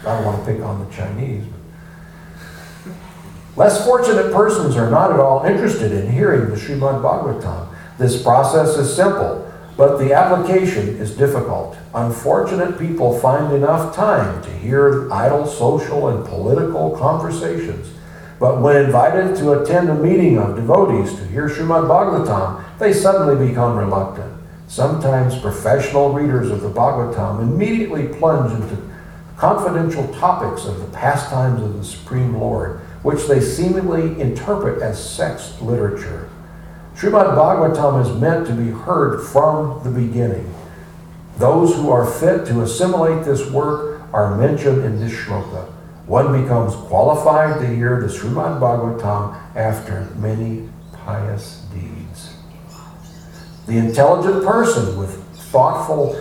I 0.00 0.16
don't 0.16 0.24
want 0.24 0.44
to 0.44 0.52
pick 0.52 0.62
on 0.62 0.84
the 0.84 0.94
Chinese. 0.94 1.44
Less 3.56 3.84
fortunate 3.84 4.32
persons 4.32 4.76
are 4.76 4.88
not 4.88 5.12
at 5.12 5.18
all 5.18 5.44
interested 5.44 5.90
in 5.90 6.12
hearing 6.12 6.48
the 6.48 6.56
Srimad 6.56 7.02
Bhagavatam. 7.02 7.68
This 7.98 8.22
process 8.22 8.76
is 8.76 8.94
simple, 8.94 9.50
but 9.76 9.96
the 9.96 10.12
application 10.12 10.90
is 10.96 11.16
difficult. 11.16 11.76
Unfortunate 11.92 12.78
people 12.78 13.18
find 13.18 13.52
enough 13.52 13.96
time 13.96 14.40
to 14.42 14.50
hear 14.50 15.12
idle 15.12 15.44
social 15.44 16.08
and 16.08 16.24
political 16.24 16.96
conversations. 16.96 17.88
But 18.38 18.60
when 18.60 18.76
invited 18.76 19.34
to 19.38 19.60
attend 19.60 19.88
a 19.90 19.94
meeting 19.96 20.38
of 20.38 20.54
devotees 20.54 21.16
to 21.16 21.26
hear 21.26 21.48
Srimad 21.48 21.88
Bhagavatam, 21.88 22.78
they 22.78 22.92
suddenly 22.92 23.48
become 23.48 23.76
reluctant. 23.76 24.32
Sometimes 24.68 25.36
professional 25.40 26.12
readers 26.12 26.50
of 26.52 26.60
the 26.60 26.70
Bhagavatam 26.70 27.42
immediately 27.42 28.06
plunge 28.06 28.52
into 28.52 28.76
confidential 29.38 30.06
topics 30.14 30.66
of 30.66 30.80
the 30.80 30.86
pastimes 30.98 31.62
of 31.62 31.78
the 31.78 31.84
Supreme 31.84 32.36
Lord, 32.36 32.80
which 33.02 33.26
they 33.28 33.40
seemingly 33.40 34.20
interpret 34.20 34.82
as 34.82 34.98
sex 34.98 35.58
literature. 35.60 36.28
Srimad 36.96 37.36
Bhagavatam 37.36 38.02
is 38.04 38.20
meant 38.20 38.48
to 38.48 38.52
be 38.52 38.70
heard 38.70 39.24
from 39.24 39.80
the 39.84 39.90
beginning. 39.90 40.52
Those 41.36 41.72
who 41.76 41.88
are 41.88 42.04
fit 42.04 42.46
to 42.46 42.62
assimilate 42.62 43.24
this 43.24 43.48
work 43.48 44.02
are 44.12 44.36
mentioned 44.36 44.84
in 44.84 44.98
this 44.98 45.12
shloka. 45.12 45.70
One 46.06 46.42
becomes 46.42 46.74
qualified 46.74 47.60
to 47.60 47.66
hear 47.68 48.00
the 48.00 48.08
Srimad 48.08 48.58
Bhagavatam 48.58 49.38
after 49.54 50.08
many 50.16 50.68
pious 50.92 51.64
deeds. 51.72 52.34
The 53.68 53.76
intelligent 53.76 54.44
person 54.44 54.98
with 54.98 55.22
thoughtful 55.52 56.16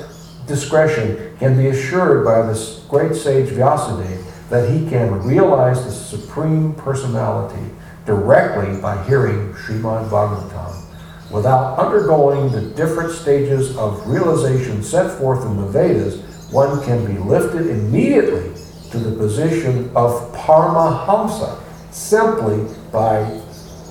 discretion 0.46 1.27
can 1.40 1.58
be 1.58 1.68
assured 1.68 2.26
by 2.26 2.42
this 2.46 2.86
great 2.90 3.16
sage 3.16 3.50
Vyasadeva 3.50 4.50
that 4.50 4.70
he 4.70 4.90
can 4.90 5.22
realize 5.24 5.84
the 5.84 5.92
Supreme 5.92 6.74
Personality 6.76 7.70
directly 8.06 8.80
by 8.82 9.04
hearing 9.04 9.54
Srimad 9.54 10.10
Bhagavatam. 10.10 10.84
Without 11.30 11.78
undergoing 11.78 12.52
the 12.52 12.62
different 12.76 13.12
stages 13.12 13.76
of 13.78 14.08
realization 14.08 14.82
set 14.82 15.18
forth 15.18 15.46
in 15.46 15.58
the 15.58 15.68
Vedas, 15.68 16.22
one 16.52 16.82
can 16.86 17.06
be 17.06 17.20
lifted 17.20 17.68
immediately 17.68 18.54
to 18.92 18.98
the 18.98 19.12
position 19.18 19.92
of 19.94 20.34
Paramahamsa 20.34 21.62
simply 21.92 22.74
by 22.92 23.42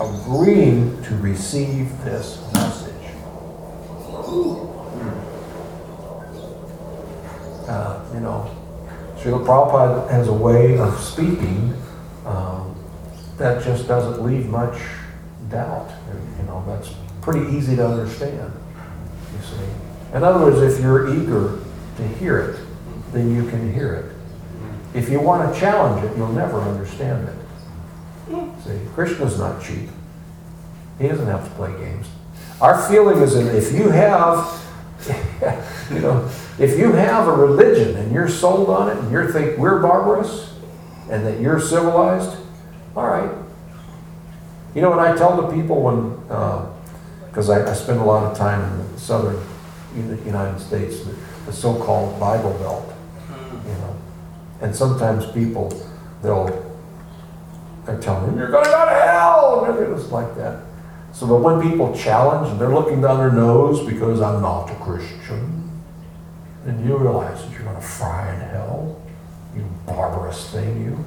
agreeing 0.01 1.03
to 1.03 1.15
receive 1.17 1.91
this 2.05 2.41
message. 2.55 2.93
Uh, 7.69 8.05
you 8.15 8.21
know, 8.21 8.51
Srila 9.17 9.45
Prabhupada 9.45 10.11
has 10.11 10.29
a 10.29 10.33
way 10.33 10.79
of 10.79 10.99
speaking 11.01 11.75
um, 12.25 12.77
that 13.39 13.65
just 13.65 13.89
doesn't 13.89 14.25
leave 14.25 14.47
much 14.49 14.81
doubt. 15.51 15.91
You 16.39 16.45
know, 16.45 16.65
that's 16.67 16.95
pretty 17.23 17.57
easy 17.57 17.77
to 17.77 17.87
understand, 17.87 18.53
you 19.33 19.47
see. 19.47 20.17
In 20.17 20.23
other 20.23 20.45
words, 20.45 20.61
if 20.61 20.81
you're 20.81 21.09
eager 21.09 21.59
to 21.97 22.09
hear 22.19 22.39
it, 22.39 22.61
then 23.13 23.35
you 23.35 23.49
can 23.51 23.73
hear 23.73 23.95
it. 23.95 24.17
If 24.97 25.09
you 25.09 25.21
want 25.21 25.53
to 25.53 25.61
challenge 25.61 26.05
it, 26.05 26.17
you'll 26.17 26.33
never 26.33 26.61
understand 26.61 27.29
it. 27.29 27.35
See, 28.65 28.79
Krishna's 28.95 29.39
not 29.39 29.63
cheap. 29.63 29.89
He 30.99 31.09
doesn't 31.09 31.27
have 31.27 31.45
to 31.45 31.51
play 31.57 31.73
games. 31.79 32.07
Our 32.61 32.89
feeling 32.89 33.23
is 33.23 33.35
that 33.35 33.55
if 33.55 33.73
you 33.73 33.91
have, 33.91 34.63
you 35.91 36.01
know, 36.01 36.31
if 36.59 36.79
you 36.79 36.93
have 36.93 37.29
a 37.29 37.33
religion 37.33 37.97
and 37.97 38.13
you're 38.13 38.29
sold 38.29 38.71
on 38.71 38.89
it 38.89 38.97
and 38.99 39.13
you 39.13 39.31
think 39.31 39.59
we're 39.59 39.81
barbarous 39.81 40.55
and 41.11 41.27
that 41.27 41.41
you're 41.41 41.61
civilized, 41.61 42.37
all 42.97 43.07
right. 43.07 43.31
You 44.75 44.83
know 44.83 44.91
what 44.91 44.99
I 44.99 45.17
tell 45.17 45.41
the 45.41 45.55
people 45.55 45.83
when, 45.83 46.19
uh, 46.31 46.73
because 47.29 47.51
I, 47.51 47.71
I 47.71 47.75
spend 47.75 48.01
a 48.01 48.05
lot 48.05 48.31
of 48.31 48.37
time 48.37 48.63
in 48.81 48.93
the 48.93 49.01
southern 49.01 49.43
United 49.95 50.59
States, 50.61 51.01
the, 51.05 51.15
the 51.47 51.53
so-called 51.53 52.19
Bible 52.19 52.53
Belt, 52.55 52.85
hmm. 52.85 53.69
you 53.69 53.75
know, 53.75 53.97
and 54.63 54.75
sometimes 54.75 55.31
people, 55.33 55.69
they'll, 56.23 56.47
they're 57.85 58.01
telling 58.01 58.33
me, 58.33 58.39
you're 58.39 58.51
going 58.51 58.65
to 58.65 58.71
go 58.71 58.85
to 58.85 58.91
hell, 58.91 59.65
and 59.65 59.75
everything's 59.75 60.11
like 60.11 60.35
that. 60.37 60.63
So, 61.13 61.27
but 61.27 61.37
when 61.37 61.63
people 61.63 61.97
challenge 61.97 62.51
and 62.51 62.61
they're 62.61 62.75
looking 62.75 63.01
down 63.01 63.19
their 63.19 63.33
nose 63.33 63.87
because 63.87 64.21
I'm 64.21 64.43
not 64.43 64.71
a 64.71 64.75
Christian, 64.75 65.56
then 66.67 66.85
you 66.87 66.97
realize 66.97 67.43
that 67.43 67.53
you're 67.53 67.63
going 67.63 67.77
to 67.77 67.83
fry 67.83 68.35
in 68.35 68.41
hell, 68.41 69.01
you 69.55 69.65
barbarous 69.87 70.51
thing, 70.51 70.85
you. 70.85 71.07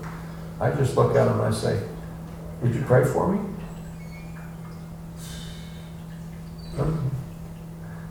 I 0.62 0.72
just 0.72 0.96
look 0.96 1.16
at 1.16 1.28
him 1.28 1.34
and 1.34 1.42
I 1.42 1.52
say, 1.52 1.82
Would 2.62 2.74
you 2.74 2.82
pray 2.84 3.04
for 3.06 3.32
me? 3.32 3.40
Hmm. 6.76 7.10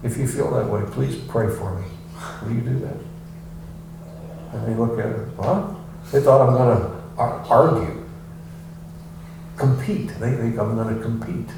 If 0.02 0.16
you 0.16 0.28
feel 0.28 0.50
that 0.54 0.68
way, 0.68 0.82
please 0.92 1.16
pray 1.16 1.48
for 1.48 1.80
me. 1.80 1.86
Will 2.42 2.52
you 2.52 2.60
do 2.60 2.78
that? 2.80 2.96
And 4.52 4.66
they 4.66 4.78
look 4.78 4.98
at 4.98 5.06
it, 5.06 5.28
what? 5.36 5.74
They 6.12 6.20
thought 6.20 6.48
I'm 6.48 6.54
going 6.54 6.78
to 6.78 6.98
argue, 7.48 8.04
compete. 9.56 10.08
They 10.20 10.32
think 10.32 10.58
I'm 10.58 10.76
going 10.76 10.94
to 10.96 11.02
compete. 11.02 11.48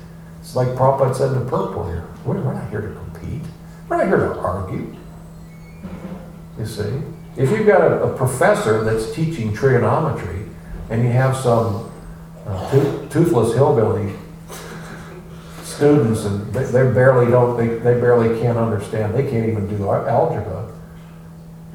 It's 0.41 0.57
like 0.57 0.69
Prabhupada 0.69 1.15
said 1.15 1.35
the 1.35 1.41
purport 1.41 1.89
here. 1.89 2.07
We're 2.25 2.43
not 2.43 2.69
here 2.71 2.81
to 2.81 2.95
compete. 2.95 3.43
We're 3.89 3.99
not 3.99 4.07
here 4.07 4.17
to 4.17 4.39
argue. 4.39 4.97
You 6.61 6.67
see? 6.67 7.03
If 7.37 7.51
you've 7.51 7.67
got 7.67 7.81
a, 7.81 8.03
a 8.03 8.17
professor 8.17 8.85
that's 8.85 9.15
teaching 9.15 9.55
trigonometry 9.55 10.45
and 10.91 11.03
you 11.03 11.09
have 11.09 11.35
some 11.37 11.91
uh, 12.47 12.71
tooth- 12.71 13.11
toothless 13.11 13.55
hillbilly 13.55 14.15
students 15.63 16.27
and 16.27 16.53
they, 16.53 16.65
they 16.65 16.93
barely 16.93 17.31
don't, 17.31 17.57
they, 17.57 17.69
they 17.69 17.99
barely 17.99 18.39
can't 18.41 18.59
understand, 18.59 19.15
they 19.15 19.23
can't 19.23 19.49
even 19.49 19.67
do 19.75 19.91
algebra, 19.91 20.71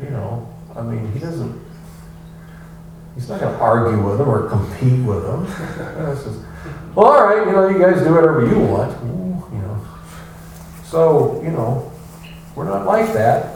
you 0.03 0.11
know, 0.11 0.47
I 0.75 0.83
mean, 0.83 1.11
he 1.13 1.19
doesn't, 1.19 1.65
He's 3.15 3.29
not 3.29 3.39
gonna 3.39 3.57
argue 3.57 4.05
with 4.05 4.17
them 4.17 4.27
or 4.27 4.49
compete 4.49 5.03
with 5.05 5.23
them. 5.23 5.47
Says, 6.17 6.43
Well, 6.93 7.07
all 7.07 7.23
right, 7.23 7.47
you 7.47 7.53
know, 7.53 7.69
you 7.69 7.79
guys 7.79 8.03
do 8.03 8.13
whatever 8.13 8.45
you 8.45 8.59
want, 8.59 8.91
Ooh, 9.05 9.55
you 9.55 9.61
know. 9.61 9.87
So, 10.83 11.41
you 11.41 11.51
know, 11.51 11.91
we're 12.55 12.65
not 12.65 12.85
like 12.85 13.13
that. 13.13 13.54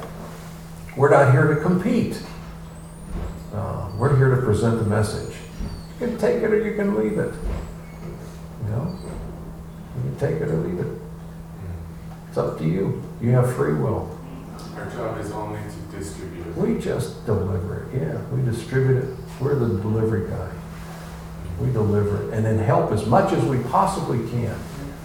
We're 1.00 1.12
not 1.12 1.32
here 1.32 1.56
to 1.56 1.62
compete. 1.62 2.22
Uh, 3.54 3.90
We're 3.98 4.18
here 4.18 4.36
to 4.36 4.42
present 4.42 4.80
the 4.80 4.86
message. 4.86 5.34
You 5.98 6.08
can 6.08 6.18
take 6.18 6.44
it 6.44 6.52
or 6.52 6.62
you 6.62 6.76
can 6.76 6.94
leave 6.94 7.18
it. 7.18 7.34
You 8.66 8.70
know? 8.70 9.00
You 9.96 10.02
can 10.02 10.20
take 10.20 10.42
it 10.42 10.50
or 10.50 10.58
leave 10.58 10.78
it. 10.78 11.02
It's 12.28 12.38
up 12.38 12.58
to 12.58 12.66
you. 12.66 13.02
You 13.22 13.30
have 13.30 13.56
free 13.56 13.76
will. 13.76 14.20
Our 14.76 14.90
job 14.90 15.18
is 15.22 15.32
only 15.32 15.62
to 15.62 15.98
distribute 15.98 16.46
it. 16.46 16.58
We 16.58 16.78
just 16.82 17.26
deliver 17.26 17.84
it, 17.84 18.02
yeah, 18.02 18.22
we 18.34 18.44
distribute 18.44 18.98
it, 18.98 19.18
we're 19.40 19.56
the 19.56 19.82
delivery 19.82 20.30
guy. 20.30 20.52
We 21.62 21.72
deliver 21.72 22.28
it, 22.28 22.34
and 22.34 22.46
then 22.46 22.58
help 22.58 22.92
as 22.92 23.06
much 23.06 23.32
as 23.32 23.42
we 23.46 23.60
possibly 23.70 24.20
can 24.32 24.54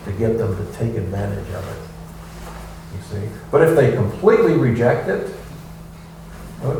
to 0.06 0.12
get 0.12 0.38
them 0.38 0.56
to 0.56 0.72
take 0.72 0.96
advantage 0.96 1.48
of 1.50 1.68
it. 1.68 2.96
You 2.96 3.02
see? 3.20 3.28
But 3.52 3.62
if 3.62 3.76
they 3.76 3.92
completely 3.92 4.54
reject 4.54 5.08
it, 5.08 5.32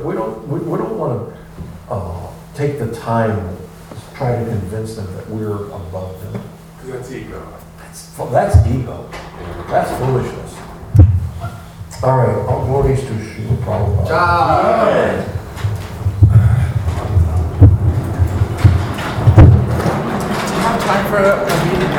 we 0.04 0.14
don't, 0.14 0.48
we, 0.48 0.60
we 0.60 0.78
don't 0.78 0.98
wanna, 0.98 1.36
uh, 1.90 2.28
take 2.54 2.78
the 2.78 2.92
time 2.94 3.56
to 3.90 4.16
try 4.16 4.38
to 4.38 4.44
convince 4.44 4.94
them 4.96 5.06
that 5.16 5.28
we're 5.28 5.66
above 5.66 6.20
them. 6.22 6.42
Because 6.76 6.92
that's 6.92 7.12
ego. 7.12 7.46
That's, 7.78 8.08
that's 8.30 8.66
ego, 8.66 9.08
that's 9.68 9.90
foolishness. 9.98 10.54
All 12.02 12.18
right, 12.18 12.36
all 12.48 12.66
glories 12.66 13.00
to 13.00 13.06
Srila 13.06 13.56
Prabhupada. 13.64 14.08
John. 14.08 15.30
Time 20.80 21.06
for 21.10 21.16
a, 21.16 21.44
a 21.44 21.64
meeting 21.64 21.94